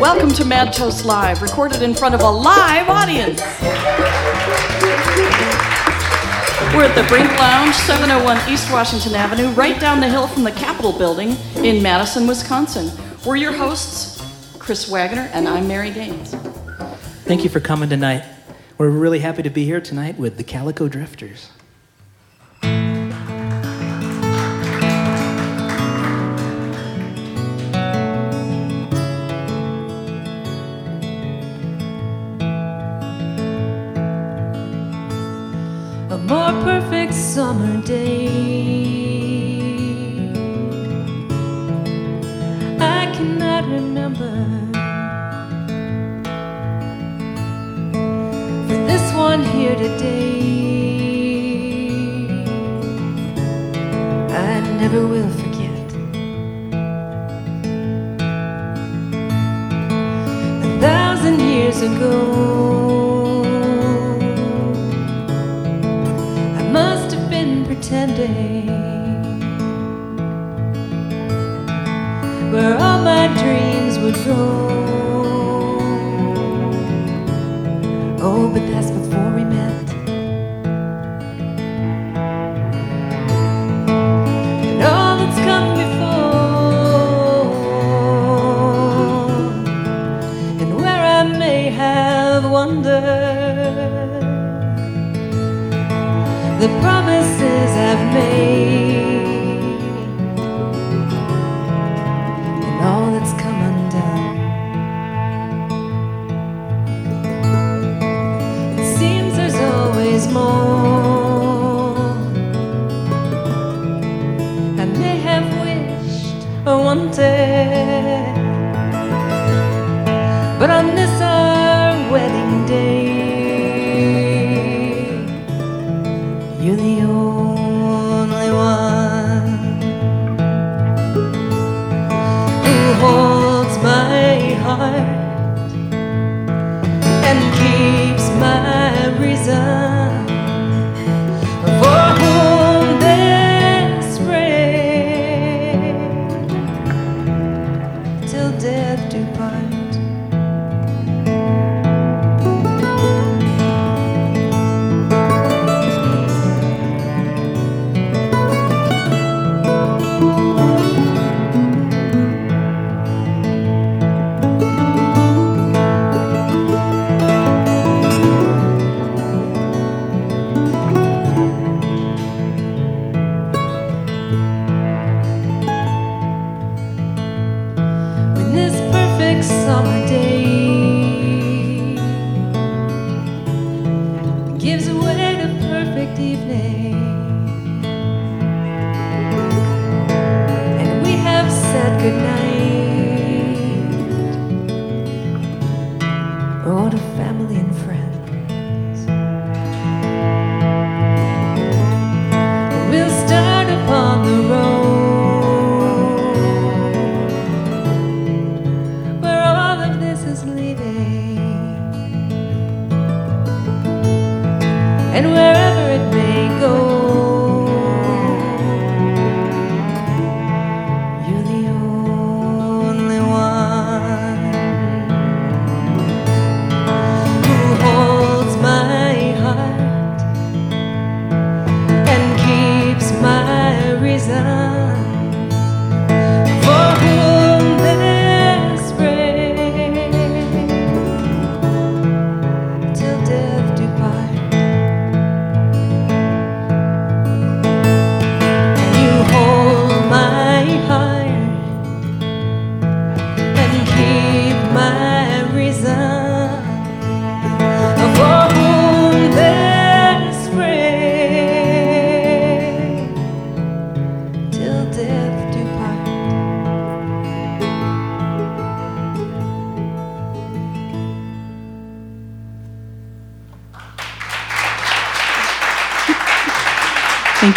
Welcome 0.00 0.32
to 0.34 0.44
Mad 0.44 0.72
Toast 0.72 1.04
Live, 1.04 1.42
recorded 1.42 1.82
in 1.82 1.94
front 1.94 2.14
of 2.14 2.20
a 2.20 2.30
live 2.30 2.88
audience. 2.88 3.40
We're 6.74 6.84
at 6.84 6.94
the 6.94 7.06
Brink 7.08 7.30
Lounge, 7.38 7.74
701 7.74 8.52
East 8.52 8.70
Washington 8.72 9.14
Avenue, 9.14 9.48
right 9.52 9.80
down 9.80 10.00
the 10.00 10.08
hill 10.08 10.26
from 10.26 10.44
the 10.44 10.50
Capitol 10.52 10.92
Building 10.92 11.36
in 11.56 11.82
Madison, 11.82 12.26
Wisconsin. 12.26 12.90
We're 13.24 13.36
your 13.36 13.52
hosts, 13.52 14.20
Chris 14.58 14.88
Wagner, 14.88 15.30
and 15.32 15.48
I'm 15.48 15.68
Mary 15.68 15.90
Gaines. 15.90 16.34
Thank 17.24 17.44
you 17.44 17.48
for 17.48 17.60
coming 17.60 17.88
tonight. 17.88 18.24
We're 18.76 18.90
really 18.90 19.20
happy 19.20 19.42
to 19.42 19.50
be 19.50 19.64
here 19.64 19.80
tonight 19.80 20.18
with 20.18 20.36
the 20.36 20.44
Calico 20.44 20.88
Drifters. 20.88 21.48
More 36.26 36.52
perfect 36.64 37.12
summer 37.12 37.82
day. 37.82 38.28
I 42.80 43.12
cannot 43.14 43.64
remember 43.68 44.34
for 48.66 48.78
this 48.88 49.12
one 49.14 49.42
here 49.44 49.76
today. 49.76 50.40
I 54.30 54.60
never 54.80 55.06
will 55.06 55.30
forget. 55.40 55.86
A 60.64 60.80
thousand 60.80 61.40
years 61.40 61.82
ago. 61.82 62.73
Pretending 67.84 68.66
where 72.50 72.78
all 72.78 73.02
my 73.02 73.26
dreams 73.36 73.98
would 73.98 74.14
go. 74.24 74.73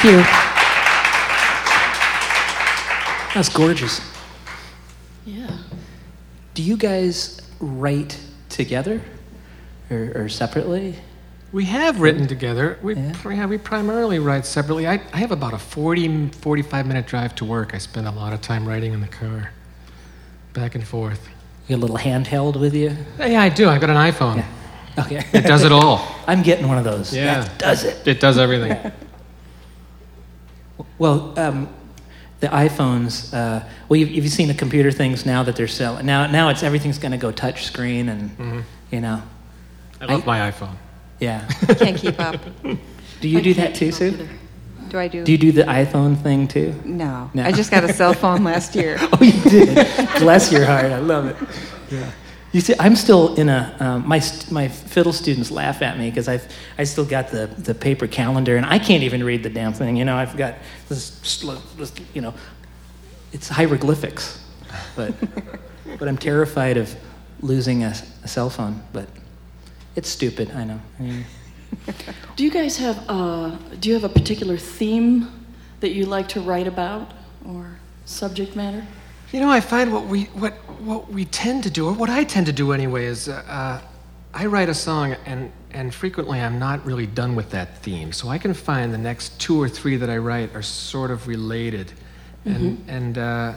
You. 0.08 0.24
That's 3.34 3.50
gorgeous. 3.50 4.02
Yeah. 5.26 5.56
Do 6.54 6.64
you 6.64 6.78
guys 6.78 7.42
write 7.60 8.20
together 8.50 9.02
or, 9.92 10.12
or 10.16 10.30
separately? 10.30 10.96
We 11.52 11.66
have 11.66 12.00
written 12.00 12.26
together. 12.28 12.80
We, 12.82 12.96
Yeah. 12.96 13.14
yeah. 13.30 13.46
we 13.46 13.58
primarily 13.58 14.20
write 14.20 14.46
separately. 14.46 14.88
I, 14.88 14.94
I 15.14 15.18
have 15.18 15.32
about 15.32 15.54
a 15.54 15.58
40, 15.60 16.30
45 16.30 16.88
minute 16.88 17.06
drive 17.06 17.36
to 17.36 17.46
work. 17.46 17.76
I 17.76 17.78
spend 17.78 18.08
a 18.08 18.12
lot 18.12 18.34
of 18.34 18.42
time 18.42 18.68
writing 18.68 18.94
in 18.94 19.02
the 19.02 19.08
car, 19.08 19.52
back 20.54 20.76
and 20.76 20.86
forth. 20.86 21.28
You 21.68 21.76
got 21.76 21.82
a 21.82 21.84
little 21.86 21.98
handheld 21.98 22.60
with 22.60 22.74
you? 22.74 22.96
Yeah, 23.20 23.42
I 23.42 23.50
do. 23.50 23.70
I've 23.70 23.82
got 23.82 23.90
an 23.90 23.98
iPhone. 23.98 24.38
Yeah. 24.38 25.04
Okay. 25.06 25.26
It 25.38 25.42
does 25.46 25.64
it 25.64 25.72
all. 25.80 26.08
I'm 26.26 26.42
getting 26.42 26.68
one 26.68 26.78
of 26.78 26.84
those. 26.86 27.14
Yeah. 27.16 27.42
That 27.42 27.60
does 27.60 27.84
it. 27.84 28.08
It 28.08 28.20
does 28.20 28.38
everything. 28.38 28.92
Well, 31.00 31.38
um, 31.40 31.70
the 32.40 32.48
iPhones. 32.48 33.34
Uh, 33.34 33.64
well, 33.90 34.00
you've, 34.00 34.10
you've 34.10 34.30
seen 34.30 34.48
the 34.48 34.54
computer 34.54 34.92
things 34.92 35.26
now 35.26 35.44
that 35.44 35.56
they're 35.56 35.68
selling. 35.68 36.06
Now, 36.06 36.28
now 36.28 36.50
it's 36.50 36.64
everything's 36.64 36.98
going 37.00 37.12
to 37.12 37.18
go 37.18 37.32
touch 37.32 37.66
screen, 37.66 38.10
and 38.10 38.64
you 38.92 39.02
know, 39.02 39.22
I 40.02 40.06
love 40.06 40.24
I- 40.24 40.26
my 40.26 40.52
iPhone. 40.52 40.76
yeah. 41.20 41.48
Can't 41.78 41.98
keep 41.98 42.20
up. 42.20 42.40
Do 43.22 43.28
you 43.28 43.40
I 43.40 43.42
do 43.42 43.54
that 43.56 43.74
too, 43.74 43.86
keep 43.88 43.94
Sue? 43.96 44.06
either. 44.10 44.30
Do 44.90 45.00
I 45.00 45.08
do? 45.08 45.24
Do 45.26 45.32
you 45.32 45.38
do 45.40 45.52
the 45.52 45.64
iPhone 45.64 46.16
thing 46.22 46.48
too? 46.48 46.74
no. 46.86 47.30
No. 47.34 47.44
I 47.44 47.52
just 47.52 47.72
got 47.72 47.84
a 47.84 47.92
cell 47.92 48.14
phone 48.14 48.44
last 48.44 48.74
year. 48.80 48.98
Oh, 49.00 49.18
you 49.22 49.34
did. 49.50 49.76
Bless 50.20 50.52
your 50.52 50.66
heart. 50.66 50.86
I 50.86 51.00
love 51.00 51.26
it. 51.26 51.36
Yeah. 51.92 52.10
You 52.54 52.62
see, 52.62 52.74
I'm 52.80 52.96
still 52.96 53.36
in 53.36 53.50
a. 53.50 53.76
Um, 53.80 54.08
my 54.08 54.22
my 54.50 54.68
fiddle 54.68 55.14
students 55.14 55.52
laugh 55.52 55.82
at 55.82 55.98
me 55.98 56.10
because 56.10 56.28
I've 56.28 56.48
I 56.78 56.86
still 56.86 57.06
got 57.06 57.30
the 57.30 57.48
the 57.48 57.76
paper 57.76 58.08
calendar 58.08 58.56
and 58.56 58.66
I 58.66 58.80
can't 58.80 59.04
even 59.04 59.24
read 59.24 59.44
the 59.44 59.50
damn 59.50 59.74
thing. 59.74 59.98
You 59.98 60.06
know, 60.06 60.16
I've 60.16 60.38
got 60.38 60.56
this, 60.88 61.20
this 61.78 61.94
you 62.14 62.22
know, 62.22 62.34
it's 63.34 63.50
hieroglyphics, 63.50 64.44
but 64.96 65.14
but 66.00 66.08
I'm 66.08 66.18
terrified 66.18 66.78
of 66.78 66.96
losing 67.42 67.84
a, 67.84 67.94
a 68.24 68.28
cell 68.28 68.50
phone. 68.50 68.82
But 68.94 69.10
it's 69.96 70.10
stupid. 70.10 70.52
I 70.52 70.64
know. 70.64 70.80
I 71.00 71.04
mean, 71.04 71.26
Do 72.36 72.44
you 72.44 72.52
guys 72.52 72.78
have, 72.78 73.04
uh, 73.08 73.50
do 73.80 73.90
you 73.90 73.96
have 73.96 74.04
a 74.04 74.10
particular 74.10 74.58
theme 74.58 75.46
that 75.80 75.92
you 75.92 76.06
like 76.06 76.28
to 76.30 76.42
write 76.42 76.68
about 76.68 77.12
or 77.48 77.80
subject 78.06 78.56
matter? 78.56 78.86
You 79.32 79.42
know, 79.42 79.50
I 79.50 79.60
find 79.60 79.92
what 79.92 80.06
we 80.06 80.24
what 80.26 80.54
what 80.80 81.12
we 81.12 81.26
tend 81.26 81.64
to 81.64 81.70
do, 81.70 81.88
or 81.88 81.94
what 81.94 82.10
I 82.10 82.24
tend 82.24 82.46
to 82.46 82.54
do 82.54 82.72
anyway, 82.72 83.06
is 83.06 83.28
uh, 83.28 83.44
uh, 83.48 83.82
I 84.34 84.46
write 84.46 84.70
a 84.70 84.74
song, 84.74 85.16
and 85.26 85.52
and 85.72 85.94
frequently 85.94 86.40
I'm 86.40 86.60
not 86.60 86.86
really 86.86 87.08
done 87.08 87.36
with 87.36 87.50
that 87.52 87.78
theme. 87.80 88.14
So 88.14 88.30
I 88.30 88.38
can 88.38 88.54
find 88.54 88.94
the 88.94 88.98
next 88.98 89.40
two 89.40 89.62
or 89.62 89.68
three 89.68 89.98
that 89.98 90.10
I 90.10 90.18
write 90.18 90.56
are 90.56 90.62
sort 90.62 91.12
of 91.12 91.28
related, 91.28 91.92
and 92.46 92.86
and 92.88 93.18
uh, 93.18 93.56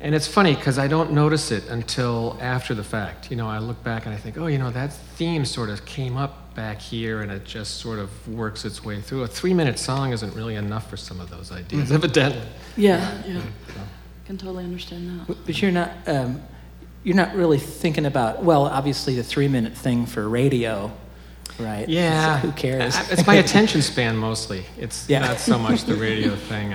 and 0.00 0.12
it's 0.12 0.26
funny 0.26 0.56
because 0.56 0.76
I 0.76 0.88
don't 0.88 1.12
notice 1.12 1.52
it 1.52 1.68
until 1.68 2.36
after 2.40 2.74
the 2.74 2.84
fact. 2.84 3.30
You 3.30 3.36
know, 3.36 3.46
I 3.46 3.58
look 3.58 3.82
back 3.84 4.06
and 4.06 4.14
I 4.14 4.18
think, 4.18 4.38
oh, 4.38 4.46
you 4.48 4.58
know, 4.58 4.70
that 4.70 4.92
theme 4.92 5.44
sort 5.44 5.70
of 5.70 5.84
came 5.84 6.16
up 6.16 6.52
back 6.56 6.80
here, 6.80 7.22
and 7.22 7.30
it 7.30 7.44
just 7.44 7.76
sort 7.76 8.00
of 8.00 8.10
works 8.28 8.64
its 8.64 8.84
way 8.84 9.00
through. 9.00 9.22
A 9.22 9.28
three-minute 9.28 9.78
song 9.78 10.12
isn't 10.12 10.34
really 10.34 10.56
enough 10.56 10.90
for 10.90 10.96
some 10.96 11.20
of 11.20 11.30
those 11.30 11.52
ideas, 11.52 11.92
evidently. 11.92 12.42
Yeah, 12.76 13.22
yeah. 13.24 13.40
Can 14.28 14.36
totally 14.38 14.62
understand 14.64 15.20
that. 15.26 15.36
but 15.46 15.60
you're 15.62 15.70
not. 15.72 15.90
Um, 16.06 16.40
you're 17.02 17.16
not 17.16 17.34
really 17.34 17.58
thinking 17.58 18.04
about. 18.04 18.44
Well, 18.44 18.66
obviously 18.66 19.14
the 19.16 19.22
three 19.24 19.48
minute 19.48 19.72
thing 19.74 20.04
for 20.04 20.28
radio, 20.28 20.92
right? 21.58 21.88
Yeah. 21.88 22.38
So 22.42 22.48
who 22.48 22.52
cares? 22.52 22.94
I- 22.94 23.06
It's 23.10 23.26
my 23.26 23.36
attention 23.36 23.80
span 23.80 24.16
mostly. 24.18 24.66
It's 24.76 25.08
Yeah. 25.08 25.20
not 25.20 25.38
so 25.40 25.58
much 25.58 25.84
the 25.84 25.94
radio 25.94 26.36
thing. 26.50 26.74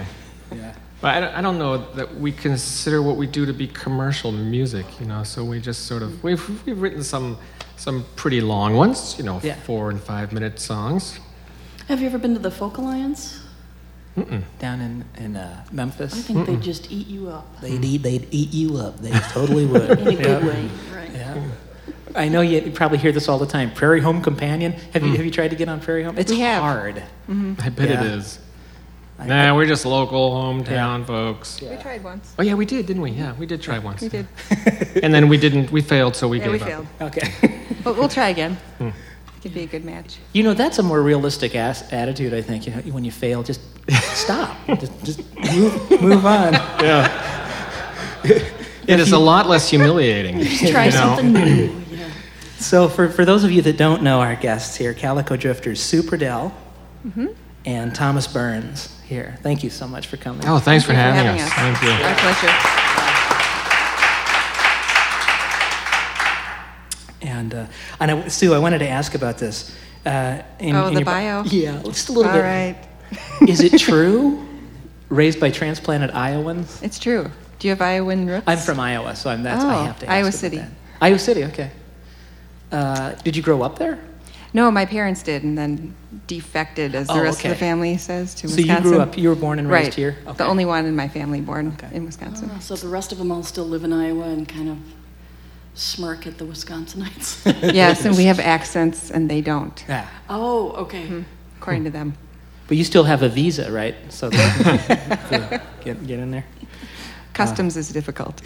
yeah. 0.52 0.74
But 1.00 1.16
I 1.16 1.20
don't, 1.20 1.36
I 1.36 1.42
don't 1.42 1.60
know 1.60 1.78
that 1.94 2.16
we 2.20 2.32
consider 2.32 3.04
what 3.04 3.18
we 3.18 3.28
do 3.28 3.46
to 3.46 3.54
be 3.54 3.68
commercial 3.68 4.32
music, 4.32 4.86
you 5.00 5.06
know. 5.06 5.22
So 5.24 5.46
we 5.46 5.60
just 5.60 5.86
sort 5.86 6.02
of 6.02 6.24
we've 6.24 6.66
we've 6.66 6.82
written 6.82 7.04
some 7.04 7.38
some 7.76 8.04
pretty 8.16 8.42
long 8.42 8.74
ones, 8.76 9.16
you 9.20 9.24
know, 9.24 9.40
Yeah. 9.44 9.56
four 9.66 9.92
and 9.92 10.02
five 10.02 10.34
minute 10.34 10.60
songs. 10.60 11.20
Have 11.88 12.00
you 12.02 12.08
ever 12.08 12.18
been 12.18 12.34
to 12.34 12.40
the 12.40 12.50
Folk 12.50 12.78
Alliance? 12.78 13.42
Down 14.60 14.80
in 14.81 15.06
in 15.18 15.36
uh, 15.36 15.63
I 15.69 15.74
Memphis. 15.74 16.13
think 16.27 16.45
they'd 16.45 16.62
just 16.62 16.92
eat 16.92 17.07
you 17.07 17.30
up 17.30 17.60
They'd 17.62 17.83
eat 17.83 18.04
they'd 18.04 18.27
eat 18.31 18.54
you 18.54 18.77
up. 18.77 19.00
They 19.00 19.12
totally 19.31 19.65
would. 19.71 19.89
in 20.00 20.07
a 20.07 20.15
good 20.15 20.19
Yeah. 20.44 20.48
way, 20.48 20.69
right? 20.94 21.12
Yeah. 21.12 21.48
I 22.15 22.27
know 22.30 22.42
you, 22.42 22.60
you 22.62 22.71
probably 22.71 23.00
hear 23.00 23.12
this 23.12 23.27
all 23.27 23.39
the 23.39 23.48
time. 23.48 23.71
Prairie 23.74 24.01
Home 24.01 24.21
Companion. 24.21 24.74
Have 24.94 25.04
you 25.04 25.13
mm. 25.13 25.15
have 25.18 25.25
you 25.25 25.31
tried 25.31 25.50
to 25.50 25.56
get 25.56 25.68
on 25.68 25.80
Prairie 25.80 26.04
Home? 26.04 26.18
It's 26.18 26.31
We 26.31 26.39
have. 26.42 26.62
hard. 26.62 26.95
Mm-hmm. 27.27 27.54
I 27.60 27.69
bet 27.69 27.89
Yeah. 27.89 28.04
it 28.04 28.12
is. 28.19 28.39
I- 29.18 29.25
Nah, 29.27 29.56
we're 29.56 29.65
just 29.68 29.86
local 29.86 30.31
hometown 30.31 31.06
folks. 31.07 31.59
We 31.62 31.75
tried 31.77 32.04
once. 32.04 32.33
Oh 32.38 32.44
yeah, 32.44 32.54
we 32.56 32.66
did, 32.66 32.86
didn't 32.86 33.01
we? 33.01 33.12
Yeah, 33.12 33.33
we 33.39 33.45
did 33.45 33.62
try 33.62 33.80
once. 33.80 34.01
We 34.01 34.09
did. 34.09 34.27
And 35.04 35.12
then 35.13 35.27
we 35.27 35.38
didn't. 35.38 35.71
We 35.71 35.81
failed, 35.81 36.16
so 36.16 36.27
we 36.27 36.38
Yeah, 36.38 36.44
gave 36.45 36.54
we 36.54 36.59
up. 36.62 36.68
failed. 36.68 36.88
Okay. 37.01 37.31
But 37.83 37.98
we'll 37.98 38.09
try 38.09 38.30
again. 38.30 38.57
Hmm. 38.77 38.89
Could 39.44 39.54
be 39.54 39.63
a 39.63 39.68
good 39.68 39.84
match. 39.86 40.18
You 40.31 40.42
know 40.44 40.54
that's 40.54 40.80
a 40.80 40.84
more 40.84 41.01
realistic 41.01 41.54
ass 41.56 41.92
attitude. 41.94 42.34
I 42.34 42.42
think. 42.42 42.66
You 42.66 42.74
know, 42.74 42.81
when 42.94 43.04
you 43.04 43.12
fail, 43.12 43.44
just 43.44 43.60
stop. 44.16 44.56
just 44.80 45.04
just 45.04 45.19
move 45.54 46.01
move 46.01 46.25
on. 46.25 46.54
Yeah. 46.81 47.12
it 48.24 49.00
is 49.00 49.12
a 49.12 49.19
lot 49.19 49.48
less 49.50 49.69
humiliating. 49.69 50.45
Try 50.72 50.86
you 50.86 50.92
know? 50.92 50.98
something 51.18 51.34
new. 51.34 51.75
Yeah. 51.92 52.10
So 52.57 52.88
for 52.88 53.10
for 53.10 53.25
those 53.25 53.44
of 53.44 53.51
you 53.51 53.62
that 53.63 53.75
don't 53.78 54.01
know 54.01 54.22
our 54.22 54.36
guests 54.38 54.78
here, 54.78 54.94
Calico 54.94 55.36
Drifters, 55.36 55.81
Sue 55.81 56.01
Purdell, 56.04 56.54
Mm-hmm. 57.06 57.28
and 57.66 57.94
Thomas 57.94 58.28
Burns 58.28 58.98
here. 59.06 59.38
Thank 59.44 59.62
you 59.62 59.69
so 59.69 59.86
much 59.90 60.07
for 60.07 60.16
coming. 60.16 60.48
Oh, 60.48 60.57
thanks 60.60 60.86
for 60.86 60.94
Thank 60.94 61.18
you 61.18 61.24
having, 61.24 61.42
us. 61.42 61.51
Thank 61.54 61.81
you. 61.84 61.90
Our 61.90 62.16
pleasure. 62.16 62.80
And, 68.00 68.12
I, 68.12 68.28
Sue, 68.28 68.54
I 68.54 68.60
wanted 68.60 68.80
to 68.80 68.88
ask 68.90 69.16
about 69.16 69.38
this. 69.38 69.75
Uh, 70.06 70.42
in, 70.60 70.75
Oh, 70.75 70.88
in 70.88 70.94
the 70.96 71.00
your 71.02 71.06
bio? 71.06 71.44
Yeah, 71.44 71.81
just 71.84 72.10
a 72.10 72.12
little 72.12 72.30
All 72.31 72.38
bit. 72.38 72.44
right. 72.44 72.78
Is 73.48 73.62
it 73.62 73.78
true? 73.80 74.46
Raised 75.10 75.40
by 75.40 75.52
transplanted 75.52 76.12
Iowans? 76.12 76.81
It's 76.81 76.98
true. 77.00 77.30
Do 77.60 77.68
you 77.68 77.72
have 77.72 77.81
Iowan 77.81 78.28
roots? 78.28 78.44
I'm 78.48 78.58
from 78.58 78.80
Iowa, 78.80 79.16
so 79.16 79.30
I'm, 79.30 79.44
that's 79.44 79.64
I 79.64 79.75
Oh, 79.81 79.84
have 79.86 80.00
to 80.00 80.06
ask 80.08 80.12
Iowa 80.12 80.28
about 80.30 80.34
City. 80.34 80.58
that. 80.58 80.70
Iowa 81.02 81.20
City, 81.20 81.44
okay. 81.46 81.72
Uh, 82.72 83.12
did 83.24 83.36
you 83.36 83.44
grow 83.44 83.62
up 83.62 83.78
there? 83.78 84.00
No, 84.56 84.69
my 84.72 84.86
parents 84.86 85.24
did, 85.24 85.44
and 85.44 85.58
then 85.58 85.96
defected, 86.28 86.94
as 86.96 87.08
the 87.08 87.14
Oh, 87.14 87.22
rest 87.24 87.44
of 87.44 87.50
the 87.50 87.56
family 87.56 87.98
says, 87.98 88.34
to 88.36 88.48
So 88.48 88.56
Wisconsin. 88.56 88.84
you 88.86 88.92
grew 88.92 89.00
up, 89.02 89.18
you 89.18 89.30
were 89.30 89.36
born 89.36 89.60
and 89.60 89.69
raised 89.69 89.86
right. 89.90 89.94
here? 89.94 90.18
Okay. 90.28 90.38
The 90.38 90.46
only 90.46 90.66
one 90.66 90.86
in 90.86 90.96
my 90.96 91.08
family 91.08 91.42
born 91.42 91.76
Okay. 91.80 91.96
in 91.96 92.06
Wisconsin. 92.06 92.50
Oh, 92.54 92.60
so 92.60 92.76
the 92.76 92.88
rest 92.88 93.12
of 93.12 93.18
them 93.19 93.31
all 93.31 93.44
still 93.44 93.66
live 93.66 93.84
in 93.84 93.94
Iowa 93.94 94.26
and 94.26 94.48
kind 94.48 94.69
of 94.69 94.78
smirk 95.75 96.28
at 96.28 96.38
the 96.38 96.46
Wisconsinites. 96.46 97.46
yes, 97.74 98.06
and 98.06 98.16
we 98.16 98.25
have 98.25 98.40
accents, 98.40 99.12
and 99.12 99.30
they 99.30 99.42
don't, 99.42 99.84
Yeah. 99.88 100.08
oh, 100.30 100.72
okay. 100.84 101.04
Mm-hmm. 101.04 101.22
according 101.58 101.84
to 101.86 101.90
them. 101.90 102.14
But 102.68 102.78
you 102.78 102.84
still 102.84 103.04
have 103.04 103.24
a 103.24 103.30
visa, 103.30 103.72
right? 103.72 103.96
So 104.10 104.30
that- 105.30 105.62
get, 105.83 106.06
get 106.07 106.19
in 106.19 106.31
there. 106.31 106.45
Customs 107.33 107.76
is 107.78 107.90
difficult. 107.90 108.42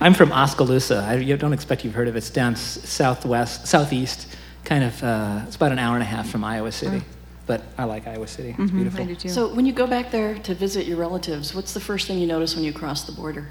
I'm 0.00 0.14
from 0.14 0.32
Oskaloosa. 0.32 1.04
I 1.06 1.16
you 1.16 1.36
don't 1.36 1.52
expect 1.52 1.84
you've 1.84 1.94
heard 1.94 2.08
of 2.08 2.14
it. 2.16 2.18
It's 2.18 2.30
down 2.30 2.54
s- 2.54 2.80
southwest, 2.88 3.66
southeast, 3.66 4.26
kind 4.64 4.82
of. 4.82 5.02
Uh, 5.04 5.42
it's 5.46 5.56
about 5.56 5.70
an 5.70 5.78
hour 5.78 5.94
and 5.94 6.02
a 6.02 6.06
half 6.06 6.30
from 6.30 6.42
Iowa 6.42 6.72
City. 6.72 7.02
But 7.46 7.60
I 7.76 7.84
like 7.84 8.06
Iowa 8.06 8.26
City. 8.26 8.54
It's 8.58 8.70
beautiful. 8.70 9.02
I 9.02 9.12
do. 9.12 9.28
So 9.28 9.52
when 9.52 9.66
you 9.66 9.72
go 9.74 9.86
back 9.86 10.10
there 10.10 10.38
to 10.38 10.54
visit 10.54 10.86
your 10.86 10.96
relatives, 10.96 11.54
what's 11.54 11.74
the 11.74 11.80
first 11.80 12.06
thing 12.06 12.18
you 12.18 12.26
notice 12.26 12.54
when 12.54 12.64
you 12.64 12.72
cross 12.72 13.04
the 13.04 13.12
border? 13.12 13.48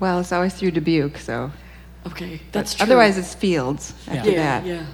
Well, 0.00 0.20
it's 0.20 0.32
always 0.32 0.54
through 0.54 0.72
Dubuque, 0.72 1.18
so. 1.18 1.50
Okay, 2.06 2.40
that's 2.52 2.74
but 2.74 2.78
true. 2.78 2.84
Otherwise, 2.86 3.18
it's 3.18 3.34
fields 3.34 3.94
after 4.08 4.30
yeah, 4.30 4.36
that, 4.36 4.66
yeah, 4.66 4.86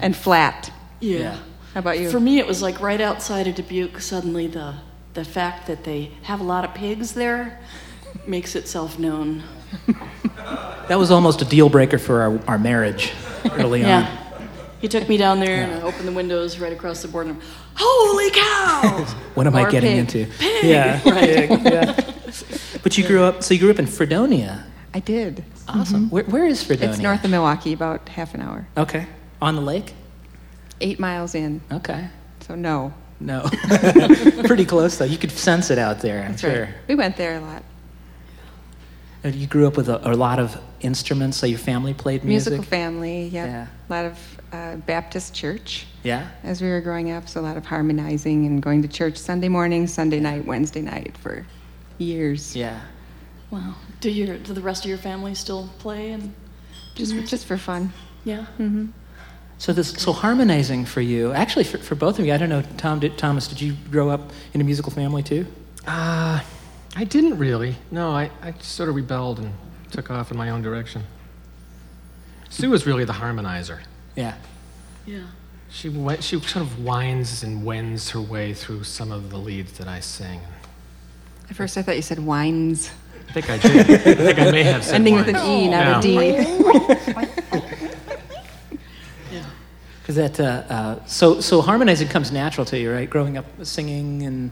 and 0.00 0.16
flat. 0.16 0.72
yeah, 1.00 1.18
Yeah. 1.18 1.38
How 1.74 1.80
about 1.80 1.98
you? 1.98 2.10
For 2.10 2.20
me, 2.20 2.38
it 2.38 2.46
was 2.46 2.62
like 2.62 2.80
right 2.80 3.00
outside 3.00 3.46
of 3.46 3.54
Dubuque. 3.54 4.00
Suddenly, 4.00 4.46
the 4.46 4.76
the 5.14 5.24
fact 5.24 5.66
that 5.66 5.84
they 5.84 6.10
have 6.22 6.40
a 6.40 6.44
lot 6.44 6.64
of 6.64 6.74
pigs 6.74 7.12
there 7.12 7.58
makes 8.26 8.54
itself 8.56 8.98
known. 8.98 9.42
That 10.88 10.98
was 10.98 11.10
almost 11.10 11.42
a 11.42 11.44
deal 11.44 11.68
breaker 11.68 11.98
for 11.98 12.22
our, 12.22 12.40
our 12.46 12.58
marriage 12.58 13.12
early 13.52 13.82
on. 13.82 13.88
Yeah. 13.88 14.25
He 14.80 14.88
took 14.88 15.08
me 15.08 15.16
down 15.16 15.40
there 15.40 15.62
and 15.64 15.72
I 15.74 15.80
opened 15.82 16.06
the 16.06 16.12
windows 16.12 16.58
right 16.58 16.72
across 16.72 17.02
the 17.02 17.08
border. 17.08 17.30
And, 17.30 17.42
Holy 17.76 18.30
cow! 18.30 19.04
What 19.34 19.46
am 19.46 19.54
I 19.56 19.64
Or 19.64 19.70
getting 19.70 19.90
pig. 20.06 20.16
into? 20.16 20.32
Pig, 20.38 20.64
Yeah. 20.64 21.00
right. 21.10 21.48
pig, 21.48 21.60
yeah. 21.64 22.00
But 22.82 22.96
you 22.98 23.06
grew 23.06 23.22
up. 23.22 23.42
So 23.42 23.54
you 23.54 23.60
grew 23.60 23.70
up 23.70 23.78
in 23.78 23.86
Fredonia. 23.86 24.64
I 24.94 25.00
did. 25.00 25.44
Awesome. 25.68 26.04
Mm-hmm. 26.06 26.08
Where, 26.14 26.24
where 26.24 26.46
is 26.46 26.62
Fredonia? 26.62 26.90
It's 26.90 26.98
north 27.02 27.24
of 27.24 27.30
Milwaukee, 27.30 27.72
about 27.72 28.08
half 28.08 28.34
an 28.34 28.40
hour. 28.40 28.66
Okay. 28.76 29.06
On 29.42 29.54
the 29.56 29.60
lake. 29.62 29.94
Eight 30.80 30.98
miles 30.98 31.34
in, 31.34 31.60
Okay. 31.72 32.08
so 32.40 32.54
no. 32.54 32.92
No. 33.18 33.48
Pretty 34.44 34.64
close 34.66 34.96
though. 34.98 35.06
You 35.06 35.16
could 35.18 35.30
sense 35.32 35.70
it 35.70 35.78
out 35.78 36.00
there. 36.00 36.22
I'm 36.22 36.30
That's 36.32 36.40
sure. 36.42 36.62
right. 36.64 36.74
We 36.86 36.94
went 36.94 37.16
there 37.16 37.36
a 37.36 37.40
lot. 37.40 37.62
And 39.24 39.34
You 39.34 39.46
grew 39.46 39.66
up 39.66 39.76
with 39.76 39.88
a, 39.88 40.06
a 40.08 40.12
lot 40.14 40.38
of 40.38 40.58
instruments, 40.80 41.36
so 41.36 41.46
your 41.46 41.58
family 41.58 41.94
played 41.94 42.24
music. 42.24 42.52
Musical 42.52 42.68
family, 42.70 43.28
yep. 43.28 43.46
Yeah. 43.48 43.66
A 43.88 43.92
lot 43.92 44.04
of 44.06 44.40
uh, 44.52 44.76
Baptist 44.76 45.34
church 45.34 45.86
Yeah. 46.02 46.28
as 46.42 46.60
we 46.62 46.68
were 46.68 46.80
growing 46.80 47.10
up, 47.10 47.28
so 47.28 47.40
a 47.40 47.42
lot 47.42 47.56
of 47.56 47.66
harmonizing 47.66 48.46
and 48.46 48.62
going 48.62 48.82
to 48.82 48.88
church 48.88 49.16
Sunday 49.16 49.48
morning, 49.48 49.86
Sunday 49.86 50.20
night, 50.20 50.46
Wednesday 50.46 50.82
night 50.82 51.16
for 51.18 51.46
years. 51.98 52.54
Yeah. 52.54 52.80
Wow. 53.50 53.74
Do 54.00 54.10
your 54.10 54.38
do 54.38 54.52
the 54.52 54.60
rest 54.60 54.84
of 54.84 54.88
your 54.88 54.98
family 54.98 55.34
still 55.34 55.68
play 55.78 56.10
and 56.12 56.34
Just, 56.94 57.14
just 57.26 57.46
for 57.46 57.56
fun. 57.56 57.92
Yeah. 58.24 58.46
So 59.58 59.72
this, 59.72 59.90
so 59.92 60.12
harmonizing 60.12 60.84
for 60.84 61.00
you, 61.00 61.32
actually 61.32 61.64
for, 61.64 61.78
for 61.78 61.94
both 61.94 62.18
of 62.18 62.26
you. 62.26 62.34
I 62.34 62.36
don't 62.36 62.50
know, 62.50 62.62
Tom, 62.76 63.00
did, 63.00 63.16
Thomas, 63.16 63.48
did 63.48 63.60
you 63.60 63.74
grow 63.90 64.10
up 64.10 64.30
in 64.52 64.60
a 64.60 64.64
musical 64.64 64.92
family 64.92 65.22
too? 65.22 65.46
Uh, 65.86 66.40
I 66.94 67.04
didn't 67.04 67.38
really. 67.38 67.76
No, 67.90 68.10
I, 68.10 68.30
I 68.42 68.52
sort 68.60 68.88
of 68.90 68.94
rebelled 68.96 69.38
and 69.38 69.52
took 69.90 70.10
off 70.10 70.30
in 70.30 70.36
my 70.36 70.50
own 70.50 70.62
direction. 70.62 71.04
Sue 72.48 72.70
was 72.70 72.86
really 72.86 73.04
the 73.04 73.12
harmonizer. 73.14 73.80
Yeah. 74.14 74.34
Yeah. 75.06 75.24
She 75.70 75.88
went, 75.88 76.22
she 76.22 76.38
sort 76.40 76.64
of 76.64 76.84
winds 76.84 77.42
and 77.42 77.64
wends 77.64 78.10
her 78.10 78.20
way 78.20 78.54
through 78.54 78.84
some 78.84 79.10
of 79.12 79.30
the 79.30 79.36
leads 79.36 79.72
that 79.78 79.88
I 79.88 80.00
sing. 80.00 80.40
At 81.50 81.56
first, 81.56 81.76
I 81.76 81.82
thought 81.82 81.96
you 81.96 82.02
said 82.02 82.18
wines, 82.20 82.90
I 83.28 83.32
think 83.32 83.50
I 83.50 83.58
did. 83.58 83.90
I 83.90 84.14
think 84.14 84.38
I 84.38 84.50
may 84.50 84.62
have 84.62 84.84
said 84.84 84.94
ending 84.96 85.14
with 85.16 85.28
an. 85.28 85.36
E, 85.36 85.68
not 85.68 85.86
Yeah. 85.86 85.98
a 85.98 86.02
D. 86.02 87.76
Because 90.00 90.14
that, 90.16 90.40
uh, 90.40 90.44
uh, 90.72 91.04
so, 91.06 91.40
so 91.40 91.60
harmonizing 91.60 92.08
comes 92.08 92.30
natural 92.32 92.64
to 92.66 92.78
you, 92.78 92.92
right? 92.92 93.08
Growing 93.10 93.36
up 93.36 93.44
singing 93.64 94.22
and, 94.22 94.50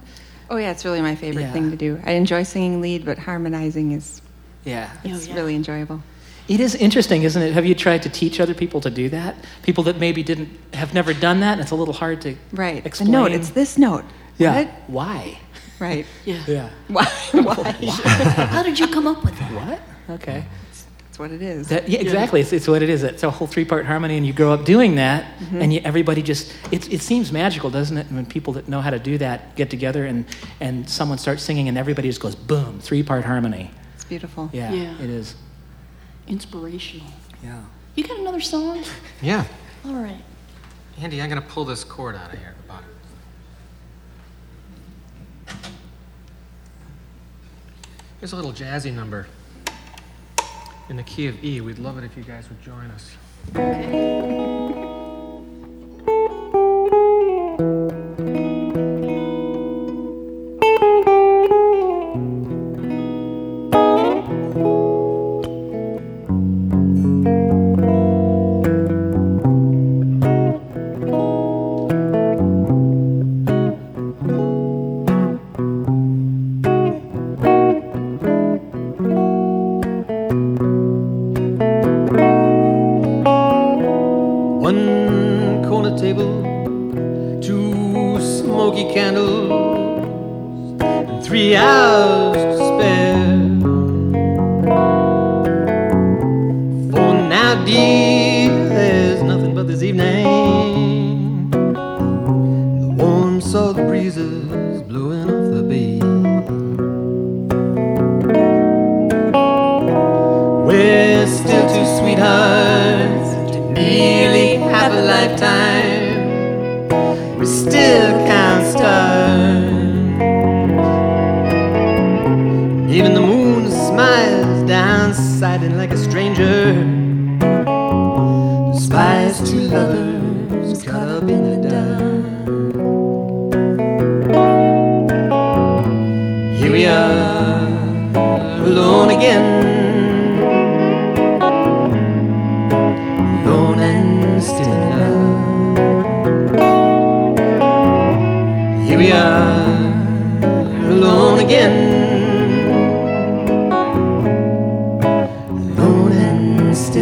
Oh 0.51 0.57
yeah, 0.57 0.71
it's 0.73 0.85
really 0.85 1.01
my 1.01 1.15
favorite 1.15 1.43
Yeah. 1.45 1.53
thing 1.53 1.71
to 1.71 1.77
do. 1.77 2.01
I 2.05 2.13
enjoy 2.13 2.43
singing 2.43 2.81
lead, 2.83 3.05
but 3.07 3.19
harmonizing 3.19 3.93
is 3.93 4.21
yeah. 4.65 4.91
it's 5.05 5.27
yeah. 5.29 5.35
really 5.35 5.55
enjoyable. 5.55 6.03
It 6.47 6.61
is 6.61 6.75
interesting, 6.75 7.23
isn't 7.23 7.41
it? 7.41 7.53
Have 7.55 7.65
you 7.65 7.75
tried 7.75 8.03
to 8.03 8.11
teach 8.11 8.39
other 8.39 8.53
people 8.55 8.81
to 8.83 8.91
do 8.91 9.09
that? 9.09 9.35
People 9.63 9.85
that 9.85 9.99
maybe 9.99 10.23
didn't, 10.23 10.51
have 10.75 10.93
never 10.93 11.15
done 11.15 11.41
that, 11.41 11.53
and 11.53 11.61
it's 11.63 11.71
a 11.71 11.75
little 11.75 11.95
hard 11.95 12.21
to 12.23 12.37
Right. 12.53 12.85
explain. 12.85 13.11
The 13.11 13.19
note, 13.19 13.33
it's 13.33 13.51
this 13.51 13.79
note. 13.79 14.05
Yeah. 14.37 14.55
What? 14.65 14.69
Why? 14.89 15.39
Right. 15.81 16.07
Yeah. 16.27 16.43
Yeah. 16.47 16.71
Why? 16.89 17.05
Why? 17.33 17.73
How 18.51 18.63
did 18.63 18.79
you 18.79 18.89
come 18.89 19.07
up 19.07 19.25
with 19.25 19.39
that? 19.39 19.53
What? 19.53 19.81
Okay. 20.21 20.45
That's 21.07 21.19
what 21.19 21.31
it 21.31 21.43
is. 21.43 21.69
That, 21.69 21.89
yeah, 21.89 22.01
exactly. 22.01 22.41
It's, 22.41 22.53
it's 22.53 22.67
what 22.69 22.83
it 22.83 22.91
is. 22.91 23.05
It's 23.05 23.23
a 23.23 23.31
whole 23.31 23.47
three-part 23.47 23.87
harmony, 23.87 24.17
and 24.19 24.27
you 24.27 24.33
grow 24.33 24.53
up 24.53 24.65
doing 24.65 24.97
that, 24.97 25.25
Mm-hmm. 25.39 25.63
and 25.63 25.73
you, 25.73 25.81
everybody 25.85 26.23
just, 26.23 26.53
it, 26.73 26.93
it 26.93 27.01
seems 27.03 27.31
magical, 27.33 27.71
doesn't 27.71 27.97
it? 27.97 28.07
When 28.11 28.27
people 28.27 28.53
that 28.55 28.69
know 28.69 28.81
how 28.81 28.91
to 28.91 28.99
do 28.99 29.17
that 29.19 29.55
get 29.57 29.71
together 29.71 30.05
and, 30.05 30.27
and 30.61 30.91
someone 30.91 31.19
starts 31.19 31.43
singing, 31.43 31.69
and 31.69 31.79
everybody 31.79 32.09
just 32.09 32.21
goes, 32.21 32.35
boom, 32.35 32.81
three-part 32.81 33.25
harmony. 33.25 33.71
It's 34.15 34.21
beautiful. 34.23 34.49
Yeah, 34.53 34.73
Yeah. 34.73 35.03
it 35.03 35.11
is. 35.11 35.35
Inspirational. 36.29 37.09
Yeah. 37.43 37.61
You 37.97 38.07
got 38.07 38.19
another 38.21 38.41
song? 38.41 38.85
Yeah. 39.23 39.45
All 39.85 39.95
right. 39.95 40.23
Andy, 41.01 41.21
I'm 41.21 41.29
going 41.29 41.43
to 41.43 41.49
pull 41.49 41.65
this 41.65 41.83
cord 41.83 42.15
out 42.15 42.33
of 42.33 42.39
here 42.39 42.51
at 42.51 42.57
the 42.57 42.69
bottom. 42.69 42.89
Here's 48.21 48.33
a 48.33 48.37
little 48.37 48.53
jazzy 48.53 48.93
number 48.95 49.27
in 50.89 50.97
the 50.97 51.03
key 51.03 51.27
of 51.27 51.43
E. 51.43 51.61
We'd 51.61 51.81
love 51.81 51.99
it 51.99 52.05
if 52.05 52.17
you 52.17 52.23
guys 52.23 52.49
would 52.49 52.63
join 52.63 52.91
us. 52.93 53.11
One 53.53 54.54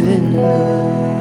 in 0.07 0.33
love. 0.33 1.12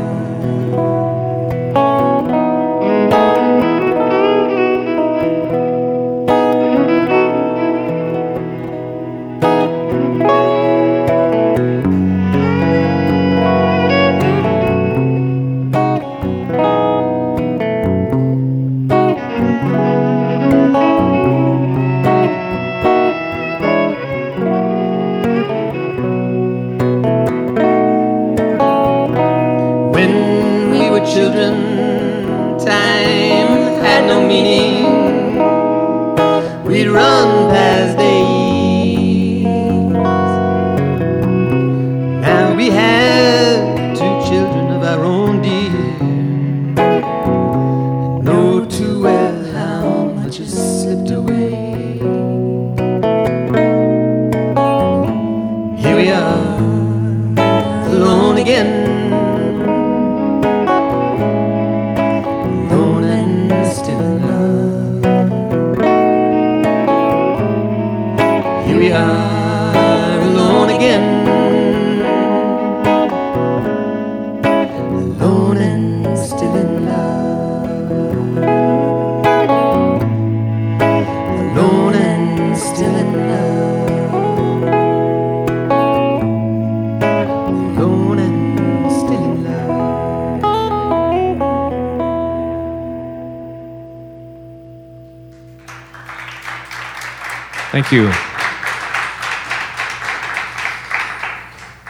You. 97.92 98.08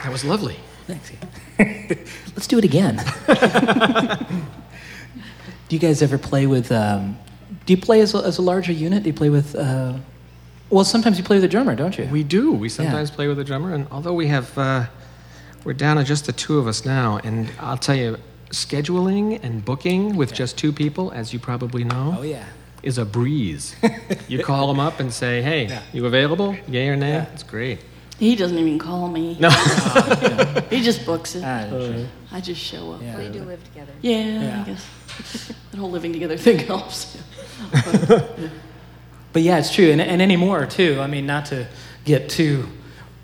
That 0.03 0.11
was 0.11 0.25
lovely. 0.25 0.57
Thanks. 0.87 1.13
Let's 2.35 2.49
do 2.49 2.59
it 2.59 2.65
again. 2.65 2.97
do 5.69 5.77
you 5.77 5.79
guys 5.79 6.03
ever 6.03 6.19
play 6.19 6.47
with? 6.47 6.73
Um, 6.73 7.17
do 7.67 7.73
you 7.73 7.81
play 7.81 8.01
as 8.01 8.15
a, 8.15 8.19
as 8.19 8.39
a 8.39 8.43
larger 8.43 8.73
unit? 8.73 9.05
Do 9.05 9.11
you 9.11 9.15
play 9.15 9.31
with? 9.31 9.55
Uh, 9.55 9.95
well, 10.71 10.85
sometimes 10.85 11.19
you 11.19 11.25
play 11.25 11.37
with 11.37 11.45
a 11.45 11.49
drummer, 11.49 11.77
don't 11.77 11.97
you? 11.97 12.07
We 12.07 12.25
do. 12.25 12.51
We 12.53 12.69
sometimes 12.69 13.11
play 13.11 13.29
with 13.29 13.39
a 13.39 13.45
drummer, 13.45 13.73
and 13.75 13.87
although 13.93 14.15
we 14.15 14.27
have, 14.27 14.57
uh, 14.59 14.87
we're 15.65 15.75
down 15.75 15.99
to 15.99 16.05
just 16.05 16.27
the 16.27 16.33
two 16.33 16.59
of 16.59 16.67
us 16.67 16.85
now, 16.85 17.19
and 17.23 17.53
I'll 17.61 17.79
tell 17.79 17.95
you, 17.95 18.17
scheduling 18.51 19.43
and 19.45 19.65
booking 19.65 20.17
with 20.17 20.35
just 20.35 20.59
two 20.59 20.73
people, 20.73 21.13
as 21.13 21.33
you 21.33 21.39
probably 21.39 21.85
know, 21.85 22.17
oh 22.19 22.23
yeah. 22.23 22.45
Is 22.83 22.99
a 22.99 23.05
breeze. 23.05 23.77
you 24.29 24.43
call 24.43 24.67
them 24.69 24.81
up 24.81 25.01
and 25.01 25.13
say, 25.13 25.43
"Hey, 25.43 25.67
Yeah. 25.69 25.83
you 25.93 26.07
available? 26.07 26.57
Yay 26.69 26.89
or 26.89 26.97
nay?" 26.97 27.13
Yeah. 27.13 27.27
It's 27.33 27.43
great. 27.43 27.79
He 28.19 28.37
doesn't 28.37 28.59
even 28.59 28.79
call 28.79 29.09
me. 29.09 29.37
No. 29.41 29.49
Oh, 29.55 30.63
he 30.71 30.81
just 30.83 31.05
books 31.05 31.35
it. 31.35 31.43
Ah, 31.45 31.67
sure. 31.69 32.07
I 32.31 32.41
just 32.41 32.61
show 32.61 32.93
up. 32.93 33.03
Yeah. 33.03 33.17
They 33.17 33.29
do 33.31 33.43
live 33.45 33.63
together. 33.65 33.93
Yeah, 34.01 34.43
Yeah. 34.43 34.63
I 34.63 34.65
guess. 34.65 34.87
that 35.71 35.79
whole 35.79 35.91
living 35.91 36.13
together 36.13 36.37
thing 36.39 36.59
helps. 36.61 37.17
But 39.33 39.41
yeah, 39.43 39.59
it's 39.59 39.75
true, 39.75 39.91
and, 39.91 40.01
and 40.01 40.21
anymore 40.21 40.67
too. 40.67 40.99
I 41.01 41.07
mean, 41.07 41.25
not 41.27 41.47
to 41.47 41.67
get 42.05 42.29
too, 42.29 42.69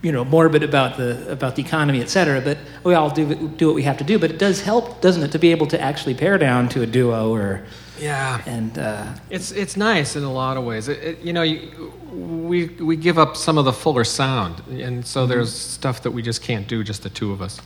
you 0.00 0.10
know, 0.10 0.24
morbid 0.24 0.62
about 0.62 0.96
the 0.96 1.30
about 1.30 1.54
the 1.56 1.62
economy, 1.62 2.00
et 2.00 2.08
cetera. 2.08 2.40
But 2.40 2.56
we 2.82 2.94
all 2.94 3.10
do 3.10 3.48
do 3.58 3.66
what 3.66 3.74
we 3.74 3.82
have 3.82 3.98
to 3.98 4.04
do. 4.04 4.18
But 4.18 4.30
it 4.30 4.38
does 4.38 4.62
help, 4.62 5.00
doesn't 5.02 5.22
it, 5.22 5.32
to 5.32 5.38
be 5.38 5.50
able 5.50 5.66
to 5.66 5.80
actually 5.80 6.14
pare 6.14 6.38
down 6.38 6.68
to 6.70 6.82
a 6.82 6.86
duo 6.86 7.30
or 7.32 7.62
yeah. 8.00 8.42
and 8.46 8.78
uh, 8.78 9.04
It's 9.30 9.50
it's 9.52 9.76
nice 9.76 10.16
in 10.16 10.24
a 10.24 10.32
lot 10.32 10.56
of 10.56 10.64
ways. 10.64 10.88
It, 10.88 10.98
it- 11.02 11.18
you 11.24 11.32
know, 11.32 11.42
you, 11.42 11.92
we 12.12 12.66
we 12.80 12.96
give 12.96 13.18
up 13.18 13.36
some 13.36 13.58
of 13.58 13.64
the 13.64 13.72
fuller 13.72 14.04
sound, 14.04 14.54
and 14.70 15.04
so 15.06 15.20
Mm-hmm. 15.20 15.30
there's 15.30 15.52
stuff 15.54 16.00
that 16.02 16.10
we 16.12 16.22
just 16.22 16.42
can't 16.42 16.66
do, 16.68 16.82
just 16.84 17.02
the 17.02 17.10
two 17.10 17.32
of 17.32 17.40
us. 17.42 17.60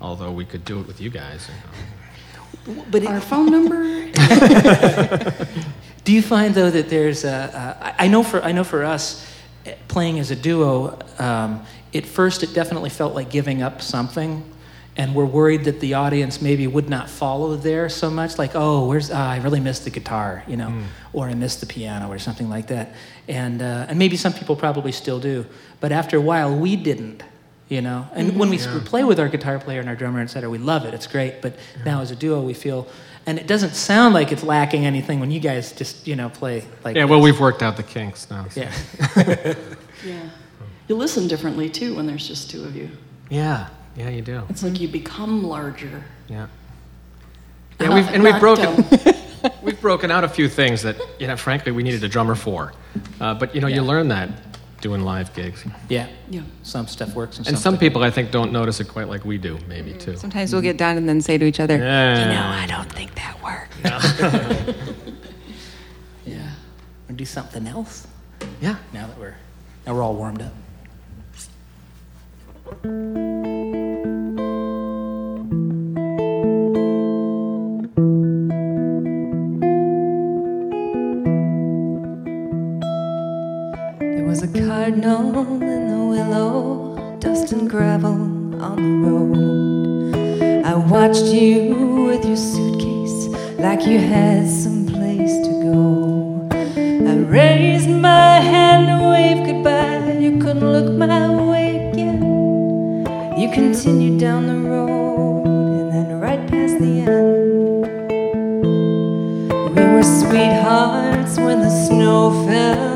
Although 0.00 0.32
we 0.32 0.44
could 0.44 0.64
do 0.64 0.80
it 0.80 0.86
with 0.86 1.00
you 1.00 1.10
guys. 1.10 1.48
you 2.66 2.74
know. 2.74 2.84
but 2.90 3.06
Our 3.06 3.20
phone 3.20 3.50
number? 3.50 4.08
Do 6.04 6.12
you 6.12 6.22
find 6.22 6.54
though 6.54 6.70
that 6.70 6.88
there's 6.88 7.24
a, 7.24 7.30
uh, 7.32 7.92
I 7.98 8.04
I 8.06 8.08
know 8.08 8.22
for 8.22 8.42
I 8.42 8.52
know 8.52 8.64
for 8.64 8.84
us 8.84 9.26
playing 9.88 10.18
as 10.18 10.30
a 10.30 10.36
duo, 10.36 10.98
um, 11.18 11.62
at 11.94 12.06
first 12.06 12.42
it 12.42 12.54
definitely 12.54 12.90
felt 12.90 13.14
like 13.14 13.30
giving 13.30 13.62
up 13.62 13.82
something, 13.82 14.42
and 14.96 15.14
we're 15.14 15.24
worried 15.24 15.64
that 15.64 15.80
the 15.80 15.94
audience 15.94 16.42
maybe 16.42 16.66
would 16.66 16.88
not 16.88 17.08
follow 17.08 17.56
there 17.56 17.88
so 17.88 18.10
much. 18.10 18.38
Like, 18.38 18.52
oh, 18.54 18.86
where's 18.86 19.10
ah, 19.10 19.30
I 19.30 19.38
really 19.38 19.60
missed 19.60 19.84
the 19.84 19.90
guitar, 19.90 20.42
you 20.46 20.56
know, 20.56 20.82
or 21.12 21.26
I 21.28 21.34
missed 21.34 21.60
the 21.60 21.66
piano 21.66 22.08
or 22.10 22.18
something 22.18 22.48
like 22.50 22.66
that, 22.68 22.94
and 23.28 23.62
uh, 23.62 23.86
and 23.88 23.98
maybe 23.98 24.16
some 24.16 24.32
people 24.32 24.56
probably 24.56 24.92
still 24.92 25.20
do, 25.20 25.46
but 25.80 25.92
after 25.92 26.16
a 26.16 26.20
while 26.20 26.54
we 26.56 26.76
didn't. 26.76 27.22
You 27.68 27.80
know, 27.82 28.08
and 28.16 28.36
when 28.36 28.50
we, 28.50 28.56
we 28.56 28.80
play 28.80 29.04
with 29.04 29.20
our 29.20 29.28
guitar 29.28 29.60
player 29.60 29.78
and 29.78 29.88
our 29.88 29.94
drummer, 29.94 30.18
and 30.18 30.28
cetera, 30.28 30.50
we 30.50 30.58
love 30.58 30.84
it. 30.86 30.92
It's 30.92 31.06
great. 31.06 31.40
But 31.40 31.54
now 31.86 32.00
as 32.00 32.10
a 32.10 32.16
duo, 32.16 32.42
we 32.42 32.52
feel, 32.52 32.88
and 33.26 33.38
it 33.38 33.46
doesn't 33.46 33.74
sound 33.76 34.12
like 34.12 34.32
it's 34.32 34.42
lacking 34.42 34.84
anything 34.86 35.20
when 35.20 35.30
you 35.30 35.38
guys 35.38 35.70
just 35.70 36.04
you 36.04 36.16
know 36.16 36.30
play 36.30 36.64
like. 36.82 36.96
Yeah. 36.96 37.04
Well, 37.04 37.20
we've 37.20 37.38
worked 37.38 37.62
out 37.62 37.76
the 37.76 37.84
kinks 37.84 38.28
now. 38.28 38.48
so- 38.48 38.62
Yeah. 38.62 39.54
Yeah. 40.04 40.30
You 40.88 40.96
listen 40.96 41.28
differently 41.28 41.70
too 41.70 41.94
when 41.94 42.08
there's 42.08 42.26
just 42.26 42.50
two 42.50 42.64
of 42.64 42.74
you. 42.74 42.90
Yeah. 43.28 43.68
Yeah. 43.96 44.08
You 44.08 44.22
do. 44.22 44.42
It's 44.48 44.62
like 44.62 44.80
you 44.80 44.88
become 44.88 45.42
larger. 45.44 46.04
Yeah. 46.28 46.46
Yeah. 47.80 47.94
We've, 47.94 48.08
and 48.08 48.22
we've 48.22 48.38
broken. 48.38 48.84
We've 49.62 49.80
broken 49.80 50.10
out 50.10 50.22
a 50.22 50.28
few 50.28 50.50
things 50.50 50.82
that, 50.82 50.96
you 51.18 51.26
know, 51.26 51.36
frankly, 51.36 51.72
we 51.72 51.82
needed 51.82 52.04
a 52.04 52.08
drummer 52.08 52.34
for. 52.34 52.74
Uh, 53.20 53.32
but 53.32 53.54
you 53.54 53.62
know, 53.62 53.68
you 53.68 53.80
learn 53.80 54.08
that 54.08 54.28
doing 54.82 55.00
live 55.02 55.32
gigs. 55.34 55.64
Yeah. 55.88 56.08
Yeah. 56.28 56.42
Some 56.62 56.86
stuff 56.86 57.14
works 57.14 57.38
and, 57.38 57.46
And 57.46 57.56
some 57.56 57.74
some 57.74 57.78
people, 57.78 58.02
I 58.02 58.10
think, 58.10 58.30
don't 58.30 58.52
notice 58.52 58.80
it 58.80 58.88
quite 58.88 59.08
like 59.08 59.24
we 59.24 59.38
do, 59.38 59.58
maybe 59.66 59.94
too. 59.94 60.16
Sometimes 60.16 60.52
we'll 60.52 60.60
get 60.60 60.76
done 60.76 60.98
and 60.98 61.08
then 61.08 61.22
say 61.22 61.38
to 61.38 61.44
each 61.46 61.58
other, 61.60 61.78
Yeah. 61.78 62.20
"You 62.20 62.26
know, 62.34 62.46
I 62.46 62.66
don't 62.66 62.92
think 62.92 63.14
that 63.14 63.42
worked." 63.42 63.72
Yeah. 66.26 66.52
Or 67.08 67.12
do 67.12 67.24
something 67.24 67.66
else. 67.66 68.06
Yeah. 68.60 68.76
Now 68.92 69.08
that 69.08 69.18
we're 69.18 69.36
now 69.84 69.94
we're 69.94 70.02
all 70.02 70.14
warmed 70.14 70.42
up. 70.42 70.54
And 87.52 87.68
gravel 87.68 88.12
on 88.62 88.76
the 88.76 89.08
road. 89.08 90.64
I 90.64 90.74
watched 90.74 91.24
you 91.24 92.04
with 92.06 92.24
your 92.24 92.36
suitcase 92.36 93.28
like 93.58 93.86
you 93.86 93.98
had 93.98 94.48
some 94.48 94.86
place 94.86 95.32
to 95.46 95.52
go. 95.62 96.48
I 96.52 97.16
raised 97.16 97.88
my 97.88 98.40
hand 98.40 98.86
to 98.88 99.08
wave 99.08 99.46
goodbye. 99.46 100.18
You 100.18 100.38
couldn't 100.38 100.70
look 100.70 100.92
my 100.92 101.28
way 101.44 101.90
again. 101.90 102.22
You 103.40 103.50
continued 103.52 104.20
down 104.20 104.46
the 104.46 104.68
road 104.68 105.46
and 105.46 105.92
then 105.92 106.20
right 106.20 106.46
past 106.48 106.78
the 106.78 107.00
end. 107.00 107.86
We 109.76 109.82
were 109.92 110.02
sweethearts 110.02 111.36
when 111.38 111.60
the 111.60 111.70
snow 111.70 112.46
fell 112.46 112.89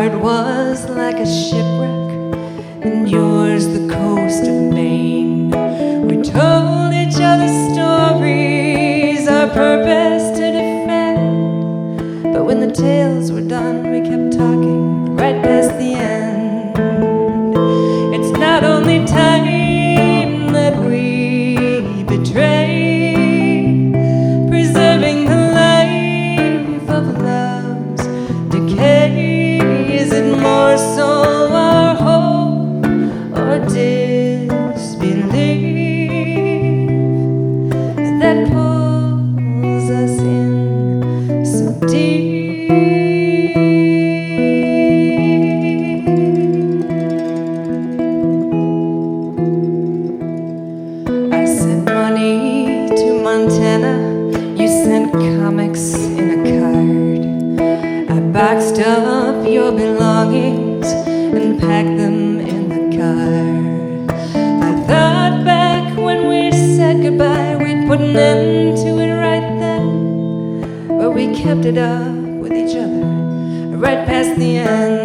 heart 0.00 0.22
was 0.22 0.88
like 0.88 1.16
a 1.16 1.26
shipwreck, 1.26 2.32
and 2.86 3.10
yours 3.10 3.66
the 3.68 3.86
coast 3.92 4.44
of 4.44 4.72
Maine. 4.72 5.50
We 6.08 6.22
told 6.22 6.94
each 6.94 7.20
other 7.20 7.50
stories, 7.68 9.28
our 9.28 9.48
purpose 9.48 9.89
up 71.78 72.12
with 72.40 72.52
each 72.52 72.76
other 72.76 73.76
right 73.76 74.06
past 74.06 74.38
the 74.38 74.56
end. 74.58 74.99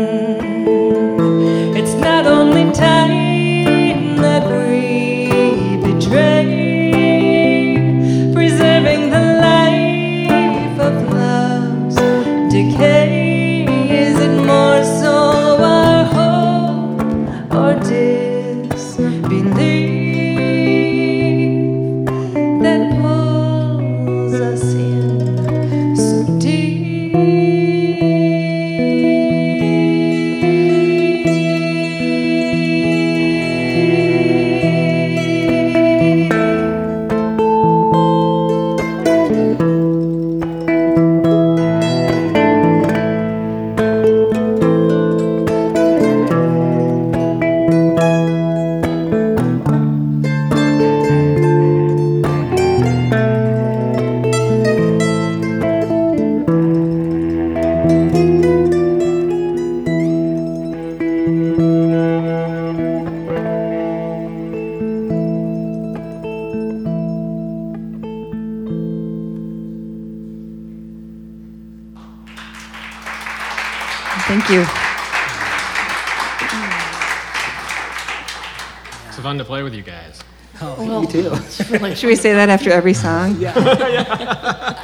Say 82.26 82.34
that 82.34 82.50
after 82.50 82.72
every 82.72 82.94
song? 82.96 83.36
Yeah. 83.40 83.54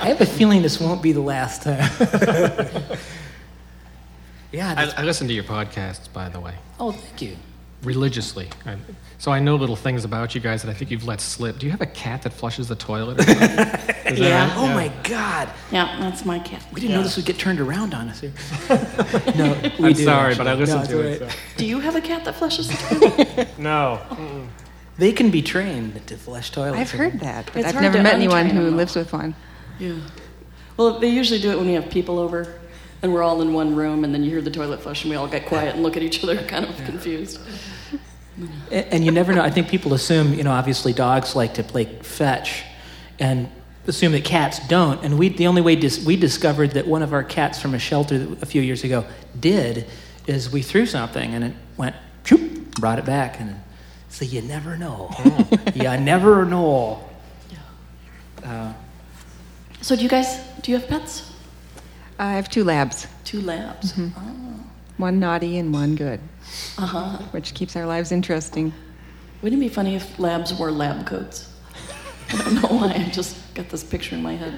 I 0.04 0.08
have 0.10 0.21
a 0.21 0.25
feeling 0.27 0.62
this 0.62 0.80
won't 0.80 1.01
be 1.01 1.12
the 1.12 1.21
last 1.21 1.63
time. 1.63 1.80
yeah. 4.51 4.71
I, 4.71 4.75
that's- 4.75 4.93
I 4.97 5.04
listen 5.04 5.27
to 5.27 5.34
your 5.34 5.43
podcasts, 5.43 6.12
by 6.13 6.30
the 6.30 6.39
way, 6.39 6.54
oh, 6.80 6.91
thank 6.91 7.21
you. 7.21 7.36
religiously. 7.84 8.47
I, 8.65 8.75
so 9.17 9.32
I 9.32 9.39
know 9.39 9.56
little 9.56 9.75
things 9.75 10.04
about 10.06 10.36
you 10.36 10.41
guys 10.41 10.62
that 10.63 10.69
I 10.69 10.73
think 10.73 10.91
you've 10.91 11.06
let 11.08 11.19
slip. 11.21 11.58
Do 11.60 11.65
you 11.65 11.71
have 11.71 11.82
a 11.82 11.86
cat 11.88 12.21
that 12.23 12.34
flushes 12.34 12.67
the 12.67 12.75
toilet? 12.75 13.19
Or 13.19 13.23
something? 13.34 13.49
Is 14.13 14.19
Yeah. 14.19 14.47
right? 14.47 14.58
Oh 14.58 14.67
my 14.67 14.89
God. 15.04 15.49
yeah, 15.71 15.97
that's 15.99 16.25
my 16.25 16.38
cat. 16.39 16.63
We 16.73 16.82
didn't 16.82 16.95
know 16.95 17.04
this 17.04 17.15
would 17.17 17.25
get 17.25 17.38
turned 17.39 17.60
around 17.60 17.93
on 17.95 18.10
us 18.10 18.19
here. 18.21 18.34
no, 19.36 19.58
we 19.80 19.86
I'm 19.89 19.93
do. 19.93 20.04
sorry, 20.04 20.36
but 20.36 20.47
I 20.47 20.51
actually. 20.51 20.65
listened 20.65 20.84
No, 20.84 20.86
to 20.89 20.97
all 21.08 21.13
it. 21.13 21.21
right. 21.21 21.32
so- 21.32 21.38
Do 21.58 21.65
you 21.65 21.80
have 21.80 21.95
a 21.95 22.01
cat 22.01 22.23
that 22.25 22.36
flushes 22.36 22.67
the 22.67 22.77
toilet? 22.99 23.58
No. 23.58 23.99
They 25.01 25.11
can 25.11 25.31
be 25.31 25.41
trained 25.41 26.05
to 26.05 26.15
flush 26.15 26.51
toilets. 26.51 26.79
I've 26.79 26.91
heard 26.91 27.19
that, 27.21 27.47
but 27.47 27.55
It's 27.55 27.69
I've 27.69 27.81
never 27.81 28.03
met 28.03 28.13
anyone 28.13 28.47
who 28.51 28.65
them, 28.65 28.77
lives 28.77 28.95
with 28.95 29.11
one. 29.11 29.33
yeah. 29.79 29.95
Well, 30.77 30.99
they 30.99 31.07
usually 31.07 31.39
do 31.41 31.49
it 31.49 31.57
when 31.57 31.65
we 31.65 31.73
have 31.73 31.89
people 31.89 32.19
over 32.19 32.53
and 33.01 33.11
we're 33.11 33.23
all 33.23 33.41
in 33.41 33.51
one 33.51 33.75
room 33.75 34.03
and 34.03 34.13
then 34.13 34.23
you 34.23 34.29
hear 34.29 34.43
the 34.43 34.51
toilet 34.51 34.79
flush 34.83 35.01
and 35.03 35.09
we 35.09 35.15
all 35.17 35.27
get 35.27 35.47
quiet 35.47 35.73
and 35.73 35.81
look 35.81 35.97
at 35.97 36.03
each 36.03 36.23
other 36.23 36.37
kind 36.53 36.65
of 36.65 36.75
confused. 36.85 37.39
A- 38.69 38.93
And 38.93 39.03
you 39.03 39.11
never 39.11 39.33
know. 39.33 39.41
I 39.41 39.49
think 39.49 39.69
people 39.69 39.95
assume, 39.95 40.35
you 40.35 40.43
know, 40.43 40.51
obviously 40.51 40.93
dogs 40.93 41.35
like 41.35 41.55
to 41.55 41.63
play 41.63 41.85
fetch, 41.85 42.63
and 43.17 43.49
assume 43.87 44.11
that 44.11 44.23
cats 44.23 44.59
don't. 44.67 45.03
And 45.03 45.17
we, 45.17 45.29
the 45.29 45.47
only 45.47 45.63
way 45.63 45.75
dis- 45.75 46.05
we 46.05 46.15
discovered 46.15 46.71
that 46.73 46.85
one 46.85 47.01
of 47.01 47.11
our 47.11 47.23
cats 47.23 47.59
from 47.59 47.73
a 47.73 47.79
shelter 47.79 48.27
a 48.39 48.45
few 48.45 48.61
years 48.61 48.83
ago 48.83 49.03
did 49.39 49.87
is 50.27 50.51
we 50.51 50.61
threw 50.61 50.85
something 50.85 51.33
and 51.33 51.43
it 51.43 51.53
went, 51.75 51.95
choop, 52.23 52.79
brought 52.79 52.99
it 52.99 53.05
back. 53.05 53.39
And 53.39 53.55
so 54.12 54.26
you 54.26 54.41
never 54.41 54.78
know. 54.78 55.10
you 55.74 55.84
never 55.97 56.45
know. 56.45 57.00
Uh, 58.43 58.74
So 59.82 59.95
do 59.95 60.04
you 60.04 60.10
guys, 60.10 60.39
do 60.62 60.71
you 60.71 60.78
have 60.80 60.88
pets? 60.88 61.32
I 62.19 62.34
have 62.34 62.50
two 62.50 62.63
labs, 62.63 63.08
Two 63.24 63.41
labs. 63.41 63.93
one 64.97 65.19
naughty 65.19 65.58
and 65.58 65.74
one 65.74 65.95
good, 65.95 66.19
Uh-huh. 66.78 67.17
which 67.32 67.54
keeps 67.56 67.76
our 67.76 67.86
lives 67.88 68.12
interesting. 68.12 68.74
Wouldn't 69.41 69.60
it 69.60 69.65
be 69.65 69.74
funny 69.74 69.95
if 69.95 70.19
labs 70.19 70.54
wore 70.54 70.71
lab 70.71 71.08
coats? 71.08 71.47
I 72.30 72.38
don't 72.43 72.56
know 72.62 72.67
why, 72.78 72.93
I 72.93 73.10
just 73.12 73.36
got 73.56 73.69
this 73.69 73.84
picture 73.84 74.15
in 74.15 74.21
my 74.21 74.36
head. 74.36 74.54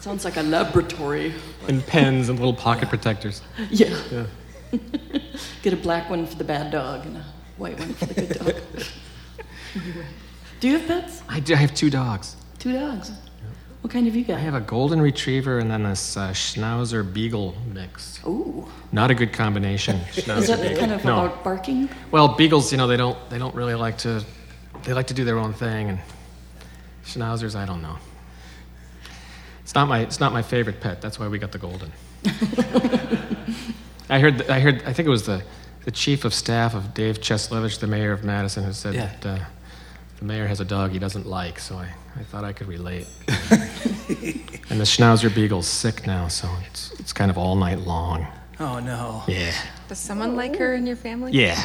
Sounds 0.00 0.24
like 0.24 0.36
a 0.36 0.42
laboratory. 0.42 1.34
And 1.66 1.84
pens 1.86 2.28
and 2.28 2.38
little 2.38 2.54
pocket 2.54 2.88
protectors. 2.88 3.42
Yeah. 3.70 3.96
Yeah. 4.12 4.26
Get 5.62 5.72
a 5.72 5.76
black 5.76 6.08
one 6.10 6.26
for 6.26 6.36
the 6.36 6.44
bad 6.44 6.70
dog 6.70 7.06
and 7.06 7.16
a 7.16 7.24
white 7.56 7.78
one 7.78 7.94
for 7.94 8.06
the 8.06 8.14
good 8.14 8.28
dog. 8.38 8.54
Do 10.60 10.68
you 10.68 10.78
have 10.78 10.86
pets? 10.86 11.22
I, 11.28 11.40
do, 11.40 11.54
I 11.54 11.56
have 11.58 11.74
two 11.74 11.90
dogs. 11.90 12.36
Two 12.58 12.72
dogs. 12.72 13.10
What 13.82 13.92
kind 13.92 14.06
have 14.06 14.16
you 14.16 14.24
got? 14.24 14.36
I 14.38 14.40
have 14.40 14.54
a 14.54 14.60
golden 14.60 14.98
retriever 15.00 15.58
and 15.58 15.70
then 15.70 15.82
this 15.82 16.16
uh, 16.16 16.30
Schnauzer 16.30 17.04
Beagle 17.12 17.54
mix. 17.70 18.18
Ooh. 18.26 18.66
Not 18.92 19.10
a 19.10 19.14
good 19.14 19.32
combination. 19.34 20.00
Schnauzer 20.12 20.38
Is 20.38 20.46
that 20.46 20.62
Beagle. 20.62 20.78
kind 20.78 20.92
of 20.92 21.04
no. 21.04 21.26
about 21.26 21.44
barking? 21.44 21.90
Well, 22.10 22.28
beagles, 22.28 22.72
you 22.72 22.78
know, 22.78 22.86
they 22.86 22.96
don't 22.96 23.18
they 23.28 23.36
don't 23.38 23.54
really 23.54 23.74
like 23.74 23.98
to 23.98 24.24
they 24.84 24.94
like 24.94 25.08
to 25.08 25.14
do 25.14 25.24
their 25.24 25.38
own 25.38 25.52
thing, 25.52 25.90
and 25.90 25.98
schnauzers, 27.04 27.54
I 27.54 27.66
don't 27.66 27.82
know. 27.82 27.98
It's 29.62 29.74
not 29.74 29.86
my 29.86 30.00
it's 30.00 30.20
not 30.20 30.32
my 30.32 30.42
favorite 30.42 30.80
pet. 30.80 31.02
That's 31.02 31.18
why 31.18 31.28
we 31.28 31.38
got 31.38 31.52
the 31.52 31.58
golden. 31.58 31.92
I 34.08 34.18
heard 34.18 34.48
I 34.48 34.60
heard 34.60 34.82
I 34.86 34.94
think 34.94 35.06
it 35.06 35.10
was 35.10 35.26
the 35.26 35.42
the 35.84 35.90
chief 35.90 36.24
of 36.24 36.32
staff 36.34 36.74
of 36.74 36.94
Dave 36.94 37.20
Cieslewicz, 37.20 37.78
the 37.78 37.86
mayor 37.86 38.12
of 38.12 38.24
Madison, 38.24 38.64
who 38.64 38.72
said 38.72 38.94
Yeah. 38.94 39.10
that 39.20 39.40
uh, 39.40 39.44
the 40.18 40.24
mayor 40.24 40.46
has 40.46 40.60
a 40.60 40.64
dog 40.64 40.92
he 40.92 40.98
doesn't 40.98 41.26
like. 41.26 41.58
So 41.58 41.76
I, 41.76 41.88
I 42.18 42.22
thought 42.24 42.44
I 42.44 42.52
could 42.52 42.68
relate. 42.68 43.06
and 43.28 44.80
the 44.80 44.84
Schnauzer 44.84 45.34
beagle's 45.34 45.66
sick 45.66 46.06
now, 46.06 46.28
so 46.28 46.48
it's 46.70 46.92
it's 46.98 47.12
kind 47.12 47.30
of 47.30 47.38
all 47.38 47.56
night 47.56 47.80
long. 47.80 48.26
oh, 48.60 48.78
no. 48.80 49.22
Yeah. 49.26 49.52
Does 49.88 49.98
someone 49.98 50.36
like 50.36 50.56
her 50.56 50.74
in 50.74 50.86
your 50.86 50.96
family? 50.96 51.32
Yeah. 51.32 51.62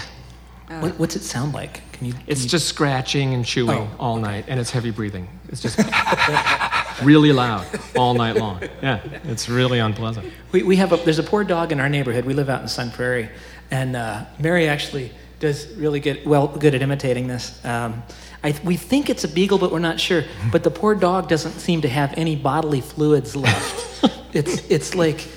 What, 0.81 0.99
what's 0.99 1.15
it 1.15 1.23
sound 1.23 1.53
like? 1.53 1.81
Can 1.93 2.05
you? 2.07 2.13
can 2.13 2.21
It's 2.27 2.43
you- 2.43 2.49
just 2.49 2.67
scratching 2.67 3.33
and 3.33 3.43
chewing 3.45 3.77
Oh. 3.77 3.95
all 3.99 4.17
night, 4.17 4.45
and 4.47 4.59
it's 4.59 4.69
heavy 4.69 4.91
breathing. 4.91 5.27
It's 5.49 5.61
just 5.63 5.79
really 7.03 7.31
loud 7.31 7.65
all 7.97 8.13
night 8.13 8.35
long. 8.35 8.61
Yeah, 8.83 8.99
it's 9.23 9.49
really 9.49 9.79
unpleasant. 9.79 10.31
We, 10.51 10.61
we 10.63 10.75
have 10.75 10.91
a, 10.91 10.97
there's 10.97 11.17
a 11.19 11.23
poor 11.23 11.43
dog 11.43 11.71
in 11.71 11.79
our 11.79 11.89
neighborhood. 11.89 12.25
We 12.25 12.33
live 12.35 12.49
out 12.49 12.61
in 12.61 12.67
Sun 12.67 12.91
Prairie, 12.91 13.29
and 13.71 13.95
uh, 13.95 14.25
Mary 14.39 14.67
actually 14.67 15.11
does 15.39 15.67
really 15.75 15.99
good, 15.99 16.25
well, 16.25 16.47
good 16.47 16.75
at 16.75 16.81
imitating 16.81 17.27
this. 17.27 17.63
Um, 17.65 18.03
I, 18.43 18.57
we 18.63 18.77
think 18.77 19.09
it's 19.09 19.23
a 19.23 19.27
beagle, 19.27 19.57
but 19.57 19.71
we're 19.71 19.79
not 19.79 19.99
sure. 19.99 20.23
But 20.51 20.63
the 20.63 20.71
poor 20.71 20.95
dog 20.95 21.27
doesn't 21.27 21.53
seem 21.59 21.81
to 21.81 21.89
have 21.89 22.13
any 22.17 22.35
bodily 22.35 22.81
fluids 22.81 23.35
left. 23.35 24.03
it's, 24.33 24.69
it's 24.69 24.95
like, 24.95 25.27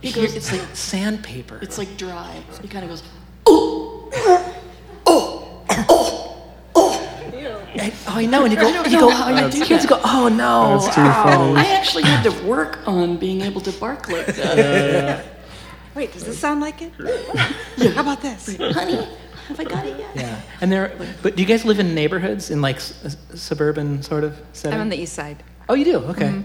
He 0.00 0.12
goes- 0.12 0.34
it's 0.34 0.52
like 0.52 0.62
sandpaper. 0.74 1.58
It's 1.62 1.78
like 1.78 1.96
dry. 1.96 2.40
He 2.60 2.68
kind 2.68 2.84
of 2.84 2.90
goes, 2.90 3.02
oh, 3.46 4.10
oh, 5.06 5.64
oh, 5.78 6.46
oh. 6.74 7.08
And- 7.74 7.92
oh, 8.06 8.14
I 8.14 8.26
know. 8.26 8.44
And 8.44 8.52
you 8.52 8.60
go, 8.60 8.68
you 8.84 9.00
go, 9.00 9.10
how 9.10 9.30
you 9.30 9.50
do 9.50 9.64
kids 9.64 9.82
that. 9.84 9.88
go, 9.88 10.00
oh 10.04 10.28
no. 10.28 10.78
That's 10.80 10.86
too 10.94 11.02
funny. 11.02 11.56
I 11.56 11.64
actually 11.74 12.04
had 12.04 12.22
to 12.24 12.44
work 12.44 12.78
on 12.86 13.16
being 13.16 13.40
able 13.42 13.60
to 13.62 13.72
bark 13.72 14.08
like 14.08 14.26
that. 14.26 15.24
Wait, 15.94 16.12
does 16.12 16.24
this 16.24 16.38
sound 16.38 16.60
like 16.60 16.80
it? 16.82 16.92
How 17.94 18.00
about 18.02 18.22
this? 18.22 18.56
Honey, 18.56 19.06
have 19.48 19.60
I 19.60 19.64
got 19.64 19.84
it 19.86 19.98
yet? 19.98 20.10
Yeah. 20.16 20.40
And 20.60 20.72
there, 20.72 20.92
but 21.22 21.36
do 21.36 21.42
you 21.42 21.48
guys 21.48 21.64
live 21.64 21.78
in 21.80 21.94
neighborhoods 21.94 22.50
in 22.50 22.62
like 22.62 22.76
s- 22.76 23.16
suburban 23.34 24.02
sort 24.02 24.24
of 24.24 24.40
setting? 24.52 24.74
I'm 24.76 24.80
on 24.82 24.88
the 24.88 24.96
east 24.96 25.12
side. 25.12 25.42
Oh, 25.68 25.74
you 25.74 25.84
do? 25.84 25.96
Okay. 25.98 26.42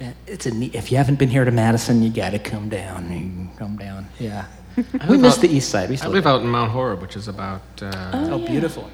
Yeah, 0.00 0.12
it's 0.26 0.46
a 0.46 0.50
neat, 0.52 0.74
if 0.74 0.90
you 0.90 0.98
haven't 0.98 1.18
been 1.18 1.28
here 1.30 1.44
to 1.44 1.50
Madison, 1.50 2.02
you 2.02 2.10
got 2.10 2.30
to 2.30 2.38
come 2.38 2.68
down. 2.68 3.10
You 3.12 3.48
come 3.58 3.76
down. 3.76 4.08
Yeah. 4.18 4.46
we 5.08 5.16
miss 5.18 5.36
out- 5.36 5.40
the 5.42 5.48
east 5.48 5.70
side. 5.70 5.88
We 5.90 5.98
I 5.98 6.06
live 6.08 6.26
out 6.26 6.40
in 6.42 6.48
Mount 6.48 6.70
Horeb, 6.72 7.00
which 7.00 7.16
is 7.16 7.28
about 7.28 7.62
uh, 7.82 8.10
Oh, 8.32 8.38
beautiful. 8.46 8.90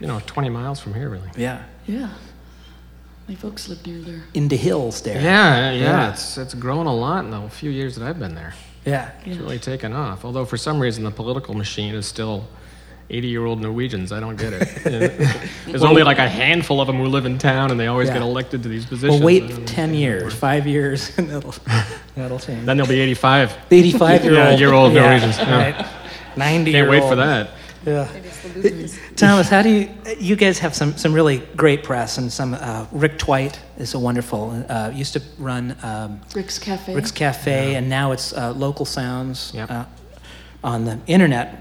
you 0.00 0.06
know 0.06 0.20
20 0.26 0.48
miles 0.48 0.80
from 0.80 0.94
here, 0.94 1.08
really. 1.08 1.30
Yeah. 1.36 1.62
Yeah. 1.86 2.08
My 3.28 3.34
folks 3.34 3.68
live 3.68 3.84
near 3.86 4.00
there. 4.00 4.22
In 4.34 4.48
the 4.48 4.56
hills 4.56 5.00
there. 5.02 5.20
Yeah, 5.20 5.70
yeah, 5.72 5.82
Yeah. 5.82 6.10
It's 6.12 6.36
it's 6.36 6.52
grown 6.54 6.86
a 6.86 6.94
lot 6.94 7.24
in 7.24 7.30
the 7.30 7.48
few 7.48 7.70
years 7.70 7.94
that 7.96 8.06
I've 8.06 8.18
been 8.18 8.34
there. 8.34 8.54
Yeah. 8.84 9.10
It's 9.24 9.38
really 9.38 9.58
taken 9.58 9.92
off. 9.92 10.24
Although 10.24 10.44
for 10.44 10.56
some 10.56 10.78
reason 10.80 11.04
the 11.04 11.10
political 11.10 11.54
machine 11.54 11.94
is 11.94 12.06
still 12.06 12.46
80-year-old 13.10 13.60
Norwegians. 13.60 14.12
I 14.12 14.20
don't 14.20 14.36
get 14.36 14.52
it. 14.54 14.68
There's 15.66 15.84
only 15.84 16.02
like 16.02 16.18
a 16.18 16.28
handful 16.28 16.80
of 16.80 16.86
them 16.86 16.96
who 16.96 17.04
live 17.06 17.26
in 17.26 17.36
town, 17.38 17.70
and 17.70 17.78
they 17.78 17.86
always 17.86 18.08
Yeah. 18.08 18.14
get 18.14 18.22
elected 18.22 18.62
to 18.62 18.68
these 18.68 18.86
positions. 18.86 19.20
Well, 19.20 19.26
wait 19.26 19.40
10 19.48 19.50
understand. 19.58 19.96
years, 19.96 20.34
five 20.34 20.66
years, 20.66 21.12
and 21.18 21.28
that'll, 21.28 21.54
that'll 22.16 22.38
change. 22.38 22.64
Then 22.64 22.76
they'll 22.78 22.86
be 22.86 23.00
85. 23.00 23.68
The 23.68 23.76
85 23.76 24.24
year 24.24 24.32
old. 24.32 24.38
Yeah, 24.52 24.56
year-old 24.56 24.94
Norwegians, 24.94 25.38
yeah. 25.38 25.72
Right. 25.78 25.86
90 26.36 26.72
Can't 26.72 26.82
year 26.84 26.90
wait 26.90 27.00
old. 27.02 27.10
for 27.10 27.16
that. 27.16 27.50
Yeah. 27.86 28.08
Thomas, 29.16 29.48
how 29.48 29.62
do 29.62 29.68
you, 29.70 29.90
you 30.18 30.34
guys 30.36 30.58
have 30.58 30.74
some, 30.74 30.96
some 30.96 31.12
really 31.12 31.38
great 31.56 31.84
press 31.84 32.18
and 32.18 32.32
some, 32.32 32.54
uh, 32.54 32.86
Rick 32.90 33.18
Tvedt 33.18 33.58
is 33.78 33.94
a 33.94 33.98
wonderful, 33.98 34.64
uh, 34.68 34.90
used 34.92 35.12
to 35.12 35.22
run, 35.38 35.76
um, 35.82 36.20
Rick's 36.34 36.58
Cafe. 36.58 36.94
Rick's 36.94 37.12
Cafe, 37.12 37.76
and 37.76 37.88
now 37.88 38.12
it's 38.12 38.32
uh, 38.32 38.52
Local 38.52 38.84
Sounds 38.84 39.52
Yep. 39.54 39.70
uh, 39.70 39.84
on 40.64 40.84
the 40.84 40.98
internet. 41.06 41.60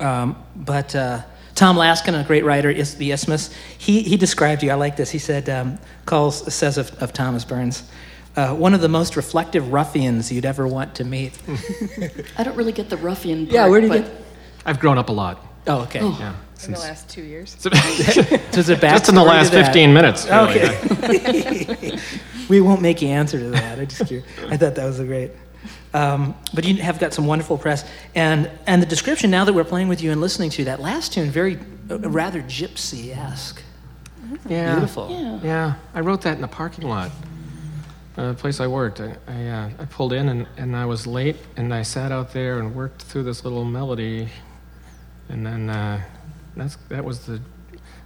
Um, 0.00 0.36
but 0.56 0.94
uh, 0.94 1.22
Tom 1.54 1.76
Laskin, 1.76 2.20
a 2.20 2.24
great 2.26 2.44
writer, 2.44 2.68
is 2.70 2.96
the 2.96 3.12
Isthmus. 3.12 3.54
He 3.78 4.02
he 4.02 4.16
described 4.18 4.62
you. 4.62 4.70
I 4.70 4.74
like 4.74 4.96
this. 4.96 5.10
He 5.10 5.18
said, 5.18 5.48
um, 5.48 5.78
calls 6.04 6.52
says 6.52 6.76
of, 6.76 6.90
of 7.02 7.12
Thomas 7.14 7.44
Burns, 7.46 7.84
uh, 8.36 8.54
one 8.54 8.74
of 8.74 8.82
the 8.82 8.88
most 8.90 9.16
reflective 9.16 9.72
ruffians 9.72 10.30
you'd 10.30 10.44
ever 10.44 10.66
want 10.66 10.94
to 10.96 11.04
meet. 11.04 11.38
I 12.36 12.42
don't 12.42 12.56
really 12.56 12.72
get 12.72 12.90
the 12.90 12.98
ruffian 12.98 13.46
part. 13.46 13.54
Yeah, 13.54 13.68
where 13.68 13.80
do 13.80 13.86
you 13.86 13.92
but 13.92 14.02
get- 14.04 14.22
I've 14.66 14.80
grown 14.80 14.98
up 14.98 15.08
a 15.08 15.12
lot. 15.12 15.42
oh, 15.66 15.82
okay. 15.82 16.00
Yeah. 16.02 16.34
In 16.64 16.72
the 16.72 16.78
last 16.78 17.08
two 17.08 17.22
years. 17.22 17.54
Does 18.50 18.68
it 18.68 18.80
back 18.80 18.98
Just 18.98 19.08
in 19.08 19.14
the 19.14 19.22
last 19.22 19.52
15 19.52 19.92
minutes. 19.92 20.26
Really. 20.26 20.62
Okay. 20.62 21.98
we 22.48 22.60
won't 22.60 22.80
make 22.80 23.02
you 23.02 23.08
answer 23.08 23.38
to 23.38 23.50
that. 23.50 23.78
I 23.78 23.84
just. 23.84 24.10
I 24.48 24.56
thought 24.56 24.74
that 24.74 24.84
was 24.84 24.98
a 24.98 25.04
great. 25.04 25.32
Um, 25.92 26.34
but 26.54 26.64
you 26.64 26.74
have 26.76 26.98
got 26.98 27.14
some 27.14 27.26
wonderful 27.26 27.58
press, 27.58 27.88
and 28.14 28.50
and 28.66 28.82
the 28.82 28.86
description 28.86 29.30
now 29.30 29.44
that 29.44 29.52
we're 29.52 29.64
playing 29.64 29.88
with 29.88 30.02
you 30.02 30.12
and 30.12 30.20
listening 30.20 30.50
to 30.50 30.64
that 30.64 30.80
last 30.80 31.12
tune, 31.12 31.30
very 31.30 31.58
uh, 31.90 31.98
rather 31.98 32.42
gypsy-esque. 32.42 33.62
Yeah. 34.48 34.74
Beautiful. 34.74 35.08
Yeah. 35.10 35.40
Yeah, 35.42 35.74
I 35.94 36.00
wrote 36.00 36.22
that 36.22 36.36
in 36.36 36.44
a 36.44 36.48
parking 36.48 36.88
lot, 36.88 37.10
uh, 38.16 38.28
the 38.28 38.34
place 38.34 38.60
I 38.60 38.66
worked. 38.66 39.00
I, 39.00 39.16
I, 39.26 39.46
uh, 39.46 39.70
I 39.78 39.84
pulled 39.86 40.12
in 40.12 40.28
and, 40.28 40.46
and 40.56 40.76
I 40.76 40.84
was 40.84 41.06
late, 41.06 41.36
and 41.56 41.72
I 41.72 41.82
sat 41.82 42.12
out 42.12 42.32
there 42.32 42.58
and 42.58 42.74
worked 42.74 43.02
through 43.02 43.22
this 43.22 43.44
little 43.44 43.64
melody, 43.64 44.28
and 45.28 45.46
then 45.46 45.70
uh, 45.70 46.02
that's 46.56 46.76
that 46.88 47.04
was 47.04 47.20
the 47.26 47.40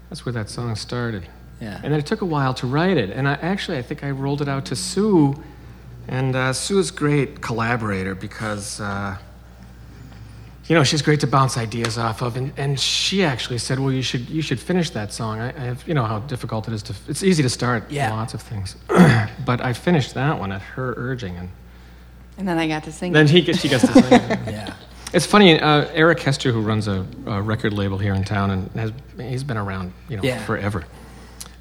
that's 0.09 0.25
where 0.27 0.33
that 0.33 0.49
song 0.51 0.75
started. 0.77 1.27
Yeah. 1.61 1.81
And 1.83 1.93
then 1.93 2.01
it 2.01 2.07
took 2.07 2.21
a 2.23 2.27
while 2.27 2.55
to 2.55 2.67
write 2.67 2.97
it, 2.97 3.11
and 3.11 3.29
I 3.29 3.35
actually 3.35 3.79
I 3.79 3.83
think 3.83 4.03
I 4.03 4.11
rolled 4.11 4.41
it 4.43 4.49
out 4.49 4.65
to 4.67 4.77
Sue, 4.77 5.35
and 6.09 6.35
uh, 6.35 6.53
Sue's 6.53 6.91
a 6.91 6.95
great 6.95 7.41
collaborator 7.41 8.15
because 8.15 8.81
uh, 8.81 9.17
you 10.67 10.77
know, 10.77 10.85
she's 10.85 11.03
great 11.03 11.19
to 11.21 11.27
bounce 11.27 11.59
ideas 11.59 11.99
off 11.99 12.23
of. 12.23 12.37
And, 12.37 12.53
and 12.57 12.79
she 12.79 13.25
actually 13.25 13.59
said, 13.59 13.81
well, 13.81 13.91
you 13.91 14.03
should, 14.03 14.29
you 14.31 14.41
should 14.41 14.61
finish 14.61 14.91
that 14.91 15.13
song. 15.13 15.41
I, 15.41 15.49
I 15.49 15.65
have, 15.65 15.83
you 15.89 15.95
know 15.95 16.05
how 16.05 16.21
difficult 16.21 16.69
it 16.69 16.75
is 16.75 16.83
to, 16.85 16.95
it's 17.09 17.25
easy 17.25 17.43
to 17.43 17.49
start 17.49 17.91
Yeah. 17.91 18.13
lots 18.13 18.35
of 18.35 18.43
things. 18.43 18.77
but 19.45 19.61
I 19.61 19.73
finished 19.73 20.15
that 20.15 20.39
one 20.39 20.53
at 20.53 20.63
her 20.63 20.95
urging. 20.97 21.37
And 21.37 21.49
And 22.39 22.47
then 22.47 22.57
I 22.57 22.69
got 22.69 22.85
to 22.85 22.93
sing. 22.93 23.11
then 23.13 23.27
he 23.27 23.41
gets, 23.43 23.59
she 23.61 23.69
gets 23.69 23.85
to 23.85 23.93
sing. 23.95 24.13
it. 24.13 24.39
Yeah. 24.47 24.75
It's 25.13 25.27
funny, 25.27 25.59
uh, 25.59 25.87
Eric 25.93 26.21
Hester, 26.21 26.53
who 26.53 26.61
runs 26.61 26.87
a, 26.87 27.05
a 27.27 27.43
record 27.43 27.73
label 27.73 27.99
here 27.99 28.15
in 28.15 28.23
town, 28.23 28.51
and 28.51 28.71
has, 28.73 28.93
he's 29.19 29.43
been 29.43 29.57
around, 29.57 29.93
you 30.09 30.17
know, 30.17 30.23
Yeah. 30.23 30.39
forever. 30.45 30.85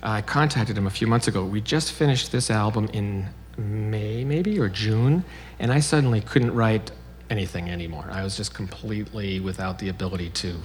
I 0.03 0.21
contacted 0.21 0.77
him 0.77 0.85
a 0.85 0.91
few 0.91 1.07
months 1.07 1.27
ago. 1.27 1.43
We 1.43 1.59
just 1.59 1.91
finished 1.91 2.31
this 2.31 2.51
album 2.51 2.89
in 2.93 3.25
May, 3.57 4.23
maybe, 4.23 4.59
or 4.59 4.69
June, 4.69 5.23
and 5.59 5.73
I 5.73 5.79
suddenly 5.79 6.21
couldn't 6.21 6.53
write 6.53 6.91
anything 7.29 7.69
anymore. 7.69 8.07
I 8.11 8.23
was 8.23 8.37
just 8.37 8.53
completely 8.53 9.39
without 9.39 9.79
the 9.79 9.89
ability 9.89 10.29
to 10.29 10.55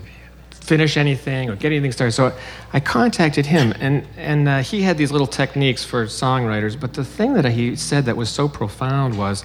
finish 0.50 0.96
anything 0.96 1.50
or 1.50 1.56
get 1.56 1.72
anything 1.72 1.90
started. 1.92 2.12
So 2.12 2.32
I 2.72 2.80
contacted 2.80 3.46
him, 3.46 3.72
and, 3.80 4.06
and 4.16 4.48
uh, 4.48 4.58
he 4.58 4.82
had 4.82 4.96
these 4.98 5.10
little 5.10 5.26
techniques 5.26 5.84
for 5.84 6.04
songwriters. 6.06 6.78
But 6.78 6.92
the 6.94 7.04
thing 7.04 7.32
that 7.34 7.44
he 7.46 7.76
said 7.76 8.04
that 8.04 8.16
was 8.16 8.28
so 8.28 8.46
profound 8.48 9.18
was 9.18 9.42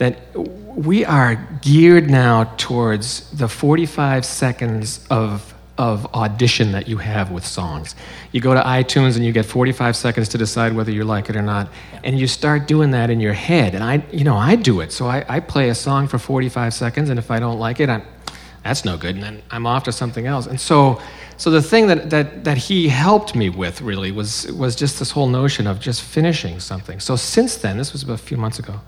that 0.00 0.16
we 0.34 1.04
are 1.04 1.36
geared 1.60 2.08
now 2.08 2.44
towards 2.56 3.30
the 3.32 3.46
45 3.46 4.24
seconds 4.24 5.06
of, 5.10 5.52
of 5.76 6.06
audition 6.14 6.72
that 6.72 6.88
you 6.88 6.96
have 6.96 7.30
with 7.30 7.46
songs. 7.46 7.94
You 8.32 8.40
go 8.40 8.54
to 8.54 8.62
iTunes 8.62 9.16
and 9.16 9.26
you 9.26 9.32
get 9.32 9.44
45 9.44 9.94
seconds 9.94 10.30
to 10.30 10.38
decide 10.38 10.72
whether 10.72 10.90
you 10.90 11.04
like 11.04 11.28
it 11.28 11.36
or 11.36 11.42
not, 11.42 11.68
and 12.02 12.18
you 12.18 12.26
start 12.26 12.66
doing 12.66 12.92
that 12.92 13.10
in 13.10 13.20
your 13.20 13.34
head. 13.34 13.74
And 13.74 13.84
I, 13.84 14.02
you 14.10 14.24
know, 14.24 14.38
I 14.38 14.56
do 14.56 14.80
it. 14.80 14.90
So 14.90 15.06
I, 15.06 15.22
I 15.28 15.38
play 15.38 15.68
a 15.68 15.74
song 15.74 16.08
for 16.08 16.18
45 16.18 16.72
seconds, 16.72 17.10
and 17.10 17.18
if 17.18 17.30
I 17.30 17.38
don't 17.38 17.58
like 17.58 17.78
it, 17.78 17.90
I'm, 17.90 18.02
that's 18.64 18.86
no 18.86 18.96
good, 18.96 19.16
and 19.16 19.22
then 19.22 19.42
I'm 19.50 19.66
off 19.66 19.84
to 19.84 19.92
something 19.92 20.26
else. 20.26 20.46
And 20.46 20.58
so, 20.58 20.98
so 21.36 21.50
the 21.50 21.60
thing 21.60 21.88
that, 21.88 22.08
that, 22.08 22.44
that 22.44 22.56
he 22.56 22.88
helped 22.88 23.34
me 23.34 23.50
with 23.50 23.82
really 23.82 24.12
was, 24.12 24.50
was 24.52 24.74
just 24.74 24.98
this 24.98 25.10
whole 25.10 25.28
notion 25.28 25.66
of 25.66 25.78
just 25.78 26.00
finishing 26.00 26.58
something. 26.58 27.00
So 27.00 27.16
since 27.16 27.56
then, 27.56 27.76
this 27.76 27.92
was 27.92 28.02
about 28.02 28.14
a 28.14 28.22
few 28.22 28.38
months 28.38 28.58
ago, 28.58 28.80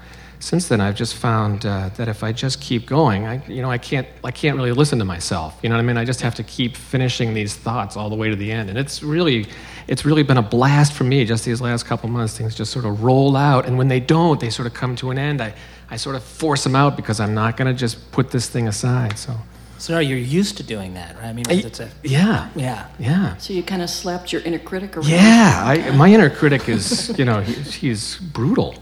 since 0.42 0.66
then 0.66 0.80
I've 0.80 0.96
just 0.96 1.14
found 1.14 1.64
uh, 1.64 1.90
that 1.96 2.08
if 2.08 2.24
I 2.24 2.32
just 2.32 2.60
keep 2.60 2.84
going, 2.84 3.26
I, 3.26 3.46
you 3.46 3.62
know, 3.62 3.70
I 3.70 3.78
can't, 3.78 4.08
I 4.24 4.32
can't 4.32 4.56
really 4.56 4.72
listen 4.72 4.98
to 4.98 5.04
myself. 5.04 5.56
You 5.62 5.68
know 5.68 5.76
what 5.76 5.82
I 5.82 5.84
mean? 5.84 5.96
I 5.96 6.04
just 6.04 6.20
have 6.22 6.34
to 6.34 6.42
keep 6.42 6.76
finishing 6.76 7.32
these 7.32 7.54
thoughts 7.54 7.96
all 7.96 8.10
the 8.10 8.16
way 8.16 8.28
to 8.28 8.34
the 8.34 8.50
end. 8.50 8.68
And 8.68 8.76
it's 8.76 9.04
really, 9.04 9.46
it's 9.86 10.04
really 10.04 10.24
been 10.24 10.38
a 10.38 10.42
blast 10.42 10.94
for 10.94 11.04
me 11.04 11.24
just 11.24 11.44
these 11.44 11.60
last 11.60 11.86
couple 11.86 12.08
months. 12.08 12.36
Things 12.36 12.56
just 12.56 12.72
sort 12.72 12.84
of 12.84 13.04
roll 13.04 13.36
out, 13.36 13.66
and 13.66 13.78
when 13.78 13.86
they 13.86 14.00
don't, 14.00 14.40
they 14.40 14.50
sort 14.50 14.66
of 14.66 14.74
come 14.74 14.96
to 14.96 15.12
an 15.12 15.18
end. 15.18 15.40
I, 15.40 15.54
I 15.90 15.96
sort 15.96 16.16
of 16.16 16.24
force 16.24 16.64
them 16.64 16.74
out 16.74 16.96
because 16.96 17.20
I'm 17.20 17.34
not 17.34 17.56
going 17.56 17.72
to 17.72 17.78
just 17.78 18.10
put 18.10 18.32
this 18.32 18.48
thing 18.48 18.66
aside. 18.66 19.18
So. 19.18 19.36
So 19.78 19.98
you're 20.00 20.18
used 20.18 20.56
to 20.56 20.62
doing 20.64 20.94
that, 20.94 21.16
right? 21.16 21.26
I 21.26 21.32
mean, 21.32 21.44
it's 21.48 21.80
a, 21.80 21.88
yeah. 22.02 22.50
yeah. 22.56 22.86
Yeah. 22.98 23.36
So 23.36 23.52
you 23.52 23.62
kind 23.62 23.82
of 23.82 23.90
slapped 23.90 24.32
your 24.32 24.42
inner 24.42 24.58
critic 24.58 24.96
around. 24.96 25.08
Yeah. 25.08 25.62
I, 25.64 25.90
my 25.96 26.08
inner 26.08 26.30
critic 26.30 26.68
is, 26.68 27.16
you 27.18 27.24
know, 27.24 27.40
he, 27.40 27.54
he's 27.54 28.16
brutal. 28.16 28.74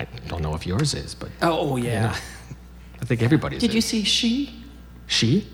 I 0.00 0.28
don't 0.28 0.42
know 0.42 0.54
if 0.54 0.66
yours 0.66 0.94
is, 0.94 1.14
but 1.14 1.30
Oh, 1.42 1.72
oh 1.72 1.76
yeah. 1.76 2.16
I 3.00 3.04
think 3.04 3.22
everybody's. 3.22 3.60
Did 3.60 3.74
you 3.74 3.80
see 3.80 4.02
she? 4.04 4.62
She? 5.06 5.46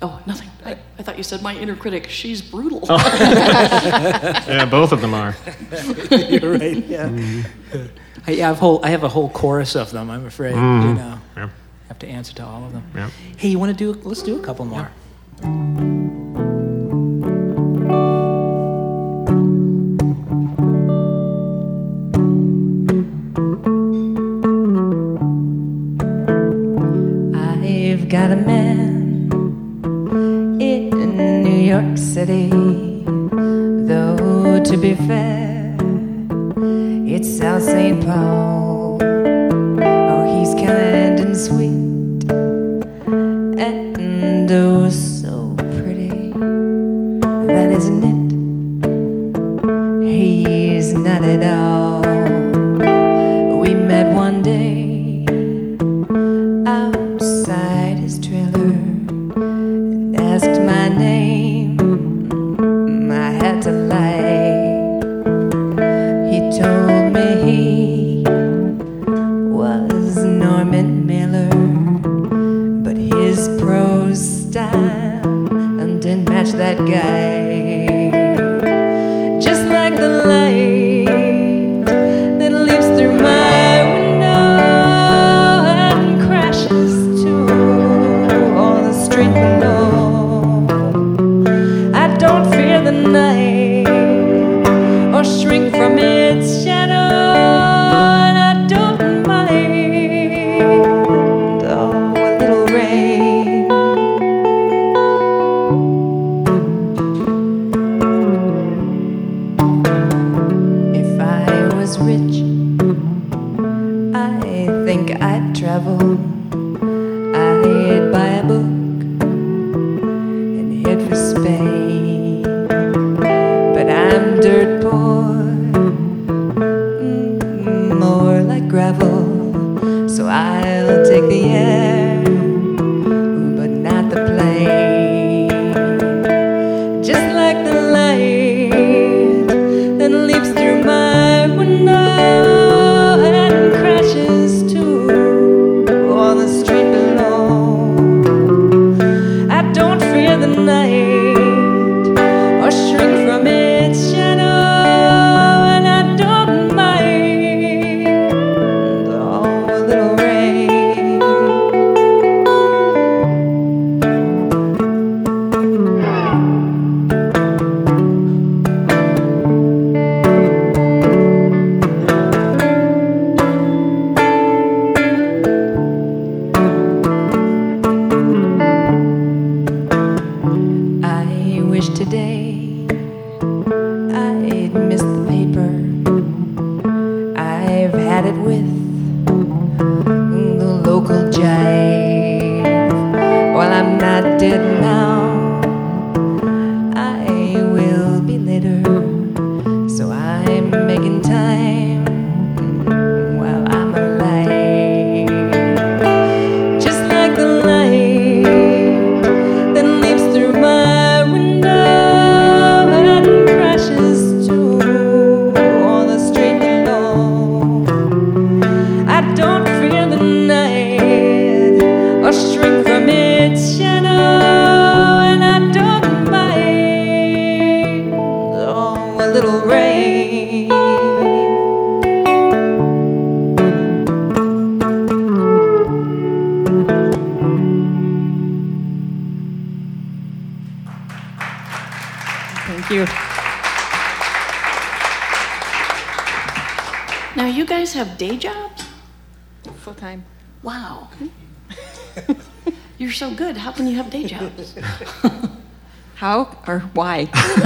Oh, 0.00 0.20
nothing. 0.26 0.48
I, 0.64 0.78
I 0.98 1.02
thought 1.02 1.16
you 1.16 1.24
said 1.24 1.42
my 1.42 1.56
inner 1.56 1.74
critic. 1.74 2.08
She's 2.08 2.40
brutal. 2.40 2.82
Oh. 2.88 2.98
Yeah, 4.48 4.64
both 4.64 4.92
of 4.92 5.00
them 5.00 5.12
are. 5.14 5.36
You're 6.10 6.52
right. 6.52 6.84
Yeah. 6.86 7.08
Mm. 7.08 7.90
I, 8.26 8.32
I 8.32 8.34
have 8.36 8.58
whole. 8.58 8.84
I 8.84 8.90
have 8.90 9.04
a 9.04 9.08
whole 9.08 9.28
chorus 9.30 9.74
of 9.74 9.90
them. 9.90 10.10
I'm 10.10 10.26
afraid. 10.26 10.54
You 10.54 10.56
mm. 10.56 10.96
know, 10.96 11.20
Yeah. 11.36 11.50
have 11.88 11.98
to 11.98 12.06
answer 12.06 12.34
to 12.34 12.44
all 12.44 12.64
of 12.64 12.72
them. 12.72 12.84
Yeah. 12.94 13.10
Hey, 13.36 13.48
you 13.48 13.58
want 13.58 13.76
to 13.76 13.92
do? 13.92 14.00
Let's 14.02 14.22
do 14.22 14.38
a 14.40 14.42
couple 14.42 14.64
more. 14.64 14.90
I've 15.42 16.47
got 28.08 28.30
a 28.30 28.36
man 28.36 29.28
in 30.62 31.42
New 31.42 31.60
York 31.60 31.98
City. 31.98 32.48
Though, 33.86 34.62
to 34.64 34.76
be 34.78 34.94
fair, 34.94 35.76
it's 37.06 37.28
South 37.36 37.62
St. 37.62 38.02
Paul. 38.02 38.98
Oh, 39.02 40.38
he's 40.38 40.54
kind 40.54 41.20
and 41.20 41.36
sweet 41.36 41.87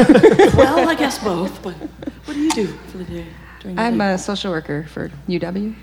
well, 0.56 0.88
I 0.88 0.94
guess 0.94 1.18
both, 1.22 1.62
but 1.62 1.74
what 2.24 2.34
do 2.34 2.40
you 2.40 2.50
do 2.50 2.66
for 2.66 2.98
the 2.98 3.04
day? 3.04 3.26
During 3.60 3.76
the 3.76 3.82
I'm 3.82 3.98
day? 3.98 4.14
a 4.14 4.18
social 4.18 4.50
worker 4.52 4.86
for 4.88 5.10
UW. 5.28 5.74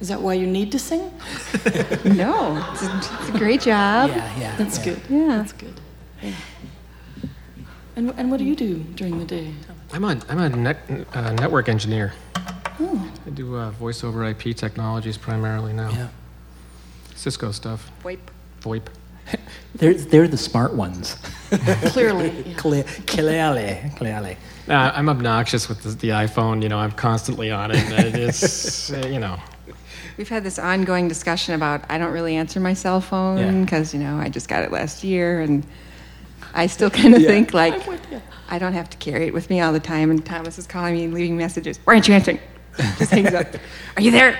Is 0.00 0.08
that 0.08 0.20
why 0.20 0.34
you 0.34 0.46
need 0.46 0.72
to 0.72 0.78
sing? 0.78 1.10
No, 2.04 2.58
it's 2.72 2.82
a, 2.82 2.96
it's 2.96 3.28
a 3.28 3.38
great 3.38 3.60
job. 3.60 4.10
Yeah, 4.10 4.38
yeah. 4.38 4.56
That's 4.56 4.78
yeah. 4.78 4.84
good. 4.84 5.02
Yeah. 5.08 5.26
That's 5.28 5.52
good. 5.52 5.80
Yeah. 6.20 6.34
And, 7.94 8.12
and 8.16 8.30
what 8.30 8.38
do 8.38 8.44
you 8.44 8.56
do 8.56 8.78
during 8.96 9.18
the 9.18 9.24
day? 9.24 9.54
I'm 9.92 10.02
a, 10.04 10.20
I'm 10.28 10.38
a 10.38 10.48
net, 10.48 10.78
uh, 11.14 11.32
network 11.34 11.68
engineer. 11.68 12.14
Oh, 12.80 13.12
I 13.26 13.30
do 13.30 13.56
uh, 13.56 13.70
voice 13.70 14.02
over 14.02 14.24
IP 14.24 14.56
technologies 14.56 15.16
primarily 15.16 15.72
now. 15.72 15.90
Yeah. 15.90 16.08
Cisco 17.14 17.52
stuff, 17.52 17.90
Wipe. 18.02 18.30
VoIP. 18.62 18.82
They're, 19.74 19.94
they're 19.94 20.28
the 20.28 20.36
smart 20.36 20.74
ones. 20.74 21.16
clearly. 21.50 22.30
yeah. 22.46 22.54
Cle- 22.56 22.84
Clearly, 23.06 23.80
clearly. 23.96 24.36
Uh, 24.68 24.92
I'm 24.94 25.08
obnoxious 25.08 25.68
with 25.68 25.82
the, 25.82 25.88
the 25.90 26.08
iPhone. 26.10 26.62
You 26.62 26.68
know, 26.68 26.78
I'm 26.78 26.92
constantly 26.92 27.50
on 27.50 27.70
it. 27.70 27.78
and 27.78 28.14
It's, 28.14 28.92
uh, 28.92 29.06
you 29.10 29.18
know, 29.18 29.38
We've 30.18 30.28
had 30.28 30.44
this 30.44 30.58
ongoing 30.58 31.08
discussion 31.08 31.54
about 31.54 31.84
I 31.88 31.96
don't 31.96 32.12
really 32.12 32.36
answer 32.36 32.60
my 32.60 32.74
cell 32.74 33.00
phone 33.00 33.64
because 33.64 33.94
you 33.94 34.00
know 34.00 34.18
I 34.18 34.28
just 34.28 34.46
got 34.46 34.62
it 34.62 34.70
last 34.70 35.02
year, 35.02 35.40
and 35.40 35.64
I 36.52 36.66
still 36.66 36.90
kind 36.90 37.14
of 37.14 37.22
think 37.22 37.54
like 37.54 37.72
I'm 37.72 37.86
with 37.88 38.12
you. 38.12 38.20
I 38.50 38.58
don't 38.58 38.74
have 38.74 38.90
to 38.90 38.96
carry 38.98 39.26
it 39.28 39.32
with 39.32 39.48
me 39.48 39.60
all 39.62 39.72
the 39.72 39.80
time. 39.80 40.10
And 40.10 40.24
Thomas 40.24 40.58
is 40.58 40.66
calling 40.66 40.94
me 40.94 41.04
and 41.04 41.14
leaving 41.14 41.38
messages. 41.38 41.78
Why 41.84 41.94
aren't 41.94 42.08
you 42.08 42.14
answering? 42.14 42.40
Just 42.98 43.10
hangs 43.10 43.32
up. 43.32 43.46
Are 43.96 44.02
you 44.02 44.10
there? 44.10 44.38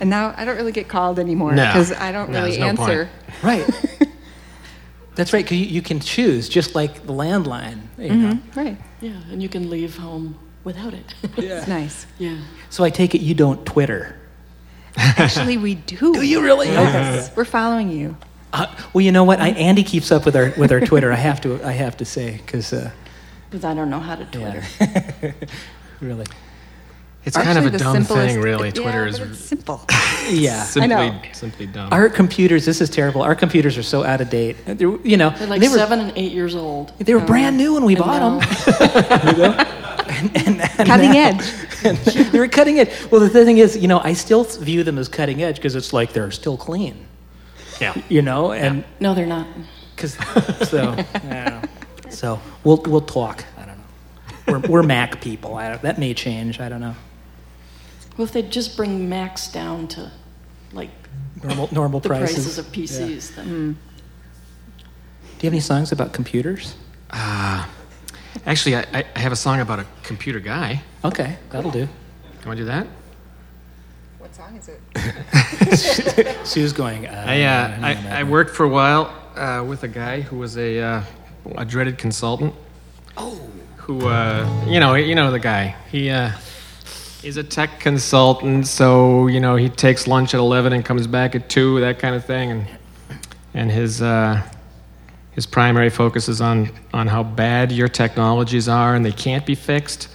And 0.00 0.08
now 0.10 0.34
I 0.36 0.44
don't 0.44 0.56
really 0.56 0.72
get 0.72 0.88
called 0.88 1.18
anymore 1.18 1.54
No. 1.54 1.66
because 1.66 1.92
I 1.92 2.12
don't 2.12 2.30
No, 2.30 2.38
really 2.40 2.56
there's 2.56 2.76
no 2.78 2.84
point. 2.84 2.90
answer. 2.90 3.10
Right. 3.42 3.66
That's 5.14 5.32
right, 5.32 5.44
because 5.44 5.58
you, 5.58 5.66
you 5.66 5.82
can 5.82 5.98
choose, 5.98 6.48
just 6.48 6.74
like 6.76 7.04
the 7.06 7.12
landline. 7.12 7.80
You 7.98 8.14
know? 8.14 8.38
Right. 8.54 8.76
Yeah, 9.00 9.20
and 9.32 9.42
you 9.42 9.48
can 9.48 9.68
leave 9.68 9.96
home 9.96 10.38
without 10.62 10.94
it. 10.94 11.12
yeah. 11.36 11.58
It's 11.58 11.66
nice. 11.68 12.06
yeah. 12.18 12.38
So 12.70 12.84
I 12.84 12.90
take 12.90 13.14
it 13.16 13.20
you 13.20 13.34
don't 13.34 13.64
Twitter. 13.66 14.14
Actually, 14.96 15.56
we 15.56 15.74
do. 15.74 16.14
Do 16.14 16.22
you 16.22 16.40
really? 16.42 16.68
Yes. 16.68 17.34
We're 17.36 17.44
following 17.44 17.90
you. 17.90 18.16
Uh, 18.52 18.66
well, 18.92 19.02
you 19.02 19.10
know 19.12 19.24
what? 19.24 19.40
I, 19.40 19.48
Andy 19.50 19.82
keeps 19.82 20.10
up 20.12 20.24
with 20.24 20.34
our 20.36 20.52
with 20.56 20.70
our 20.72 20.80
Twitter. 20.80 21.12
I 21.12 21.16
have 21.16 21.40
to 21.42 21.62
I 21.64 21.72
have 21.72 21.96
to 21.98 22.04
say 22.04 22.36
because 22.44 22.72
uh, 22.72 22.90
Because 23.50 23.64
I 23.64 23.74
don't 23.74 23.90
know 23.90 24.00
how 24.00 24.14
to 24.16 24.24
Twitter. 24.24 24.62
yeah. 24.80 25.32
really, 26.00 26.26
it's 27.24 27.36
kind 27.36 27.58
of 27.58 27.66
a 27.74 27.76
dumb 27.76 28.04
thing, 28.04 28.40
really. 28.40 28.68
yeah, 28.68 28.74
Twitter 28.74 29.06
is 29.06 29.18
it's 29.18 29.38
simple. 29.38 29.84
yeah. 30.30 30.62
simply, 30.64 30.88
know. 30.88 31.20
simply 31.32 31.66
dumb. 31.66 31.92
Our 31.92 32.08
computers. 32.08 32.64
This 32.64 32.80
is 32.80 32.88
terrible. 32.88 33.22
Our 33.22 33.34
computers 33.34 33.76
are 33.76 33.82
so 33.82 34.02
out 34.04 34.20
of 34.20 34.30
date. 34.30 34.56
Uh, 34.66 34.74
they're, 34.74 34.96
you 35.06 35.16
know, 35.16 35.30
They're 35.30 35.46
like 35.48 35.60
they 35.60 35.68
were 35.68 35.76
seven 35.76 36.00
and 36.00 36.12
eight 36.16 36.32
years 36.32 36.54
old. 36.54 36.92
they 36.98 37.14
were 37.14 37.20
brand 37.20 37.56
new 37.56 37.74
when 37.74 37.84
we 37.84 37.94
And 37.96 38.04
bought 38.04 38.20
now- 38.20 38.38
them. 38.40 39.66
and, 40.08 40.36
and, 40.46 40.60
and 40.60 40.88
Cutting 40.88 41.12
now- 41.12 41.38
edge. 41.84 42.30
they 42.32 42.38
were 42.38 42.48
cutting 42.48 42.78
edge. 42.78 42.90
Well, 43.10 43.20
the 43.20 43.28
thing 43.28 43.58
is, 43.58 43.76
you 43.76 43.88
know, 43.88 44.00
I 44.00 44.14
still 44.14 44.44
view 44.44 44.82
them 44.82 44.96
as 44.98 45.08
cutting 45.08 45.42
edge 45.42 45.56
because 45.56 45.74
it's 45.76 45.92
like 45.92 46.12
they're 46.12 46.30
still 46.30 46.56
clean. 46.56 47.06
yeah. 47.80 47.94
You 48.08 48.22
know, 48.22 48.52
and 48.52 48.84
No, 49.00 49.14
they're 49.14 49.26
not. 49.26 49.46
because 49.94 50.14
so 50.68 50.96
I 51.14 51.62
so 52.08 52.40
we'll 52.64 52.82
we'll 52.86 53.02
talk. 53.02 53.44
I 53.58 53.66
don't 53.66 53.76
know. 53.78 54.60
We're, 54.68 54.70
we're 54.70 54.82
Mac 54.82 55.20
people. 55.20 55.54
I 55.56 55.68
don't, 55.70 55.82
that 55.82 55.98
may 55.98 56.14
change. 56.14 56.58
I 56.58 56.68
don't 56.68 56.80
know. 56.80 56.94
Well, 58.18 58.26
if 58.26 58.32
they'd 58.32 58.50
just 58.50 58.76
bring 58.76 59.08
Macs 59.08 59.46
down 59.50 59.88
to 59.88 60.10
like 60.72 60.90
Normal 61.42 61.68
normal 61.72 62.00
the 62.00 62.08
prices. 62.08 62.34
prices 62.34 62.58
of 62.58 62.66
PCs, 62.66 63.36
then 63.36 63.46
Mm. 63.46 63.74
Do 65.38 65.46
you 65.46 65.46
have 65.46 65.52
any 65.52 65.60
songs 65.60 65.92
about 65.92 66.12
computers? 66.12 66.74
Uh, 67.10 67.64
actually, 68.44 68.74
I, 68.74 68.84
I 68.92 69.04
I 69.14 69.18
have 69.20 69.30
a 69.30 69.36
song 69.36 69.60
about 69.60 69.78
a 69.78 69.86
computer 70.02 70.40
guy. 70.40 70.82
Okay, 71.04 71.36
that'll 71.50 71.70
do. 71.70 71.86
Can 72.42 72.50
I 72.50 72.54
do 72.56 72.64
that? 72.64 72.88
What 74.18 74.34
song 74.34 74.56
is 74.56 74.68
it? 74.68 76.36
she 76.46 76.60
was 76.60 76.72
going. 76.72 77.06
Uh, 77.06 77.24
I, 77.24 77.42
uh, 77.42 77.68
no, 77.78 77.86
I, 77.86 77.94
no, 77.94 78.10
I 78.10 78.22
no. 78.24 78.30
worked 78.30 78.50
for 78.50 78.64
a 78.64 78.68
while 78.68 79.14
uh, 79.36 79.64
with 79.64 79.84
a 79.84 79.88
guy 79.88 80.22
who 80.22 80.38
was 80.38 80.58
a, 80.58 80.80
uh, 80.80 81.02
a 81.56 81.64
dreaded 81.64 81.98
consultant. 81.98 82.52
Oh. 83.16 83.40
Who, 83.76 84.06
uh, 84.08 84.64
you 84.66 84.80
know, 84.80 84.96
you 84.96 85.14
know 85.14 85.30
the 85.30 85.38
guy. 85.38 85.76
He, 85.90 86.10
uh, 86.10 86.32
he's 87.22 87.36
a 87.36 87.44
tech 87.44 87.80
consultant, 87.80 88.66
so 88.66 89.26
you 89.26 89.40
know 89.40 89.56
he 89.56 89.68
takes 89.68 90.06
lunch 90.06 90.34
at 90.34 90.40
eleven 90.40 90.72
and 90.72 90.84
comes 90.84 91.06
back 91.06 91.34
at 91.34 91.48
two, 91.48 91.80
that 91.80 91.98
kind 91.98 92.14
of 92.14 92.24
thing, 92.24 92.50
and 92.50 92.66
and 93.54 93.70
his 93.70 94.02
uh, 94.02 94.42
his 95.32 95.46
primary 95.46 95.90
focus 95.90 96.28
is 96.28 96.40
on 96.40 96.70
on 96.92 97.06
how 97.06 97.22
bad 97.22 97.72
your 97.72 97.88
technologies 97.88 98.68
are 98.68 98.94
and 98.94 99.04
they 99.04 99.12
can't 99.12 99.46
be 99.46 99.54
fixed. 99.54 100.08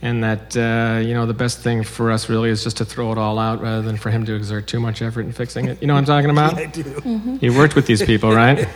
And 0.00 0.22
that 0.22 0.56
uh, 0.56 1.00
you 1.00 1.12
know 1.12 1.26
the 1.26 1.34
best 1.34 1.58
thing 1.58 1.82
for 1.82 2.12
us 2.12 2.28
really 2.28 2.50
is 2.50 2.62
just 2.62 2.76
to 2.76 2.84
throw 2.84 3.10
it 3.10 3.18
all 3.18 3.36
out 3.36 3.60
rather 3.60 3.82
than 3.82 3.96
for 3.96 4.10
him 4.10 4.24
to 4.26 4.34
exert 4.34 4.68
too 4.68 4.78
much 4.78 5.02
effort 5.02 5.22
in 5.22 5.32
fixing 5.32 5.66
it. 5.66 5.80
You 5.80 5.88
know 5.88 5.94
what 5.94 6.00
I'm 6.00 6.04
talking 6.04 6.30
about? 6.30 6.54
I 6.58 6.66
do. 6.66 7.38
You 7.40 7.52
worked 7.52 7.74
with 7.74 7.88
these 7.88 8.04
people, 8.04 8.32
right? 8.32 8.68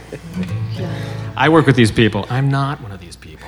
yeah. 0.72 1.33
I 1.37 1.49
work 1.49 1.66
with 1.66 1.76
these 1.76 1.93
people. 1.93 2.26
I'm 2.28 2.51
not 2.51 2.80
one 2.80 2.91
of 2.91 2.99
these 3.01 3.14
people. 3.14 3.47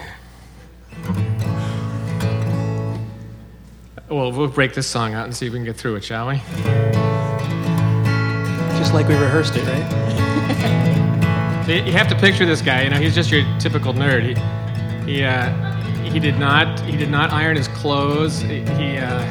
Well, 4.08 4.32
we'll 4.32 4.48
break 4.48 4.74
this 4.74 4.86
song 4.86 5.14
out 5.14 5.24
and 5.24 5.34
see 5.34 5.46
if 5.46 5.52
we 5.52 5.58
can 5.58 5.64
get 5.64 5.76
through 5.76 5.96
it, 5.96 6.04
shall 6.04 6.28
we? 6.28 6.36
Just 8.76 8.92
like 8.92 9.08
we 9.08 9.14
rehearsed 9.14 9.56
it, 9.56 9.64
right? 9.64 10.00
You 11.66 11.92
have 11.92 12.08
to 12.08 12.14
picture 12.14 12.44
this 12.44 12.60
guy. 12.60 12.82
You 12.82 12.90
know, 12.90 12.98
he's 12.98 13.14
just 13.14 13.30
your 13.30 13.42
typical 13.58 13.94
nerd. 13.94 14.22
He, 15.06 15.10
he, 15.10 15.24
uh, 15.24 15.50
he 16.02 16.20
did 16.20 16.38
not, 16.38 16.78
he 16.80 16.94
did 16.94 17.08
not 17.08 17.32
iron 17.32 17.56
his 17.56 17.68
clothes. 17.68 18.38
He, 18.40 18.60
he, 18.60 18.98
uh, 18.98 19.22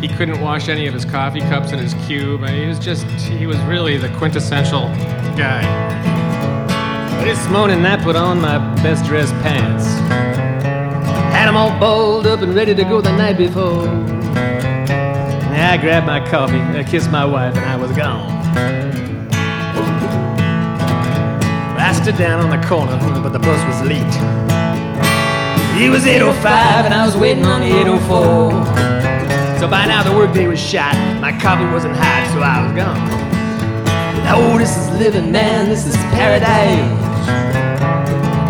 he 0.00 0.06
couldn't 0.06 0.40
wash 0.40 0.68
any 0.68 0.86
of 0.86 0.94
his 0.94 1.04
coffee 1.04 1.40
cups 1.40 1.72
in 1.72 1.80
his 1.80 1.94
cube. 2.06 2.44
I 2.44 2.52
mean, 2.52 2.62
he 2.62 2.68
was 2.68 2.78
just, 2.78 3.04
he 3.04 3.48
was 3.48 3.58
really 3.62 3.96
the 3.96 4.10
quintessential 4.10 4.82
guy. 5.36 5.62
This 7.24 7.48
morning 7.48 7.84
I 7.84 8.00
put 8.00 8.14
on 8.14 8.40
my 8.40 8.58
best 8.76 9.04
dressed 9.06 9.34
pants. 9.42 10.37
Had 11.38 11.46
'em 11.46 11.56
all 11.56 11.70
balled 11.78 12.26
up 12.26 12.42
and 12.42 12.52
ready 12.52 12.74
to 12.74 12.82
go 12.82 13.00
the 13.00 13.12
night 13.12 13.38
before. 13.38 13.86
I 15.70 15.76
grabbed 15.76 16.04
my 16.04 16.18
coffee, 16.28 16.58
uh, 16.58 16.80
I 16.80 16.82
kissed 16.82 17.12
my 17.12 17.24
wife, 17.24 17.56
and 17.56 17.64
I 17.64 17.76
was 17.76 17.92
gone. 17.92 18.32
I 21.78 21.92
stood 21.92 22.18
down 22.18 22.40
on 22.44 22.50
the 22.50 22.66
corner, 22.66 22.98
but 23.22 23.32
the 23.32 23.38
bus 23.38 23.64
was 23.66 23.80
late. 23.86 24.14
It 25.80 25.90
was 25.90 26.06
8.05 26.08 26.84
and 26.86 26.92
I 26.92 27.06
was 27.06 27.16
waiting 27.16 27.46
on 27.46 27.60
the 27.60 27.70
8.04. 27.70 28.50
So 29.60 29.68
by 29.68 29.86
now 29.86 30.02
the 30.02 30.16
workday 30.16 30.48
was 30.48 30.58
shot, 30.58 30.96
my 31.20 31.30
coffee 31.38 31.66
wasn't 31.66 31.94
hot, 31.94 32.26
so 32.32 32.40
I 32.42 32.64
was 32.64 32.72
gone. 32.72 33.00
Oh, 34.34 34.58
this 34.58 34.76
is 34.76 34.90
living, 34.98 35.30
man, 35.30 35.68
this 35.68 35.86
is 35.86 35.96
paradise. 36.18 37.07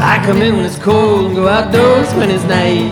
I 0.08 0.24
come 0.24 0.40
in 0.40 0.56
when 0.56 0.64
it's 0.64 0.78
cold 0.78 1.26
and 1.26 1.36
go 1.36 1.48
outdoors 1.48 2.14
when 2.14 2.30
it's 2.30 2.42
night. 2.44 2.88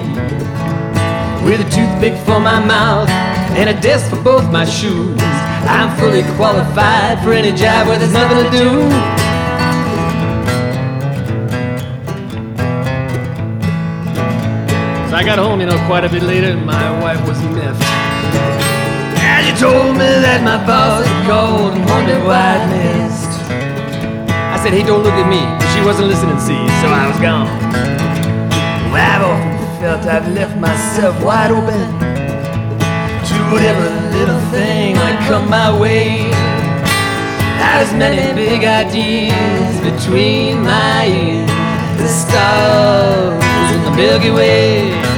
With 1.46 1.60
a 1.66 1.70
toothpick 1.70 2.14
for 2.26 2.38
my 2.38 2.62
mouth 2.62 3.08
and 3.56 3.70
a 3.70 3.80
desk 3.80 4.10
for 4.10 4.22
both 4.22 4.52
my 4.52 4.66
shoes. 4.66 5.18
I'm 5.64 5.96
fully 5.96 6.24
qualified 6.36 7.24
for 7.24 7.32
any 7.32 7.52
job 7.56 7.88
where 7.88 7.98
there's 7.98 8.12
nothing 8.12 8.44
to 8.44 8.50
do. 8.50 8.68
So 15.08 15.16
I 15.16 15.22
got 15.24 15.38
home, 15.38 15.60
you 15.60 15.66
know, 15.66 15.82
quite 15.86 16.04
a 16.04 16.10
bit 16.10 16.22
later, 16.22 16.48
and 16.48 16.66
my 16.66 17.00
wife 17.00 17.26
was 17.26 17.40
miffed. 17.44 17.82
And 19.24 19.46
she 19.46 19.58
told 19.58 19.94
me 19.96 20.10
that 20.20 20.44
my 20.44 20.58
boss 20.66 21.06
had 21.06 21.26
called 21.26 21.72
and 21.72 21.84
wondered 21.88 22.22
why 22.24 22.58
I 22.58 22.66
missed. 22.76 23.40
I 24.52 24.60
said, 24.62 24.74
hey, 24.74 24.82
don't 24.82 25.02
look 25.02 25.14
at 25.14 25.30
me. 25.30 25.65
She 25.76 25.84
wasn't 25.84 26.08
listening, 26.08 26.40
see, 26.40 26.66
so 26.80 26.88
I 26.88 27.06
was 27.06 27.20
gone. 27.20 27.46
I've 29.16 29.22
often 29.22 29.80
felt 29.80 30.06
I've 30.06 30.26
left 30.32 30.56
myself 30.58 31.22
wide 31.22 31.50
open 31.50 31.80
to 33.28 33.36
whatever 33.52 33.88
little 34.16 34.40
thing 34.50 34.96
might 34.96 35.18
come 35.28 35.48
my 35.48 35.78
way. 35.78 36.30
There's 37.58 37.92
many 37.92 38.34
big 38.34 38.64
ideas 38.64 39.80
between 39.80 40.62
my 40.62 41.06
ears. 41.06 41.50
The 41.96 42.08
stars 42.08 43.74
in 43.74 43.82
the 43.84 43.90
Milky 43.96 44.30
Way. 44.30 45.15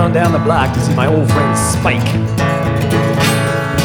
On 0.00 0.12
down 0.12 0.32
the 0.32 0.38
block 0.38 0.72
to 0.72 0.80
see 0.80 0.94
my 0.94 1.06
old 1.06 1.30
friend 1.30 1.52
Spike. 1.52 2.08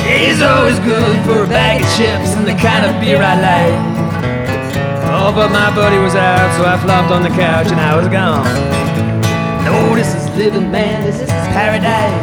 He's 0.07 0.41
always 0.41 0.79
good 0.79 1.17
for 1.27 1.43
a 1.43 1.47
bag 1.47 1.83
of 1.83 1.87
chips 1.99 2.31
and 2.39 2.47
the 2.47 2.55
kind 2.55 2.87
of 2.87 2.95
beer 3.03 3.19
I 3.19 3.35
like. 3.35 3.79
Oh, 5.11 5.35
but 5.35 5.51
my 5.51 5.75
buddy 5.75 5.99
was 5.99 6.15
out, 6.15 6.47
so 6.55 6.63
I 6.63 6.79
flopped 6.79 7.11
on 7.11 7.21
the 7.21 7.29
couch 7.35 7.67
and 7.67 7.79
I 7.79 7.97
was 7.99 8.07
gone. 8.07 8.47
No, 9.67 9.95
this 9.95 10.15
is 10.15 10.25
living, 10.37 10.71
man, 10.71 11.03
this 11.03 11.19
is 11.19 11.29
paradise. 11.51 12.15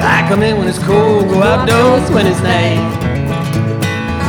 I 0.00 0.24
come 0.28 0.42
in 0.42 0.56
when 0.56 0.68
it's 0.68 0.78
cold, 0.78 1.28
go 1.28 1.42
outdoors 1.42 2.10
when 2.10 2.26
it's 2.26 2.40
night. 2.40 2.80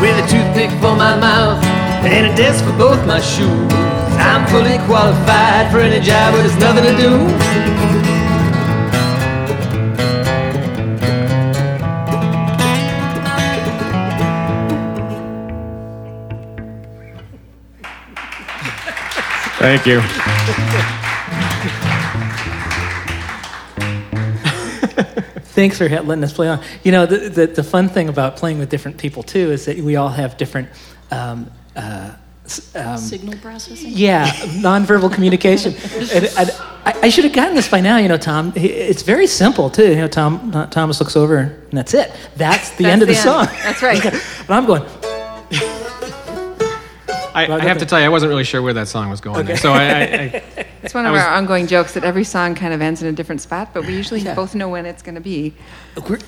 With 0.02 0.20
a 0.20 0.28
toothpick 0.28 0.72
for 0.84 0.96
my 0.96 1.16
mouth 1.16 1.64
and 2.04 2.28
a 2.28 2.36
desk 2.36 2.66
for 2.66 2.76
both 2.78 3.00
my 3.08 3.22
shoes. 3.22 3.72
I'm 4.20 4.46
fully 4.48 4.78
qualified 4.86 5.72
for 5.72 5.80
any 5.80 6.04
job, 6.04 6.36
but 6.36 6.44
there's 6.44 6.60
nothing 6.60 6.84
to 6.84 6.96
do. 7.00 7.93
Thank 19.64 19.86
you. 19.86 20.02
Thanks 25.54 25.78
for 25.78 25.88
letting 25.88 26.22
us 26.26 26.34
play 26.34 26.50
on. 26.50 26.62
You 26.84 26.92
know, 26.92 27.06
the, 27.06 27.30
the, 27.30 27.48
the 27.48 27.64
fun 27.64 27.88
thing 27.88 28.10
about 28.10 28.36
playing 28.36 28.60
with 28.60 28.70
different 28.70 28.98
people 28.98 29.24
too 29.24 29.54
is 29.54 29.64
that 29.64 29.78
we 29.78 29.96
all 29.96 30.10
have 30.10 30.36
different. 30.36 30.68
Um, 31.12 31.50
uh, 31.78 32.14
um, 32.76 32.98
Signal 32.98 33.40
processing? 33.40 33.92
yeah, 33.94 34.28
nonverbal 34.60 35.14
communication. 35.14 35.74
and, 36.14 36.26
and 36.38 36.52
I, 36.84 37.00
I 37.04 37.10
should 37.10 37.24
have 37.24 37.32
gotten 37.32 37.56
this 37.56 37.70
by 37.70 37.80
now. 37.80 37.96
You 37.96 38.10
know, 38.10 38.18
Tom. 38.18 38.52
It's 38.58 39.04
very 39.04 39.28
simple 39.28 39.70
too. 39.70 39.88
You 39.88 39.96
know, 39.96 40.08
Tom. 40.10 40.52
Thomas 40.72 41.00
looks 41.00 41.16
over 41.16 41.38
and 41.38 41.78
that's 41.78 41.94
it. 41.94 42.12
That's 42.36 42.72
the 42.72 42.84
That's 42.84 42.92
end 42.92 43.02
of 43.02 43.08
the, 43.08 43.14
the 43.14 43.20
song. 43.22 43.46
That's 43.64 43.82
right. 43.82 44.04
but 44.46 44.54
I'm 44.54 44.66
going. 44.66 44.84
I, 47.34 47.48
I 47.52 47.64
have 47.64 47.80
to 47.80 47.86
tell 47.86 48.00
you, 48.00 48.06
I 48.06 48.10
wasn't 48.10 48.30
really 48.30 48.44
sure 48.44 48.62
where 48.62 48.74
that 48.74 48.88
song 48.88 49.10
was 49.10 49.20
going. 49.22 49.46
there. 49.46 49.58
So 49.58 49.72
I, 49.74 49.84
I, 49.84 50.04
I, 50.04 50.66
It's 50.84 50.94
one 50.94 51.06
I 51.06 51.10
of 51.10 51.14
was- 51.14 51.22
our 51.24 51.34
ongoing 51.34 51.66
jokes 51.68 51.94
that 51.94 52.04
every 52.04 52.24
song 52.26 52.56
kind 52.56 52.74
of 52.74 52.82
ends 52.82 53.02
in 53.02 53.08
a 53.08 53.12
different 53.14 53.42
spot, 53.42 53.70
but 53.74 53.86
we 53.86 53.96
usually 53.96 54.20
Yeah. 54.20 54.36
both 54.36 54.54
know 54.54 54.68
when 54.70 54.86
it's 54.86 55.02
going 55.02 55.16
to 55.16 55.22
be. 55.22 55.54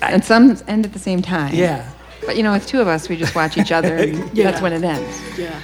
And 0.02 0.24
some 0.24 0.56
end 0.66 0.86
at 0.86 0.92
the 0.92 0.98
same 0.98 1.22
time. 1.22 1.54
yeah. 1.54 1.90
But 2.24 2.36
you 2.36 2.42
know, 2.42 2.52
with 2.52 2.66
two 2.66 2.80
of 2.80 2.88
us, 2.88 3.08
we 3.08 3.16
just 3.16 3.34
watch 3.36 3.56
each 3.58 3.70
other, 3.70 3.94
and 3.96 4.30
Yeah. 4.36 4.50
that's 4.50 4.60
when 4.62 4.72
it 4.72 4.82
ends. 4.82 5.20
Yeah. 5.38 5.60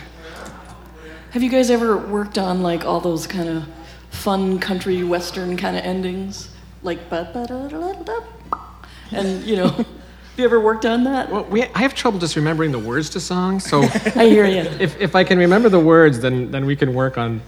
Have 1.31 1.43
you 1.43 1.49
guys 1.49 1.71
ever 1.71 1.97
worked 1.97 2.37
on 2.39 2.63
like 2.63 2.85
all 2.85 3.01
those 3.01 3.27
kind 3.27 3.49
of 3.49 3.65
fun 4.11 4.59
country 4.59 5.03
western 5.03 5.57
kind 5.57 5.77
of 5.77 5.83
endings? 5.85 6.51
Like 6.83 7.09
ba 7.09 7.31
ba 7.33 7.47
da 7.47 7.69
da 7.69 7.93
da 7.93 8.03
da. 8.03 8.59
And 9.13 9.43
you 9.45 9.57
know, 9.57 9.85
have 10.33 10.39
you 10.39 10.45
ever 10.47 10.61
worked 10.61 10.87
on 10.87 11.05
that? 11.05 11.31
well, 11.31 11.45
we, 11.45 11.63
I 11.63 11.79
have 11.81 11.95
trouble 11.95 12.19
just 12.19 12.37
remembering 12.37 12.73
the 12.73 12.79
words 12.79 13.11
to 13.11 13.21
songs. 13.21 13.65
So 13.65 13.83
I 14.17 14.27
hear 14.29 14.47
you. 14.47 14.63
if, 14.81 14.99
if 15.01 15.15
I 15.15 15.25
can 15.25 15.39
remember 15.39 15.69
the 15.69 15.79
words, 15.81 16.21
then, 16.21 16.51
then 16.51 16.65
we 16.65 16.75
can 16.75 16.95
work 16.95 17.19
on 17.19 17.41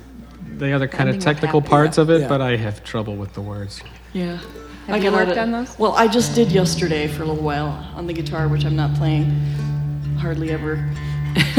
the 0.59 0.73
other 0.73 0.87
kind 0.87 1.09
of 1.09 1.15
Ending 1.15 1.29
up 1.29 1.35
technical 1.35 1.61
happy. 1.61 1.71
parts 1.71 1.99
of 1.99 2.11
it, 2.11 2.21
Yeah. 2.23 2.29
but 2.29 2.41
I 2.41 2.57
have 2.57 2.85
trouble 2.85 3.17
with 3.17 3.33
the 3.33 3.41
words. 3.41 3.83
Yeah. 4.13 4.39
Have 4.87 5.03
you 5.03 5.11
got 5.11 5.27
worked 5.27 5.39
on 5.39 5.51
those? 5.51 5.79
Well, 5.79 5.93
I 5.93 6.07
just 6.09 6.35
did 6.35 6.53
yesterday 6.53 7.09
for 7.09 7.23
a 7.23 7.27
little 7.27 7.43
while 7.43 7.69
on 7.97 8.07
the 8.07 8.13
guitar, 8.13 8.49
which 8.49 8.67
I'm 8.67 8.77
not 8.77 8.95
playing 8.95 9.31
hardly 10.19 10.51
ever. 10.51 10.77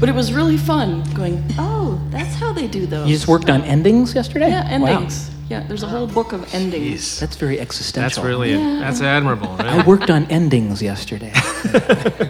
but 0.00 0.08
it 0.08 0.14
was 0.14 0.32
really 0.32 0.56
fun 0.56 1.02
going, 1.14 1.44
oh, 1.58 2.00
that's 2.10 2.34
how 2.36 2.52
they 2.52 2.68
do 2.68 2.86
those. 2.86 3.08
You 3.08 3.14
just 3.16 3.26
worked 3.28 3.50
on 3.50 3.62
endings 3.62 4.14
yesterday. 4.14 4.48
Yeah, 4.50 4.78
Wow. 4.78 5.08
Endings. 5.50 5.62
Yeah, 5.64 5.68
there's 5.68 5.82
a 5.82 5.88
whole 5.88 6.06
book 6.06 6.32
of 6.32 6.54
endings. 6.54 7.18
That's 7.20 7.36
very 7.36 7.60
existential. 7.60 8.02
That's 8.22 8.26
really, 8.26 8.54
that's 8.54 9.00
admirable. 9.00 9.56
I 9.58 9.84
worked 9.86 10.10
on 10.10 10.24
endings 10.30 10.82
yesterday. 10.82 11.32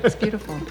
It's 0.05 0.17
beautiful. 0.17 0.59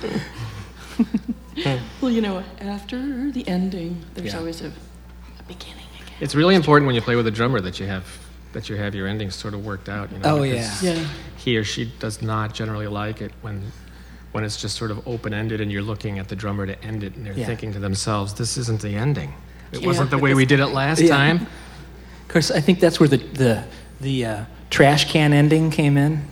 Well, 2.02 2.10
you 2.12 2.22
know, 2.22 2.41
after 2.62 3.32
the 3.32 3.45
ending, 3.45 4.02
there's 4.14 4.32
Yeah. 4.32 4.39
always 4.39 4.62
a, 4.62 4.68
a 4.68 5.43
beginning 5.45 5.84
again. 5.95 6.16
It's 6.22 6.34
really 6.34 6.56
important 6.56 6.86
when 6.88 6.95
you 6.95 7.02
play 7.02 7.18
with 7.18 7.28
a 7.28 7.32
drummer 7.32 7.60
that 7.60 7.80
you 7.82 7.86
have 7.88 8.06
that 8.54 8.70
you 8.70 8.78
have 8.78 8.95
your 8.95 9.08
endings 9.08 9.36
sort 9.36 9.54
of 9.54 9.66
worked 9.66 9.89
out. 9.89 10.10
You 10.12 10.20
know, 10.20 10.38
Oh, 10.38 10.41
because 10.41 10.82
Yeah. 10.82 11.06
He 11.36 11.58
or 11.58 11.66
she 11.66 11.91
does 12.00 12.22
not 12.22 12.54
generally 12.54 12.88
like 12.88 13.22
it 13.22 13.34
when 13.41 13.74
when 14.32 14.45
it's 14.45 14.56
just 14.62 14.78
sort 14.78 14.89
of 14.91 15.06
open 15.06 15.34
ended 15.34 15.60
and 15.60 15.70
you're 15.70 15.82
looking 15.84 16.18
at 16.18 16.30
the 16.30 16.36
drummer 16.36 16.66
to 16.66 16.82
end 16.82 17.04
it 17.04 17.16
and 17.18 17.26
they're 17.26 17.34
Yeah. 17.34 17.45
thinking 17.45 17.74
to 17.74 17.80
themselves, 17.80 18.34
"This 18.36 18.56
isn't 18.58 18.80
the 18.82 18.95
ending. 18.95 19.34
It 19.74 19.82
Yeah. 19.82 19.88
wasn't 19.88 20.12
the 20.12 20.18
way 20.18 20.34
we 20.34 20.45
did 20.45 20.62
it 20.62 20.68
last 20.68 21.02
Yeah. 21.02 21.18
time." 21.18 21.47
Of 22.30 22.34
course, 22.34 22.52
I 22.52 22.62
think 22.62 22.80
that's 22.80 23.00
where 23.00 23.10
the 23.10 23.18
the 23.18 23.64
the 24.00 24.26
uh, 24.26 24.46
trash 24.70 25.12
can 25.12 25.34
ending 25.34 25.72
came 25.72 25.98
in. 25.98 26.28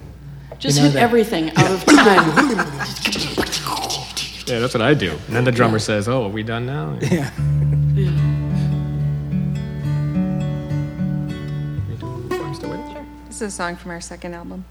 Just 0.59 0.77
You 0.77 0.83
know 0.83 0.89
hit 0.89 0.93
that- 0.93 1.01
everything 1.01 1.49
out 1.55 1.71
of 1.71 1.83
time. 1.85 2.77
Yeah, 4.47 4.59
that's 4.59 4.73
what 4.73 4.81
I 4.81 4.93
do. 4.93 5.11
And 5.27 5.35
then 5.35 5.43
the 5.43 5.51
drummer 5.51 5.77
says, 5.79 6.07
"Oh, 6.07 6.23
are 6.25 6.29
we 6.29 6.41
done 6.41 6.65
now?" 6.67 6.97
Yeah. 7.01 7.29
yeah. 7.95 8.07
I'm 12.31 12.53
still 12.55 12.69
waiting. 12.69 13.05
This 13.25 13.35
is 13.37 13.41
a 13.41 13.51
song 13.51 13.75
from 13.75 13.91
our 13.91 13.99
second 13.99 14.33
album. 14.35 14.63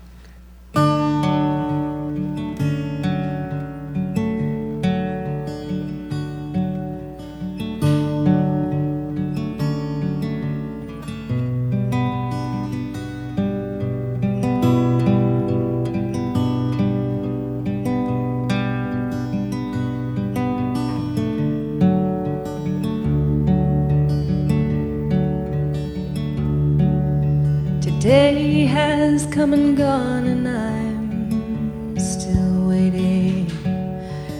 Has 29.12 29.26
come 29.26 29.52
and 29.52 29.76
gone, 29.76 30.26
and 30.26 30.48
I'm 30.48 31.98
still 31.98 32.68
waiting. 32.68 33.48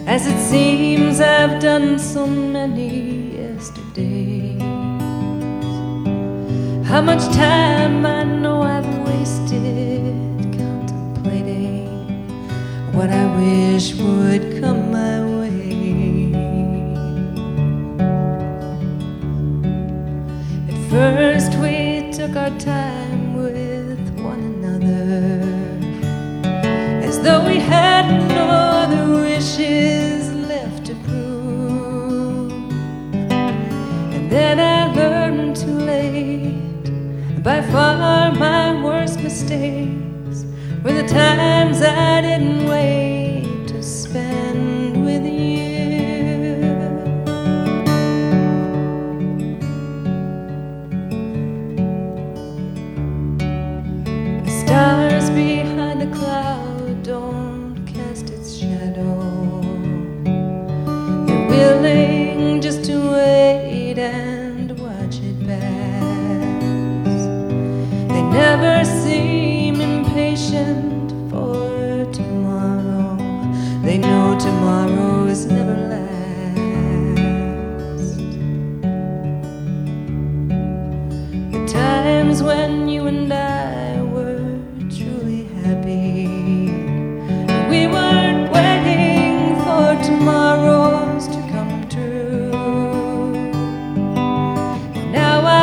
As 0.06 0.26
it 0.26 0.38
seems, 0.50 1.20
I've 1.20 1.60
done 1.60 2.00
so 2.00 2.26
many 2.26 3.36
yesterdays. 3.36 4.60
How 6.84 7.00
much 7.00 7.24
time 7.34 8.04
I 8.04 8.24
know 8.24 8.62
I've 8.62 8.90
wasted 9.06 10.24
contemplating 10.58 11.86
what 12.92 13.10
I 13.10 13.24
wish 13.40 13.94
would 13.94 14.60
come 14.60 14.90
my 14.90 15.16
way. 15.38 16.32
At 20.70 20.78
first, 20.90 21.54
we 21.62 22.10
took 22.10 22.34
our 22.34 22.50
time 22.58 22.95
times 41.16 41.80
I 41.80 42.20
didn't 42.20 42.55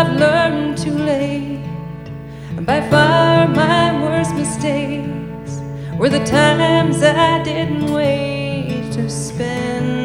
I've 0.04 0.20
learned 0.20 0.78
too 0.78 0.98
late. 0.98 1.64
By 2.66 2.82
far 2.90 3.48
my 3.48 4.04
worst 4.04 4.36
mistakes 4.36 5.62
were 5.98 6.10
the 6.10 6.26
times 6.26 7.02
I 7.02 7.42
didn't 7.42 7.90
wait 7.90 8.92
to 8.92 9.10
spend 9.10 10.03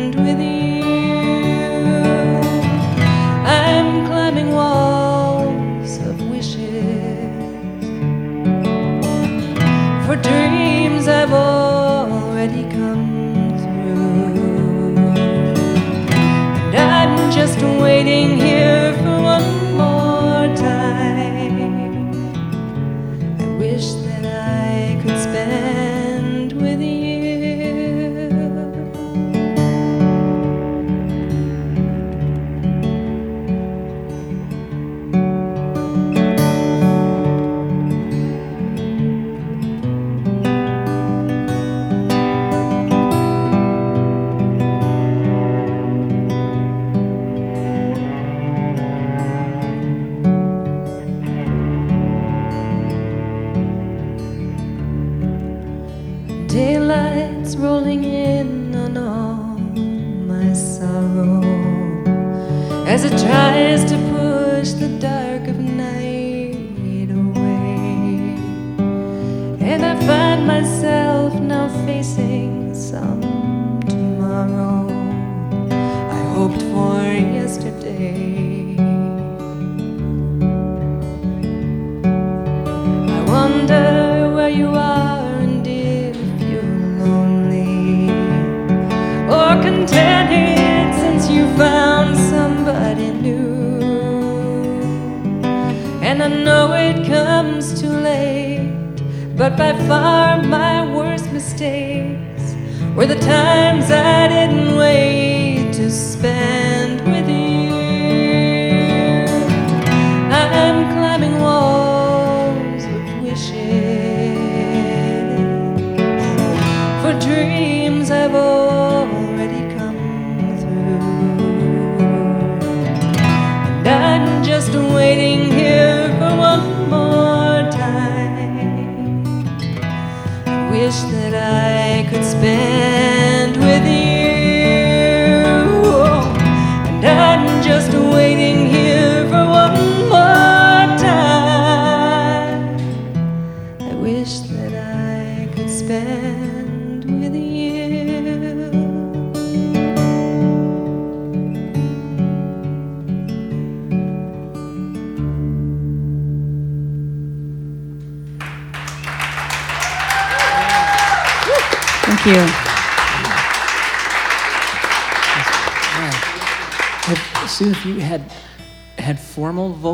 by 99.59 99.73
far 99.89 100.41
my 100.41 100.87
worst 100.95 101.33
mistakes 101.33 102.55
were 102.95 103.07
the 103.07 103.19
times 103.19 103.91
I 103.91 103.98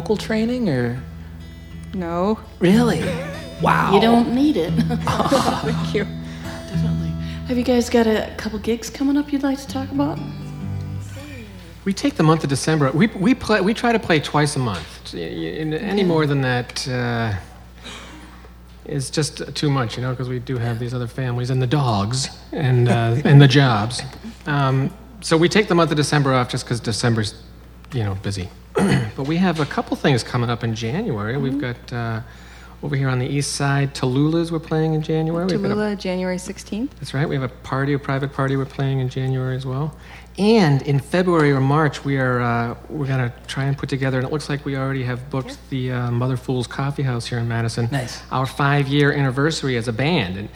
vocal 0.04 0.16
training 0.18 0.68
or 0.68 1.02
No. 1.94 2.38
really? 2.58 3.00
Wow. 3.62 3.94
You 3.94 4.00
don't 4.02 4.34
need 4.34 4.58
it. 4.58 4.70
Thank 5.00 5.94
you. 5.94 6.04
Definitely. 6.68 7.08
Have 7.48 7.56
you 7.56 7.64
guys 7.64 7.88
got 7.88 8.06
a 8.06 8.30
couple 8.36 8.58
gigs 8.58 8.90
coming 8.90 9.16
up 9.16 9.32
you'd 9.32 9.42
like 9.42 9.58
to 9.58 9.66
talk 9.66 9.90
about? 9.90 10.18
We 11.86 11.94
take 11.94 12.16
the 12.16 12.22
month 12.22 12.44
of 12.44 12.50
December. 12.50 12.90
We, 12.92 13.06
we, 13.06 13.34
play, 13.34 13.62
we 13.62 13.72
try 13.72 13.92
to 13.92 13.98
play 13.98 14.20
twice 14.20 14.56
a 14.56 14.58
month. 14.58 15.14
Y- 15.14 15.20
y- 15.20 15.26
and 15.62 15.72
Any 15.72 16.04
more 16.04 16.26
than 16.26 16.42
that 16.42 16.86
uh, 16.86 17.32
is 18.84 19.08
just 19.08 19.54
too 19.54 19.70
much, 19.70 19.96
you 19.96 20.02
know, 20.02 20.10
because 20.10 20.28
we 20.28 20.38
do 20.38 20.58
have 20.58 20.78
these 20.78 20.92
other 20.92 21.06
families 21.06 21.48
and 21.48 21.62
the 21.62 21.66
dogs 21.66 22.28
and, 22.52 22.90
uh, 22.90 23.16
and 23.24 23.40
the 23.40 23.48
jobs. 23.48 24.02
Um, 24.44 24.92
so 25.22 25.38
we 25.38 25.48
take 25.48 25.68
the 25.68 25.74
month 25.74 25.90
of 25.92 25.96
December 25.96 26.34
off 26.34 26.50
just 26.50 26.66
because 26.66 26.78
December's, 26.80 27.34
you 27.94 28.04
know, 28.04 28.14
busy. 28.16 28.50
but 29.16 29.26
we 29.26 29.36
have 29.36 29.60
a 29.60 29.66
couple 29.66 29.96
things 29.96 30.22
coming 30.22 30.50
up 30.50 30.64
in 30.64 30.74
January. 30.74 31.36
We've 31.36 31.60
got 31.60 31.92
uh, 31.92 32.20
over 32.82 32.96
here 32.96 33.08
on 33.08 33.18
the 33.18 33.26
east 33.26 33.52
side, 33.52 33.94
Tallulah's 33.94 34.52
we're 34.52 34.58
playing 34.58 34.92
in 34.94 35.00
January. 35.02 35.46
We've 35.46 35.64
a- 35.64 35.68
Tallulah, 35.68 35.98
January 35.98 36.36
16th. 36.36 36.90
that's 36.98 37.14
right. 37.14 37.26
We 37.26 37.34
have 37.34 37.44
a 37.44 37.48
party, 37.48 37.94
a 37.94 37.98
private 37.98 38.32
party 38.32 38.56
we're 38.56 38.66
playing 38.66 38.98
in 39.00 39.08
January 39.08 39.56
as 39.56 39.64
well. 39.64 39.96
And 40.36 40.82
in 40.82 40.98
February 40.98 41.52
or 41.52 41.60
March, 41.60 42.04
we 42.04 42.18
are 42.18 42.40
uh, 42.42 42.76
we're 42.88 43.06
gonna 43.06 43.32
try 43.46 43.64
and 43.64 43.78
put 43.78 43.88
together, 43.88 44.18
and 44.18 44.26
it 44.26 44.32
looks 44.32 44.48
like 44.48 44.64
we 44.64 44.76
already 44.76 45.04
have 45.04 45.30
booked 45.30 45.56
the 45.70 45.92
uh, 45.92 46.10
Mother 46.10 46.36
Fool's 46.36 46.66
Coffee 46.66 47.04
House 47.04 47.24
here 47.26 47.38
in 47.38 47.46
Madison. 47.46 47.88
Nice. 47.92 48.20
Our 48.32 48.44
five-year 48.44 49.12
anniversary 49.12 49.76
as 49.76 49.86
a 49.86 49.92
band, 49.92 50.36
and 50.36 50.48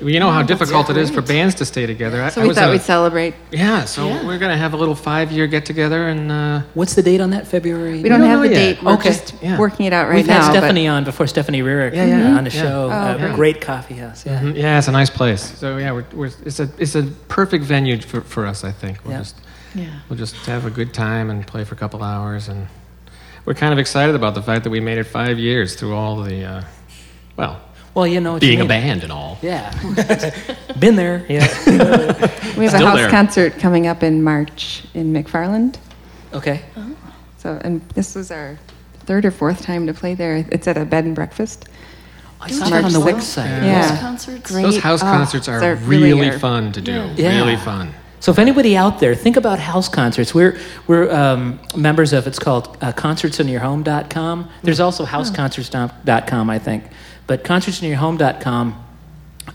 you 0.00 0.18
know 0.20 0.30
how 0.30 0.42
difficult 0.42 0.90
it 0.90 0.96
is 0.96 1.10
for 1.10 1.22
bands 1.22 1.54
to 1.56 1.64
stay 1.64 1.86
together. 1.86 2.28
So 2.30 2.40
I 2.40 2.44
we 2.44 2.48
was 2.48 2.56
thought 2.58 2.68
a- 2.68 2.72
we'd 2.72 2.82
celebrate. 2.82 3.34
yeah, 3.50 3.84
so 3.84 4.08
Yeah. 4.08 4.26
we're 4.26 4.38
gonna 4.38 4.56
have 4.56 4.72
a 4.74 4.76
little 4.76 4.94
five-year 4.94 5.46
get-together, 5.46 6.08
and 6.08 6.30
uh, 6.32 6.60
What's 6.74 6.94
the 6.94 7.02
date 7.02 7.20
on 7.20 7.30
that? 7.30 7.46
February. 7.46 8.02
We 8.02 8.08
don't 8.08 8.20
don't 8.20 8.28
have 8.28 8.40
know 8.40 8.48
the 8.48 8.54
yet. 8.54 8.76
date. 8.76 8.82
We're 8.82 8.92
Okay. 8.94 9.08
just 9.10 9.34
Yeah. 9.42 9.58
working 9.58 9.86
it 9.86 9.92
out 9.92 10.08
right 10.08 10.14
now. 10.14 10.16
We've 10.16 10.26
now. 10.26 10.34
had 10.42 10.52
but- 10.52 10.58
Stephanie 10.58 10.88
on 10.88 11.04
before. 11.04 11.26
Stephanie 11.26 11.62
Rurick 11.62 11.94
Yeah, 11.94 12.04
yeah. 12.06 12.36
on 12.38 12.44
the 12.44 12.50
Yeah. 12.50 12.62
show. 12.62 12.88
Oh, 12.90 12.90
uh, 12.90 13.18
great. 13.18 13.34
Great 13.34 13.60
coffee 13.60 13.94
house. 13.94 14.24
Yeah. 14.26 14.40
mhm, 14.40 14.56
yeah, 14.56 14.78
it's 14.78 14.88
a 14.88 14.92
nice 14.92 15.10
place. 15.10 15.42
So 15.58 15.76
yeah, 15.78 15.92
we're, 15.92 16.04
we're, 16.14 16.30
it's 16.44 16.60
a 16.60 16.68
it's 16.78 16.94
a 16.94 17.02
perfect 17.28 17.64
venue 17.64 18.00
for, 18.00 18.20
for 18.22 18.46
us. 18.46 18.64
I 18.64 18.72
think 18.72 18.98
we'll 19.04 19.12
Yeah. 19.14 19.18
just 19.20 19.36
Yeah. 19.74 19.86
We'll 20.08 20.18
just 20.18 20.36
have 20.46 20.66
a 20.66 20.70
good 20.70 20.92
time 20.94 21.30
and 21.30 21.44
play 21.46 21.64
for 21.64 21.74
a 21.74 21.78
couple 21.78 22.02
hours. 22.02 22.48
And 22.48 22.68
we're 23.44 23.54
kind 23.54 23.72
of 23.72 23.78
excited 23.80 24.14
about 24.14 24.34
the 24.34 24.42
fact 24.42 24.62
that 24.64 24.70
we 24.70 24.78
made 24.80 24.98
it 24.98 25.04
five 25.04 25.38
years 25.38 25.74
through 25.74 25.94
all 25.94 26.22
the, 26.22 26.44
uh, 26.44 26.62
well, 27.36 27.60
Well, 27.94 28.06
you 28.08 28.20
know 28.20 28.32
what 28.34 28.42
you 28.42 28.48
being 28.48 28.60
a 28.60 28.64
band 28.64 29.02
and 29.04 29.12
all. 29.12 29.38
Yeah. 29.40 29.70
Been 30.78 30.96
there. 30.96 31.24
Yeah. 31.28 31.46
we 32.58 32.64
have 32.64 32.74
a 32.74 32.78
house 32.78 32.96
there. 32.96 33.10
concert 33.10 33.58
coming 33.58 33.86
up 33.86 34.02
in 34.02 34.22
March 34.22 34.84
in 34.94 35.12
McFarland. 35.12 35.76
okay. 36.32 36.62
So, 37.38 37.60
and 37.62 37.82
this 37.90 38.14
was 38.14 38.30
our 38.30 38.58
third 39.00 39.24
or 39.26 39.30
fourth 39.30 39.62
time 39.62 39.86
to 39.86 39.92
play 39.94 40.14
there. 40.14 40.44
It's 40.50 40.66
at 40.66 40.78
a 40.78 40.84
bed 40.86 41.04
and 41.04 41.14
breakfast. 41.14 41.68
I 42.40 42.50
saw 42.50 42.68
that 42.70 42.84
on 42.84 42.92
the 42.92 42.98
website. 43.00 43.62
Yeah. 43.62 43.90
Those 43.90 44.00
concerts? 44.00 44.50
Great. 44.50 44.62
Those 44.62 44.78
house 44.78 45.02
Oh, 45.02 45.06
concerts 45.06 45.48
are 45.48 45.60
they're 45.60 45.76
really, 45.76 46.12
really 46.14 46.28
are- 46.30 46.38
fun 46.38 46.72
to 46.72 46.80
do. 46.80 47.10
Yeah. 47.16 47.36
Really 47.36 47.56
fun. 47.56 47.92
So 48.20 48.32
if 48.32 48.38
anybody 48.38 48.74
out 48.74 49.00
there, 49.00 49.14
think 49.14 49.36
about 49.36 49.58
house 49.58 49.86
concerts. 49.90 50.34
We're 50.34 50.58
we're 50.86 51.14
um, 51.14 51.60
members 51.76 52.14
of 52.14 52.26
it's 52.26 52.38
called 52.38 52.78
uh, 52.80 52.90
concertsinyourhome.com. 52.92 54.48
There's 54.62 54.80
also 54.80 55.04
houseconcerts.com, 55.04 56.48
I 56.50 56.58
think. 56.58 56.84
But 57.26 57.44
concertsinyourhome.com 57.44 58.80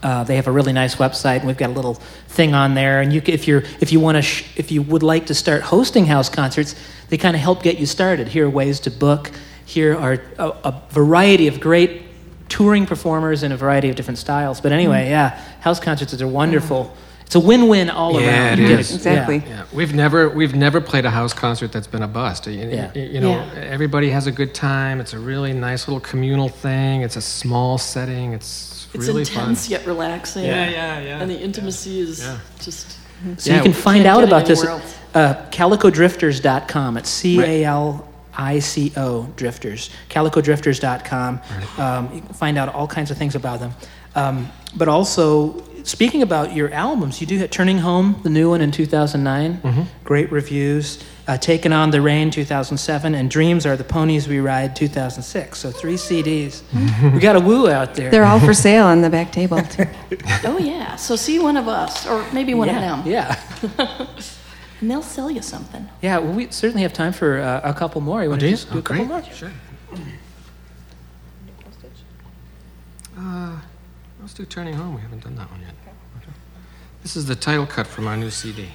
uh, 0.04 0.24
they 0.24 0.36
have 0.36 0.46
a 0.48 0.52
really 0.52 0.72
nice 0.72 0.96
website, 0.98 1.38
and 1.38 1.48
we've 1.48 1.58
got 1.58 1.72
a 1.72 1.74
little 1.74 1.96
thing 2.28 2.54
on 2.54 2.76
there. 2.76 3.02
And 3.02 3.12
you, 3.12 3.24
if 3.26 3.48
you're, 3.48 3.64
if 3.82 3.92
you 3.92 4.00
want 4.00 4.18
to, 4.18 4.22
sh- 4.22 4.46
if 4.56 4.72
you 4.72 4.84
would 4.84 5.02
like 5.02 5.26
to 5.26 5.34
start 5.34 5.64
hosting 5.64 6.06
house 6.06 6.30
concerts, 6.30 6.76
they 7.10 7.18
kind 7.18 7.36
of 7.36 7.42
help 7.42 7.64
get 7.64 7.80
you 7.80 7.88
started. 7.88 8.28
Here 8.28 8.46
are 8.46 8.50
ways 8.50 8.80
to 8.82 8.92
book. 8.92 9.32
here 9.66 9.98
are 9.98 10.22
a, 10.38 10.48
a 10.64 10.82
variety 10.92 11.48
of 11.48 11.60
great 11.60 12.04
touring 12.50 12.86
performers 12.86 13.42
in 13.44 13.52
a 13.52 13.58
variety 13.58 13.90
of 13.90 13.96
different 13.96 14.20
styles. 14.20 14.62
But 14.62 14.72
anyway, 14.72 15.06
Mm. 15.08 15.10
yeah, 15.10 15.30
house 15.62 15.80
concerts 15.80 16.20
are 16.22 16.28
wonderful. 16.28 16.96
It's 17.30 17.36
a 17.36 17.40
win-win 17.40 17.92
all 17.92 18.20
Yeah, 18.20 18.28
around. 18.28 18.54
it 18.60 18.62
You 18.64 18.68
get 18.70 18.80
is. 18.80 18.90
yeah. 18.90 18.96
Exactly. 18.98 19.44
Yeah, 19.48 19.62
we've 19.72 19.94
never 19.94 20.30
we've 20.30 20.56
never 20.56 20.82
played 20.82 21.06
a 21.06 21.12
house 21.12 21.32
concert 21.32 21.72
that's 21.72 21.86
been 21.86 22.02
a 22.02 22.08
bust. 22.08 22.48
You, 22.48 22.54
Yeah. 22.68 22.90
you- 22.96 23.04
you 23.04 23.20
know, 23.20 23.34
Yeah. 23.34 23.62
everybody 23.70 24.10
has 24.10 24.26
a 24.26 24.32
good 24.32 24.56
time. 24.56 25.00
It's 25.00 25.14
a 25.14 25.20
really 25.20 25.54
nice 25.54 25.88
little 25.88 26.00
communal 26.00 26.50
thing. 26.50 27.04
It's 27.04 27.18
a 27.18 27.22
small 27.22 27.78
setting. 27.78 28.34
It's, 28.34 28.88
It's 28.96 29.06
really 29.06 29.22
intense 29.22 29.66
fun. 29.68 29.72
yet 29.74 29.86
relaxing. 29.86 30.46
Yeah, 30.46 30.70
yeah, 30.72 31.00
yeah. 31.02 31.22
And 31.22 31.30
the 31.30 31.40
intimacy 31.40 32.00
is 32.00 32.20
Yeah. 32.20 32.38
just. 32.66 32.96
So 33.38 33.52
Yeah, 33.52 33.58
you 33.58 33.62
can 33.64 33.74
find 33.74 34.08
out 34.08 34.24
about 34.24 34.48
this 34.48 34.64
anywhere 34.64 34.82
at 35.14 35.22
uh, 35.22 35.36
calicodrifters.com. 35.52 36.98
It's 36.98 37.10
C 37.12 37.40
A 37.42 37.64
L 37.66 38.08
I 38.36 38.58
C 38.58 38.92
O 38.98 39.28
drifters. 39.36 39.92
Calicodrifters.com. 40.10 41.42
Um, 41.78 42.10
you 42.12 42.22
can 42.22 42.34
find 42.34 42.58
out 42.58 42.74
all 42.74 42.88
kinds 42.88 43.12
of 43.12 43.18
things 43.20 43.36
about 43.36 43.60
them. 43.60 43.74
Um, 44.16 44.50
but 44.76 44.88
also, 44.88 45.62
speaking 45.90 46.22
about 46.22 46.56
your 46.56 46.72
albums, 46.72 47.20
you 47.20 47.28
do 47.28 47.38
have 47.40 47.50
Turning 47.50 47.80
Home, 47.80 48.20
the 48.24 48.30
new 48.30 48.50
one 48.50 48.62
in 48.62 48.72
2009. 48.72 49.58
Mm-hmm. 49.58 49.82
Great 50.04 50.32
reviews. 50.32 51.04
Uh, 51.28 51.38
Taken 51.38 51.72
on 51.74 51.92
the 51.92 52.02
Rain 52.02 52.32
2007, 52.32 53.14
and 53.14 53.30
Dreams 53.30 53.66
Are 53.66 53.78
the 53.78 53.84
Ponies 53.84 54.28
We 54.28 54.40
Ride 54.40 54.76
2006. 54.76 55.60
So 55.60 55.70
three 55.72 55.94
CDs. 55.96 56.64
we 57.14 57.20
got 57.20 57.36
a 57.36 57.40
woo 57.40 57.70
out 57.70 57.94
there. 57.94 58.10
They're 58.10 58.26
all 58.26 58.40
for 58.40 58.54
sale 58.68 58.86
on 58.86 59.02
the 59.02 59.10
back 59.10 59.32
table. 59.32 59.62
too. 59.62 59.86
Oh, 60.44 60.58
yeah. 60.58 60.96
So 60.96 61.16
see 61.16 61.38
one 61.38 61.56
of 61.58 61.68
us, 61.68 62.08
or 62.08 62.26
maybe 62.34 62.54
one 62.56 62.68
yeah, 62.68 62.98
of 62.98 63.04
them. 63.06 63.14
Yeah. 63.14 64.08
And 64.82 64.90
they'll 64.90 65.02
sell 65.02 65.30
you 65.30 65.42
something. 65.42 65.90
Yeah, 66.02 66.20
well, 66.20 66.32
we 66.34 66.50
certainly 66.52 66.84
have 66.84 66.94
time 66.94 67.12
for 67.12 67.38
uh, 67.40 67.60
a 67.66 67.74
couple 67.74 68.00
more. 68.00 68.24
You 68.24 68.30
want 68.30 68.40
do 68.40 68.46
to 68.46 68.50
you? 68.52 68.56
just 68.56 68.70
do 68.72 68.76
Oh, 68.78 68.80
a 68.80 68.82
couple 68.82 69.06
more? 69.06 69.22
Sure. 69.24 69.52
Uh, 73.18 73.60
let's 74.30 74.38
do 74.38 74.46
Turning 74.46 74.76
Home. 74.76 74.94
We 74.94 75.02
haven't 75.02 75.24
done 75.24 75.36
that 75.38 75.50
one 75.50 75.62
yet. 75.62 75.74
This 77.02 77.16
is 77.16 77.26
the 77.26 77.36
title 77.36 77.66
cut 77.66 77.88
from 77.88 78.08
our 78.08 78.16
new 78.16 78.30
CD. 78.30 78.68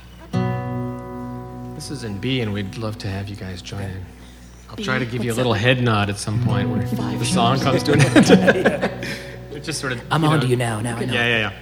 This 1.77 1.93
is 1.93 2.03
in 2.03 2.19
B, 2.19 2.41
and 2.41 2.53
we'd 2.53 2.77
love 2.77 2.99
to 2.99 3.07
have 3.07 3.29
you 3.29 3.37
guys 3.37 3.63
join 3.63 3.83
in. 3.83 4.05
I'll 4.69 4.77
try 4.77 4.99
to 4.99 5.07
give 5.07 5.23
you 5.23 5.33
a 5.33 5.35
little 5.37 5.53
that? 5.53 5.61
head 5.61 5.81
nod 5.81 6.11
at 6.11 6.19
some 6.19 6.43
point 6.43 6.71
when 6.71 6.81
the 6.81 7.25
song 7.25 7.61
comes 7.61 7.85
to 7.85 7.93
an 7.93 8.01
end. 8.01 9.07
It 9.55 9.63
just 9.63 9.81
sort 9.81 9.93
of. 9.93 10.03
I'm 10.11 10.25
you 10.25 10.29
on 10.29 10.41
to 10.41 10.47
you 10.49 10.57
now. 10.57 10.81
Now 10.81 10.97
I 10.97 11.05
know. 11.05 11.15
Yeah, 11.15 11.27
yeah, 11.27 11.39
yeah. 11.39 11.53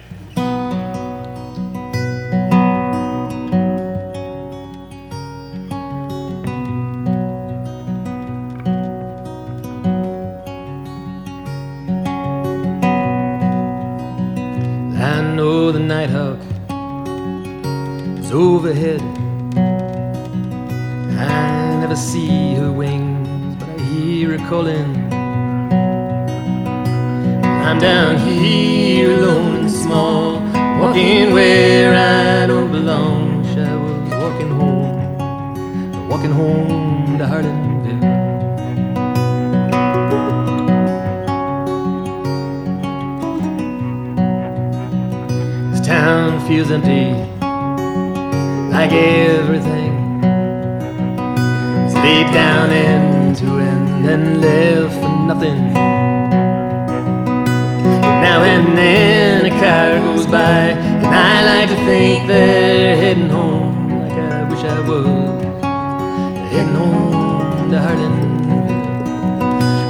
To 67.73 67.79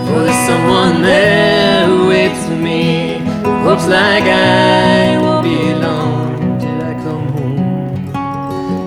For 0.08 0.20
there's 0.24 0.48
someone 0.48 1.02
there 1.02 1.86
who 1.86 2.08
waits 2.08 2.46
for 2.48 2.56
me, 2.56 3.18
hopes 3.66 3.88
like 3.88 4.24
I 4.24 5.18
won't 5.20 5.44
be 5.44 5.72
alone 5.72 6.60
till 6.60 6.82
I 6.82 6.94
come 7.06 7.28
home, 7.36 7.58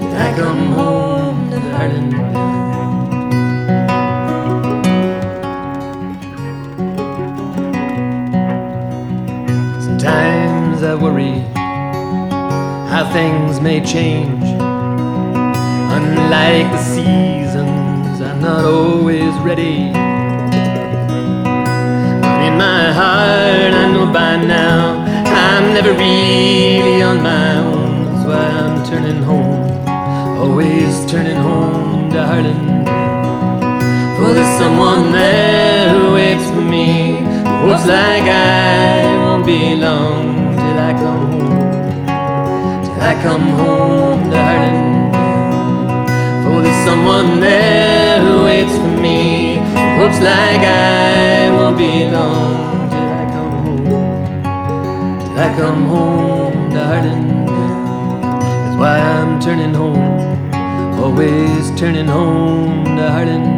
till 0.00 0.16
I 0.16 0.32
come 0.34 0.72
home 0.78 1.50
to 1.50 1.58
Hardin. 1.74 2.10
Sometimes 9.86 10.82
I 10.82 10.94
worry 10.94 11.40
how 12.90 13.10
things 13.12 13.60
may 13.60 13.84
change. 13.84 14.44
Unlike 15.96 16.72
the 16.72 16.78
I'm 16.78 17.45
not 18.46 18.64
always 18.64 19.34
ready. 19.48 19.90
But 22.26 22.40
in 22.48 22.54
my 22.66 22.82
heart, 22.98 23.72
I 23.82 23.84
know 23.92 24.06
by 24.20 24.36
now 24.36 25.02
I'm 25.48 25.64
never 25.74 25.92
really 25.92 27.02
on 27.02 27.16
my 27.32 27.50
own. 27.70 27.92
That's 28.04 28.24
why 28.28 28.44
I'm 28.62 28.76
turning 28.90 29.20
home, 29.30 29.66
always 30.42 30.92
turning 31.12 31.40
home, 31.48 32.08
darling. 32.16 32.64
For 34.16 34.28
there's 34.36 34.54
someone 34.62 35.10
there 35.10 35.88
who 35.94 36.14
waits 36.14 36.48
for 36.54 36.66
me. 36.76 36.88
who 37.60 37.66
Hopes 37.66 37.86
like 37.86 38.28
I 38.30 39.10
won't 39.24 39.44
be 39.44 39.74
long 39.86 40.24
till 40.60 40.78
I 40.88 40.92
come 41.04 41.26
home. 41.32 41.70
Till 42.84 43.00
I 43.10 43.14
come 43.26 43.48
home, 43.60 44.22
darling. 44.34 44.82
For 46.42 46.56
there's 46.62 46.82
someone 46.88 47.40
there 47.40 48.25
waits 48.66 48.78
for 48.78 49.00
me. 49.00 49.56
Hopes 49.98 50.20
like 50.20 50.62
I 50.62 51.50
won't 51.50 51.78
be 51.78 52.04
long 52.10 52.90
till 52.90 53.08
I 53.12 53.24
come 53.34 53.52
home. 53.64 53.84
Till 55.20 55.38
I 55.38 55.54
come 55.56 55.86
home, 55.86 56.70
darling. 56.70 57.46
That's 57.46 58.76
why 58.76 58.98
I'm 58.98 59.40
turning 59.40 59.74
home. 59.74 61.00
Always 61.02 61.70
turning 61.78 62.06
home, 62.06 62.84
darling. 62.96 63.55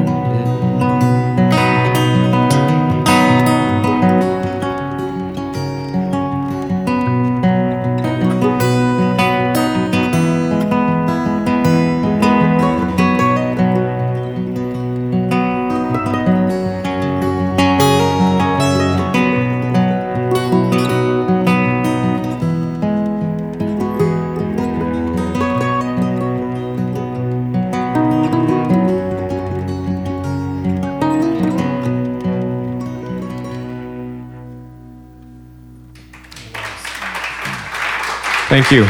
Thank 38.49 38.71
you. 38.71 38.87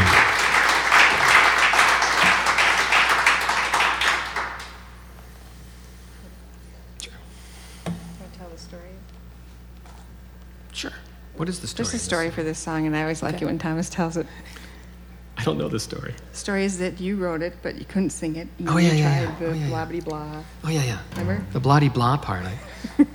Can 7.85 7.93
I 8.21 8.37
tell 8.37 8.49
the 8.49 8.57
story? 8.57 8.81
Sure. 10.73 10.91
What 11.35 11.49
is 11.49 11.59
the 11.59 11.67
story? 11.67 11.85
There's 11.85 11.93
a 11.93 11.99
story 11.99 12.29
for 12.29 12.43
this 12.43 12.59
song, 12.59 12.85
and 12.87 12.95
I 12.95 13.01
always 13.01 13.23
like 13.23 13.41
it 13.41 13.45
when 13.45 13.57
Thomas 13.59 13.89
tells 13.89 14.17
it. 14.17 14.27
I 15.37 15.43
don't 15.43 15.57
know 15.57 15.69
the 15.69 15.79
story. 15.79 16.13
The 16.31 16.37
story 16.37 16.65
is 16.65 16.79
that 16.79 16.99
you 16.99 17.15
wrote 17.15 17.41
it, 17.41 17.55
but 17.61 17.75
you 17.77 17.85
couldn't 17.85 18.09
sing 18.09 18.35
it. 18.35 18.47
and 18.59 18.69
Oh, 18.69 18.77
you 18.77 18.89
yeah, 18.89 18.93
yeah, 18.93 19.03
tried 19.03 19.21
yeah. 19.21 19.39
the 19.39 19.45
Oh, 19.45 19.53
yeah, 19.53 19.61
yeah. 19.63 19.69
blah 19.69 19.85
blah 19.85 19.99
blah. 20.01 20.43
Oh 20.65 20.69
yeah, 20.69 20.83
yeah. 20.83 20.99
Remember? 21.17 21.45
The 21.53 21.59
bloody 21.61 21.87
blah 21.89 22.17
part. 22.17 22.43
I, 22.45 22.57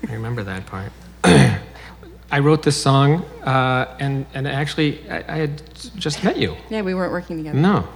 I 0.09 0.13
remember 0.15 0.43
that 0.45 0.65
part. 0.67 0.91
I 2.31 2.39
wrote 2.41 2.63
this 2.63 2.81
song, 2.81 3.25
uh, 3.45 3.97
and 4.01 4.27
and 4.35 4.49
actually, 4.49 5.09
I, 5.11 5.35
I 5.35 5.37
had 5.37 5.63
just 5.97 6.25
met 6.25 6.37
you. 6.37 6.57
Yeah, 6.71 6.83
we 6.83 6.95
weren't 6.95 7.13
working 7.13 7.37
together. 7.37 7.59
No. 7.59 7.87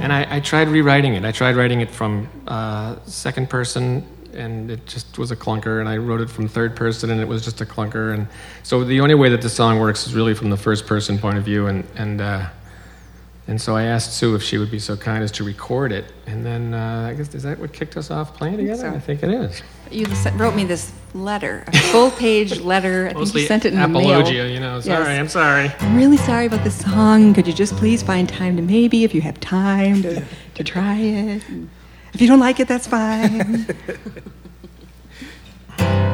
And 0.00 0.12
I, 0.12 0.36
I 0.36 0.40
tried 0.40 0.68
rewriting 0.68 1.14
it. 1.14 1.24
I 1.24 1.32
tried 1.32 1.56
writing 1.56 1.80
it 1.80 1.90
from 1.90 2.28
uh, 2.46 2.96
second 3.06 3.48
person 3.48 4.06
and 4.34 4.70
it 4.70 4.86
just 4.86 5.18
was 5.18 5.30
a 5.30 5.36
clunker. 5.36 5.80
And 5.80 5.88
I 5.88 5.96
wrote 5.96 6.20
it 6.20 6.30
from 6.30 6.48
third 6.48 6.76
person, 6.76 7.10
and 7.10 7.20
it 7.20 7.28
was 7.28 7.44
just 7.44 7.60
a 7.60 7.66
clunker. 7.66 8.14
And 8.14 8.26
so 8.62 8.84
the 8.84 9.00
only 9.00 9.14
way 9.14 9.28
that 9.30 9.42
the 9.42 9.48
song 9.48 9.78
works 9.78 10.06
is 10.06 10.14
really 10.14 10.34
from 10.34 10.50
the 10.50 10.56
first 10.56 10.86
person 10.86 11.18
point 11.18 11.38
of 11.38 11.44
view. 11.44 11.66
And 11.66 11.84
and 11.96 12.20
uh, 12.20 12.48
and 13.48 13.58
so 13.58 13.74
I 13.74 13.84
asked 13.84 14.12
Sue 14.12 14.34
if 14.34 14.42
she 14.42 14.58
would 14.58 14.70
be 14.70 14.78
so 14.78 14.94
kind 14.94 15.24
as 15.24 15.32
to 15.32 15.42
record 15.42 15.90
it. 15.90 16.12
And 16.26 16.44
then 16.44 16.74
uh, 16.74 17.08
I 17.10 17.14
guess 17.14 17.34
is 17.34 17.44
that 17.44 17.58
what 17.58 17.72
kicked 17.72 17.96
us 17.96 18.10
off 18.10 18.34
playing 18.36 18.58
together? 18.58 18.82
so. 18.82 18.94
I 18.94 19.00
think 19.00 19.22
it 19.22 19.30
is. 19.30 19.62
You 19.90 20.06
wrote 20.34 20.54
me 20.54 20.64
this 20.64 20.92
letter, 21.14 21.64
a 21.66 21.76
full 21.90 22.10
page 22.10 22.60
letter. 22.60 23.08
I 23.08 23.14
think 23.14 23.34
you 23.34 23.46
sent 23.46 23.64
it 23.64 23.72
in 23.72 23.80
the 23.80 23.88
mail. 23.88 24.10
apologia, 24.10 24.46
you 24.48 24.60
know. 24.60 24.80
Sorry, 24.80 25.14
Yes. 25.14 25.18
I'm 25.18 25.28
sorry. 25.28 25.72
I'm 25.80 25.96
really 25.96 26.18
sorry 26.18 26.44
about 26.44 26.62
this 26.62 26.78
song. 26.78 27.32
Could 27.32 27.46
you 27.46 27.54
just 27.54 27.74
please 27.76 28.02
find 28.02 28.28
time 28.28 28.54
to 28.56 28.62
maybe, 28.62 29.04
if 29.04 29.14
you 29.14 29.22
have 29.22 29.40
time, 29.40 30.02
to, 30.02 30.22
to 30.54 30.62
try 30.62 30.96
it? 30.98 31.42
If 32.12 32.20
you 32.20 32.28
don't 32.28 32.40
like 32.40 32.60
it, 32.60 32.68
that's 32.68 32.86
fine. 32.86 33.66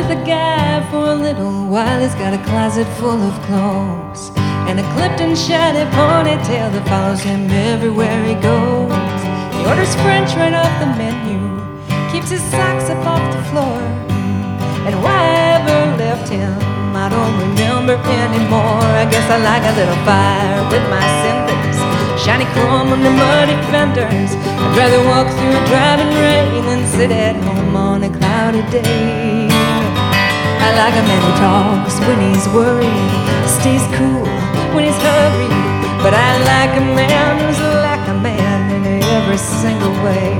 with 0.00 0.18
a 0.18 0.24
guy 0.24 0.80
for 0.90 1.12
a 1.12 1.14
little 1.14 1.66
while. 1.68 2.00
He's 2.00 2.14
got 2.14 2.32
a 2.32 2.42
closet 2.48 2.88
full 2.98 3.20
of 3.20 3.34
clothes 3.44 4.32
and 4.68 4.80
a 4.80 4.86
clipped 4.94 5.20
and 5.20 5.36
shiny 5.36 5.84
ponytail 5.92 6.72
that 6.72 6.84
follows 6.88 7.20
him 7.20 7.50
everywhere 7.50 8.20
he 8.24 8.34
goes. 8.40 9.20
He 9.56 9.60
orders 9.68 9.92
French 10.00 10.32
right 10.40 10.56
off 10.56 10.72
the 10.80 10.88
menu, 10.96 11.40
keeps 12.12 12.30
his 12.30 12.40
socks 12.48 12.88
up 12.88 13.04
off 13.04 13.24
the 13.36 13.42
floor. 13.52 13.80
And 14.88 14.96
why 15.04 15.20
I 15.20 15.60
ever 15.60 15.80
left 16.00 16.28
him, 16.32 16.56
I 16.96 17.06
don't 17.12 17.36
remember 17.44 17.96
anymore. 18.24 18.86
I 19.02 19.04
guess 19.04 19.26
I 19.28 19.36
like 19.50 19.64
a 19.68 19.74
little 19.76 20.00
fire 20.08 20.60
with 20.72 20.84
my 20.88 21.04
cinders, 21.20 21.76
shiny 22.24 22.48
chrome 22.56 22.88
on 22.94 23.02
the 23.04 23.12
muddy 23.12 23.58
fenders. 23.68 24.32
I'd 24.32 24.72
rather 24.80 25.02
walk 25.12 25.28
through 25.28 25.60
a 25.60 25.64
driving 25.68 26.12
rain 26.24 26.64
than 26.64 26.82
sit 26.96 27.12
at 27.12 27.36
home 27.44 27.76
on 27.76 28.02
a 28.02 28.10
cloudy 28.16 28.64
day. 28.72 29.49
I 30.60 30.76
like 30.76 30.92
a 30.92 31.04
man 31.08 31.20
who 31.24 31.32
talks 31.40 31.96
when 32.04 32.20
he's 32.20 32.46
worried, 32.52 33.10
stays 33.48 33.80
cool 33.96 34.28
when 34.76 34.84
he's 34.84 35.00
hurried. 35.00 35.56
But 36.04 36.12
I 36.12 36.30
like 36.52 36.76
a 36.76 36.84
man 36.84 37.40
who's 37.40 37.60
like 37.60 38.04
a 38.08 38.16
man 38.20 38.68
in 38.76 39.02
every 39.02 39.38
single 39.38 39.92
way. 40.04 40.36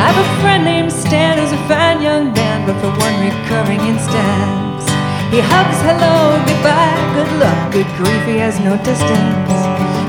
I 0.00 0.02
have 0.08 0.16
a 0.16 0.28
friend 0.40 0.64
named 0.64 0.90
Stan 0.90 1.36
who's 1.38 1.52
a 1.52 1.60
fine 1.68 2.00
young 2.00 2.32
man, 2.32 2.64
but 2.66 2.76
for 2.80 2.88
one 2.88 3.16
recurring 3.20 3.80
instance, 3.84 4.84
he 5.28 5.40
hugs 5.44 5.80
hello, 5.84 6.40
goodbye, 6.48 6.96
good 7.16 7.32
luck, 7.38 7.72
good 7.72 7.90
grief, 8.00 8.24
he 8.24 8.38
has 8.38 8.58
no 8.60 8.76
distance. 8.82 9.60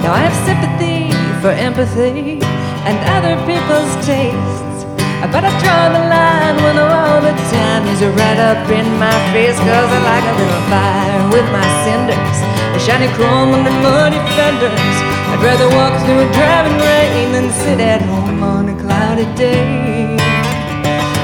Now 0.02 0.14
I 0.14 0.24
have 0.28 0.38
sympathy 0.48 1.12
for 1.42 1.52
empathy 1.52 2.55
and 2.86 2.98
other 3.18 3.36
people's 3.50 3.94
tastes. 4.06 4.86
But 5.34 5.42
I 5.42 5.50
draw 5.58 5.90
the 5.90 6.06
line 6.06 6.58
when 6.62 6.78
all 6.78 7.18
the 7.18 7.34
time 7.50 7.84
is 7.90 8.00
right 8.14 8.38
up 8.38 8.70
in 8.70 8.86
my 9.02 9.18
face. 9.34 9.58
Cause 9.58 9.90
I 9.90 10.00
like 10.06 10.26
a 10.30 10.36
little 10.38 10.64
fire 10.70 11.22
with 11.34 11.48
my 11.50 11.66
cinders, 11.82 12.38
a 12.78 12.80
shiny 12.80 13.10
chrome 13.18 13.58
on 13.58 13.66
the 13.66 13.74
muddy 13.82 14.22
fenders. 14.38 14.96
I'd 15.34 15.42
rather 15.42 15.68
walk 15.74 15.98
through 16.06 16.22
a 16.24 16.30
driving 16.30 16.78
rain 16.78 17.34
than 17.34 17.50
sit 17.52 17.82
at 17.82 18.06
home 18.06 18.44
on 18.44 18.70
a 18.70 18.76
cloudy 18.78 19.26
day. 19.34 20.14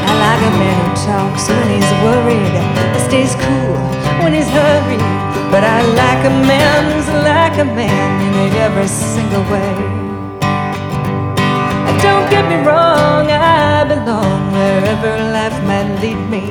I 0.09 0.11
like 0.17 0.41
a 0.49 0.53
man 0.57 0.75
who 0.81 0.91
talks 1.05 1.45
when 1.45 1.67
he's 1.69 1.91
worried, 2.01 2.57
stays 3.05 3.37
cool 3.37 3.77
when 4.25 4.33
he's 4.33 4.49
hurried. 4.49 5.05
But 5.53 5.63
I 5.63 5.85
like 5.85 6.25
a 6.25 6.33
man 6.49 6.79
who's 6.89 7.09
like 7.21 7.55
a 7.61 7.65
man 7.65 8.11
in 8.33 8.55
every 8.65 8.87
single 8.87 9.45
way. 9.51 10.00
Don't 12.01 12.27
get 12.29 12.45
me 12.49 12.57
wrong, 12.67 13.29
I 13.29 13.83
belong 13.85 14.51
wherever 14.51 15.11
life 15.37 15.57
might 15.69 15.89
lead 16.01 16.21
me. 16.33 16.43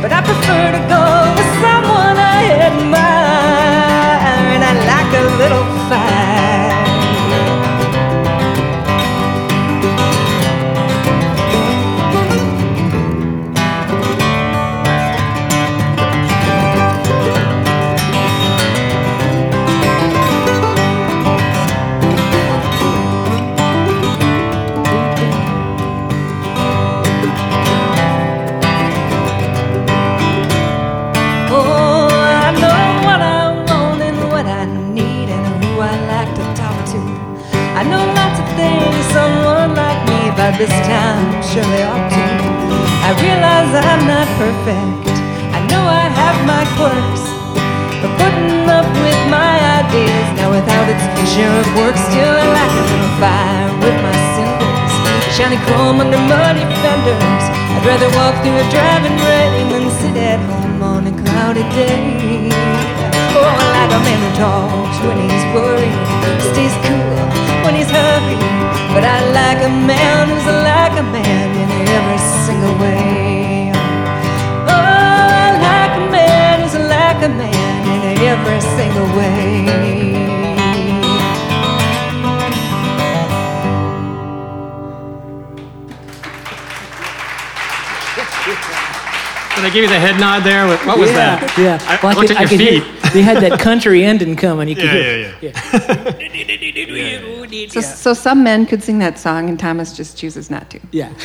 But 0.00 0.12
I 0.12 0.20
prefer 0.22 0.64
to 0.76 0.82
go 0.94 1.04
with 1.36 1.50
someone 1.64 2.16
I 2.16 2.42
admire, 2.68 4.46
and 4.54 4.62
I 4.64 4.72
like 4.92 5.12
a 5.20 5.24
little 5.40 5.64
fire. 5.88 6.23
This 40.58 40.70
time 40.86 41.42
surely 41.42 41.82
ought 41.82 42.06
to. 42.14 42.26
I 43.02 43.10
realize 43.18 43.74
I'm 43.74 44.06
not 44.06 44.28
perfect. 44.38 45.10
I 45.50 45.60
know 45.66 45.82
I 45.82 46.06
have 46.06 46.38
my 46.46 46.62
quirks. 46.78 47.24
But 47.98 48.12
putting 48.22 48.62
up 48.70 48.86
with 49.02 49.20
my 49.34 49.54
ideas 49.82 50.26
now 50.38 50.54
without 50.54 50.86
its 50.86 51.02
sheriff 51.34 51.66
work 51.74 51.96
still 51.98 52.34
I 52.38 52.46
like 52.54 52.70
a 52.70 52.84
little 52.86 53.14
fire 53.18 53.70
with 53.82 53.98
my 53.98 54.16
cinders. 54.38 54.92
Shiny 55.34 55.58
chrome 55.66 55.98
under 55.98 56.22
muddy 56.30 56.62
fenders. 56.82 57.44
I'd 57.74 57.82
rather 57.82 58.10
walk 58.14 58.38
through 58.46 58.54
a 58.54 58.66
driving 58.70 59.18
rain 59.26 59.66
than 59.74 59.90
sit 59.90 60.14
at 60.14 60.38
home 60.38 60.82
on 60.82 61.02
a 61.10 61.14
cloudy 61.18 61.66
day. 61.74 62.54
Oh, 63.34 63.50
like 63.74 63.90
a 63.90 64.00
man 64.06 64.22
talks 64.38 64.96
when 65.02 65.18
he's 65.18 65.44
worried, 65.50 65.98
stays 66.54 66.83
But 68.94 69.04
I 69.04 69.18
like 69.40 69.60
a 69.70 69.72
man 69.90 70.28
who's 70.30 70.46
like 70.70 70.94
a 70.98 71.06
man 71.16 71.48
in 71.62 71.68
every 71.98 72.20
single 72.46 72.74
way. 72.82 73.72
Oh, 74.72 74.72
I 74.72 75.48
like 75.68 75.94
a 76.02 76.10
man 76.10 76.54
who's 76.62 76.78
like 76.96 77.20
a 77.22 77.32
man 77.42 77.76
in 77.94 78.18
every 78.32 78.60
single 78.76 79.08
way. 79.18 79.64
Did 89.54 89.64
I 89.64 89.70
give 89.72 89.84
you 89.84 89.88
the 89.88 89.98
head 89.98 90.18
nod 90.18 90.42
there? 90.42 90.66
What 90.66 90.84
what 90.84 90.98
was 90.98 91.10
yeah, 91.10 91.38
that? 91.38 91.54
Yeah. 91.56 91.78
I, 91.86 91.98
Well, 92.02 92.10
I 92.10 92.14
looked 92.18 92.28
could- 92.28 92.36
at 92.36 92.40
your 92.42 92.48
could 92.50 92.60
hear- 92.60 92.80
feet. 92.82 92.93
They 93.14 93.22
had 93.22 93.42
that 93.42 93.58
country 93.58 94.04
ending 94.04 94.36
coming. 94.36 94.68
You 94.68 94.74
could 94.74 94.84
Yeah, 94.84 94.92
hear. 94.92 95.34
yeah, 97.50 97.68
so, 97.68 97.80
so 97.80 98.12
some 98.12 98.44
men 98.44 98.66
could 98.66 98.82
sing 98.82 98.98
that 98.98 99.18
song, 99.18 99.48
and 99.48 99.58
Thomas 99.58 99.96
just 99.96 100.18
chooses 100.18 100.50
not 100.50 100.68
to. 100.70 100.80
Yeah. 100.90 101.10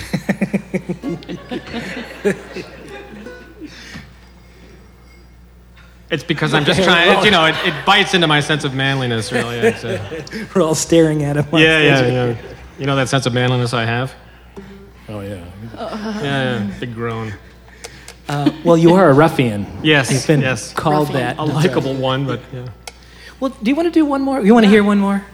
It's 6.12 6.24
because 6.24 6.56
I'm 6.56 6.66
just 6.66 6.82
trying. 6.84 7.20
It, 7.20 7.26
you 7.26 7.30
know, 7.30 7.46
it, 7.46 7.56
it 7.66 7.86
bites 7.86 8.16
into 8.16 8.26
my 8.26 8.40
sense 8.40 8.64
of 8.64 8.74
manliness, 8.74 9.32
really. 9.32 9.58
It's, 9.58 9.84
uh, 9.86 10.24
We're 10.56 10.64
all 10.64 10.74
staring 10.74 11.24
at 11.24 11.38
him. 11.38 11.46
on 11.52 11.62
yeah, 11.62 11.78
yeah, 11.80 12.08
yeah. 12.08 12.36
You 12.80 12.88
know 12.88 12.96
that 12.96 13.10
sense 13.10 13.28
of 13.28 13.34
manliness 13.34 13.76
I 13.76 13.86
have? 13.86 14.16
Oh, 15.08 15.20
yeah. 15.22 15.46
Yeah, 15.76 16.22
yeah. 16.24 16.72
Big 16.80 16.96
groan. 16.96 17.34
Uh, 18.30 18.52
well, 18.64 18.78
you 18.78 18.94
are 18.94 19.10
a 19.10 19.14
ruffian. 19.14 19.66
Yes, 19.82 20.12
You've 20.12 20.28
been 20.28 20.42
yes. 20.42 20.72
called 20.72 21.08
that. 21.10 21.40
A 21.40 21.44
likable 21.44 21.96
one, 21.96 22.28
but 22.28 22.40
yeah. 22.54 22.68
Well, 23.40 23.50
do 23.64 23.72
you 23.72 23.76
want 23.76 23.88
to 23.88 23.92
do 23.92 24.06
one 24.06 24.22
more? 24.22 24.40
You 24.40 24.54
want 24.54 24.66
to 24.66 24.70
hear 24.70 24.84
one 24.84 25.00
more? 25.00 25.26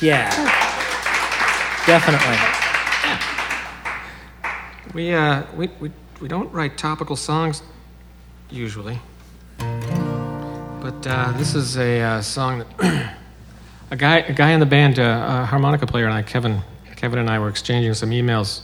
Yeah. 0.00 0.30
Definitely. 1.86 2.36
We, 4.94 5.12
uh, 5.12 5.42
we, 5.56 5.68
we, 5.80 5.90
we 6.20 6.28
don't 6.28 6.52
write 6.52 6.78
topical 6.78 7.16
songs 7.16 7.62
usually. 8.48 9.00
But 9.58 11.04
uh, 11.04 11.32
this 11.36 11.56
is 11.56 11.76
a 11.76 12.00
uh, 12.00 12.22
song 12.22 12.60
that 12.78 13.16
a 13.90 13.96
guy, 13.96 14.18
a 14.18 14.32
guy 14.32 14.52
in 14.52 14.60
the 14.60 14.66
band, 14.66 15.00
uh, 15.00 15.42
a 15.42 15.46
harmonica 15.46 15.86
player, 15.86 16.04
and 16.04 16.14
I, 16.14 16.22
Kevin, 16.22 16.62
Kevin 16.94 17.18
and 17.18 17.28
I 17.28 17.40
were 17.40 17.48
exchanging 17.48 17.92
some 17.94 18.10
emails 18.10 18.62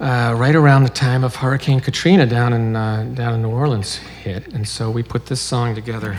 uh, 0.00 0.34
right 0.36 0.54
around 0.54 0.84
the 0.84 0.90
time 0.90 1.24
of 1.24 1.36
Hurricane 1.36 1.80
Katrina 1.80 2.26
down 2.26 2.52
in 2.52 2.76
uh, 2.76 3.04
down 3.14 3.34
in 3.34 3.42
New 3.42 3.50
Orleans 3.50 3.96
hit, 3.96 4.46
and 4.54 4.66
so 4.66 4.90
we 4.90 5.02
put 5.02 5.26
this 5.26 5.40
song 5.40 5.74
together. 5.74 6.16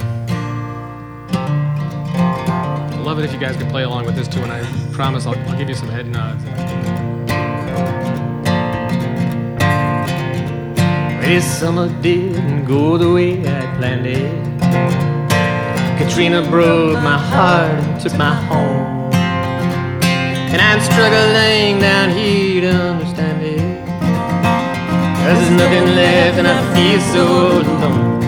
I'd 2.92 3.00
love 3.00 3.20
it 3.20 3.26
if 3.26 3.32
you 3.34 3.40
guys 3.40 3.56
could 3.56 3.70
play 3.70 3.84
along 3.84 4.06
with 4.06 4.16
this 4.16 4.28
too, 4.28 4.42
and 4.42 4.52
I 4.52 4.64
promise 4.92 5.26
I'll, 5.26 5.38
I'll 5.50 5.58
give 5.58 5.70
you 5.70 5.76
some 5.76 5.90
head 5.90 6.08
nods. 6.08 6.44
This 11.26 11.46
summer 11.60 11.88
didn't 12.02 12.66
go 12.66 12.98
the 12.98 13.14
way 13.14 13.40
I 13.42 13.78
planned 13.78 14.08
it. 14.08 14.50
Katrina 16.00 16.42
broke 16.50 16.96
my 17.04 17.18
heart 17.18 17.72
and 17.72 18.02
took 18.02 18.18
my 18.18 18.34
home. 18.34 19.00
And 20.52 20.60
I'm 20.60 20.82
struggling 20.82 21.80
down 21.80 22.10
here 22.10 22.62
to 22.62 22.72
understand. 22.72 23.29
Cause 25.30 25.38
there's 25.38 25.62
nothing 25.62 25.86
left 25.96 26.38
and 26.40 26.48
I 26.48 26.58
feel 26.74 27.00
so 27.14 27.24
alone. 27.62 28.20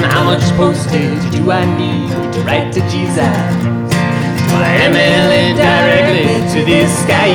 How 0.00 0.22
much 0.22 0.44
postage 0.56 1.32
do 1.32 1.50
I 1.50 1.64
need 1.76 2.32
to 2.34 2.40
write 2.42 2.72
to 2.74 2.80
Jesus? 2.82 3.16
Do 3.18 4.54
I 4.54 4.86
mail 4.94 5.30
it 5.42 5.56
directly 5.58 6.38
to 6.52 6.58
the 6.64 6.86
sky? 6.86 7.34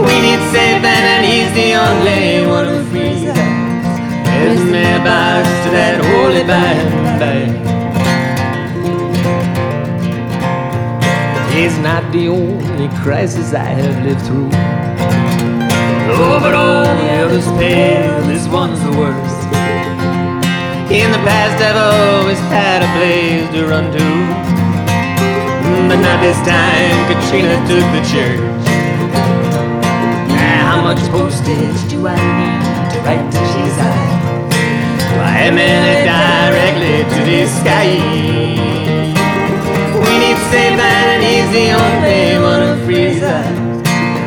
We 0.00 0.14
need 0.24 0.40
safe 0.48 0.82
and 0.82 1.26
he's 1.26 1.52
the 1.52 1.74
only 1.74 2.46
one 2.48 2.68
who 2.68 2.82
frees 2.90 3.28
us. 3.28 3.36
There's 3.36 4.64
mailbox 4.72 5.46
to 5.64 5.70
that 5.76 6.00
holy 6.00 6.44
by. 6.52 6.72
He's 11.54 11.76
not 11.80 12.10
the 12.12 12.28
only 12.28 12.88
crisis 13.02 13.52
I 13.52 13.64
have 13.64 14.02
lived 14.06 14.22
through. 14.22 14.75
Oh, 16.18 16.40
but 16.40 16.54
all 16.54 16.84
the 16.96 17.10
others 17.24 17.44
pale, 17.60 18.22
this 18.24 18.48
one's 18.48 18.80
the 18.80 18.90
worst. 18.96 19.36
In 20.88 21.12
the 21.12 21.20
past, 21.28 21.60
I've 21.60 21.76
always 21.76 22.40
had 22.48 22.80
a 22.80 22.88
place 22.96 23.44
to 23.52 23.68
run 23.68 23.92
to. 23.92 24.06
But 25.88 26.00
not 26.00 26.18
this 26.24 26.40
time, 26.40 26.96
Katrina 27.12 27.60
took 27.68 27.84
the 27.92 28.00
church. 28.08 28.40
Now, 30.32 30.72
how 30.72 30.80
much 30.80 31.04
postage 31.12 31.84
do 31.90 32.08
I 32.08 32.16
need 32.16 32.64
to 32.92 32.98
write 33.04 33.28
to 33.36 33.40
Jesus? 33.52 33.96
Do 35.04 35.20
I 35.20 35.52
mail 35.52 35.84
it 35.92 36.08
directly 36.08 36.96
to 37.12 37.18
the 37.28 37.44
sky? 37.60 37.92
We 40.00 40.12
need 40.16 40.38
safe 40.48 40.80
and 40.80 41.20
he's 41.20 41.50
the 41.52 41.76
only 41.76 42.40
one 42.40 42.62
who 42.78 43.65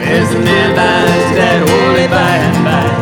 frees 0.10 0.22
us. 0.22 0.30
There's 0.30 0.32
a 0.32 0.40
mailbox 0.40 1.12
to 1.30 1.36
that 1.36 1.60
holy 1.70 2.08
by 2.08 2.36
and 2.38 2.66
by. 2.66 3.00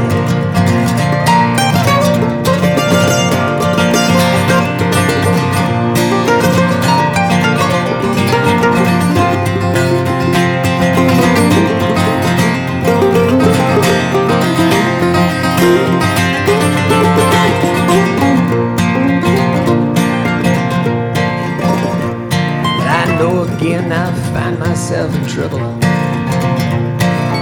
I 22.89 23.17
know 23.17 23.43
again 23.43 23.91
I'll 23.91 24.13
find 24.33 24.59
myself 24.59 25.15
in 25.15 25.25
trouble. 25.27 25.76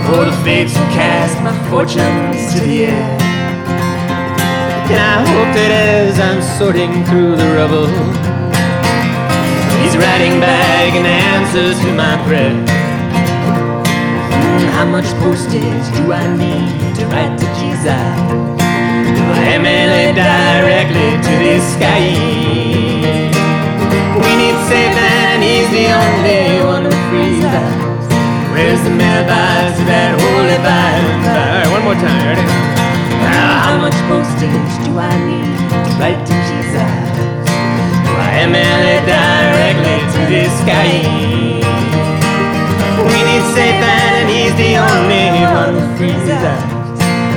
For 0.06 0.24
the 0.26 0.36
fates 0.44 0.74
will 0.78 0.92
cast 0.94 1.42
my 1.44 1.54
fortunes 1.70 2.54
to 2.54 2.60
the 2.62 2.86
air. 2.86 3.18
And 4.92 5.02
I 5.02 5.18
hope 5.32 5.52
that 5.58 5.72
as 5.74 6.20
I'm 6.20 6.42
sorting 6.58 6.94
through 7.10 7.36
the 7.42 7.50
rubble, 7.58 7.90
he's 9.82 9.96
writing 9.98 10.40
back 10.40 10.94
an 10.94 11.06
answer 11.06 11.74
to 11.74 11.88
my 11.98 12.16
prayer. 12.28 12.54
Hmm, 14.30 14.68
How 14.78 14.86
much 14.86 15.10
postage 15.26 15.86
do 15.98 16.14
I 16.14 16.26
need 16.38 16.96
to 16.98 17.04
write 17.08 17.36
to 17.40 17.48
Jesus? 17.60 18.46
I 19.50 19.58
mail 19.58 20.14
directly 20.14 21.10
to 21.26 21.34
the 21.44 21.56
sky? 21.74 22.06
We 24.22 24.32
need 24.42 24.58
safe 24.70 24.98
and 25.18 25.42
he's 25.44 25.70
the 25.74 25.88
only 25.98 26.64
one 26.64 26.84
who 26.86 26.94
frees 27.10 27.44
us. 27.44 27.85
Where's 28.56 28.80
the 28.88 28.90
mailbox 28.90 29.76
to 29.76 29.84
that 29.84 30.16
holy 30.16 30.56
by? 30.64 30.96
All 31.28 31.60
right, 31.60 31.68
one 31.76 31.84
more 31.84 32.00
time, 32.00 32.24
ready? 32.24 32.40
Now, 32.40 33.68
how 33.68 33.76
much 33.84 33.98
postage 34.08 34.72
do 34.88 34.96
I 34.96 35.12
need 35.28 35.60
to 35.60 35.92
write 36.00 36.24
to 36.24 36.36
Jesus? 36.48 36.88
Do 38.08 38.12
I 38.16 38.48
mail 38.48 38.82
it 38.96 39.04
directly 39.04 40.00
to 40.08 40.22
the 40.32 40.48
sky? 40.64 41.04
We 42.96 43.20
need 43.28 43.44
safe 43.52 43.76
and 43.76 44.24
he's 44.32 44.56
the 44.56 44.80
only 44.80 45.36
one 45.52 45.76
who 45.76 45.84
frees 46.00 46.24
us. 46.32 46.64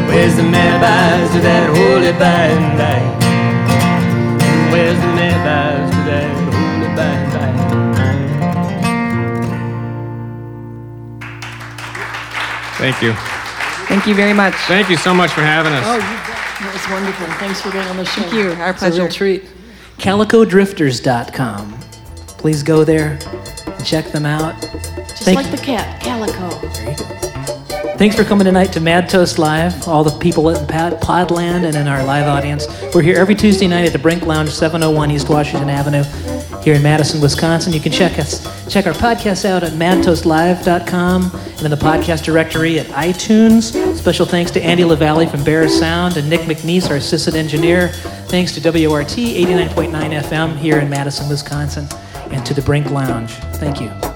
Where's 0.07 0.39
the 0.39 0.47
mailbox 0.47 1.35
to 1.35 1.43
that 1.43 1.67
holy 1.75 2.15
and? 2.15 2.95
Where's 4.71 4.95
the 5.03 5.13
mailbox 5.19 5.68
Thank 12.79 13.03
you. 13.03 13.13
Thank 13.89 14.07
you 14.07 14.15
very 14.15 14.33
much. 14.33 14.55
Thank 14.67 14.89
you 14.91 14.97
so 14.97 15.13
much 15.15 15.31
for 15.33 15.41
having 15.41 15.73
us. 15.73 15.85
Oh, 15.87 15.95
you 15.95 16.01
bet. 16.01 16.35
That 16.61 16.71
was 16.73 16.89
wonderful. 16.91 17.27
Thanks 17.39 17.61
for 17.61 17.71
being 17.71 17.85
on 17.87 17.97
the 17.97 18.05
show. 18.05 18.23
Thank 18.23 18.35
you. 18.35 18.51
Our 18.63 18.71
It's 18.71 18.83
a 18.83 18.87
real 18.91 18.97
pleasure. 19.07 19.13
treat. 19.17 19.45
CalicoDrifters.com. 19.99 21.73
Please 22.39 22.63
go 22.63 22.85
there 22.85 23.19
and 23.67 23.85
check 23.85 24.07
them 24.13 24.27
out. 24.27 24.61
Just 24.61 25.23
Thank- 25.25 25.37
like 25.37 25.51
the 25.51 25.57
cat, 25.59 26.01
Calico. 26.01 26.49
Thanks 27.99 28.15
for 28.15 28.23
coming 28.23 28.45
tonight 28.45 28.73
to 28.75 28.81
Mad 28.81 29.09
Toast 29.09 29.39
Live, 29.41 29.89
all 29.89 30.05
the 30.05 30.17
people 30.19 30.49
at 30.51 30.69
Pod- 30.69 31.01
Podland 31.01 31.65
and 31.67 31.75
in 31.75 31.89
our 31.89 32.05
live 32.05 32.29
audience. 32.29 32.69
We're 32.95 33.03
here 33.03 33.17
every 33.17 33.35
Tuesday 33.35 33.67
night 33.67 33.87
at 33.87 33.93
the 33.93 33.99
Brink 33.99 34.25
Lounge, 34.25 34.51
701 34.51 35.11
East 35.11 35.29
Washington 35.29 35.69
Avenue, 35.69 36.05
here 36.69 36.77
in 36.77 36.83
Madison, 36.83 37.19
Wisconsin. 37.23 37.73
You 37.73 37.81
can 37.81 37.91
check 37.91 38.19
us, 38.19 38.43
check 38.71 38.87
our 38.87 38.93
podcast 38.93 39.47
out 39.47 39.63
at 39.63 39.73
madtoastlive.com 39.73 41.31
and 41.35 41.63
in 41.63 41.71
the 41.71 41.79
podcast 41.79 42.25
directory 42.25 42.79
at 42.79 42.85
iTunes. 42.89 43.97
Special 43.97 44.27
thanks 44.27 44.51
to 44.51 44.63
Andy 44.63 44.85
LaValle 44.85 45.29
from 45.29 45.43
Bear 45.45 45.67
Sound 45.71 46.19
and 46.19 46.29
Nick 46.29 46.43
McNeese, 46.43 46.91
our 46.91 46.97
assistant 46.97 47.37
engineer. 47.37 47.89
Thanks 48.29 48.53
to 48.53 48.61
WORT 48.61 49.07
89.9 49.07 50.23
FM 50.23 50.59
here 50.59 50.79
in 50.79 50.91
Madison, 50.91 51.27
Wisconsin, 51.31 51.89
and 52.31 52.45
to 52.45 52.53
the 52.53 52.61
Brink 52.61 52.91
Lounge. 52.91 53.31
Thank 53.31 53.81
you. 53.81 54.08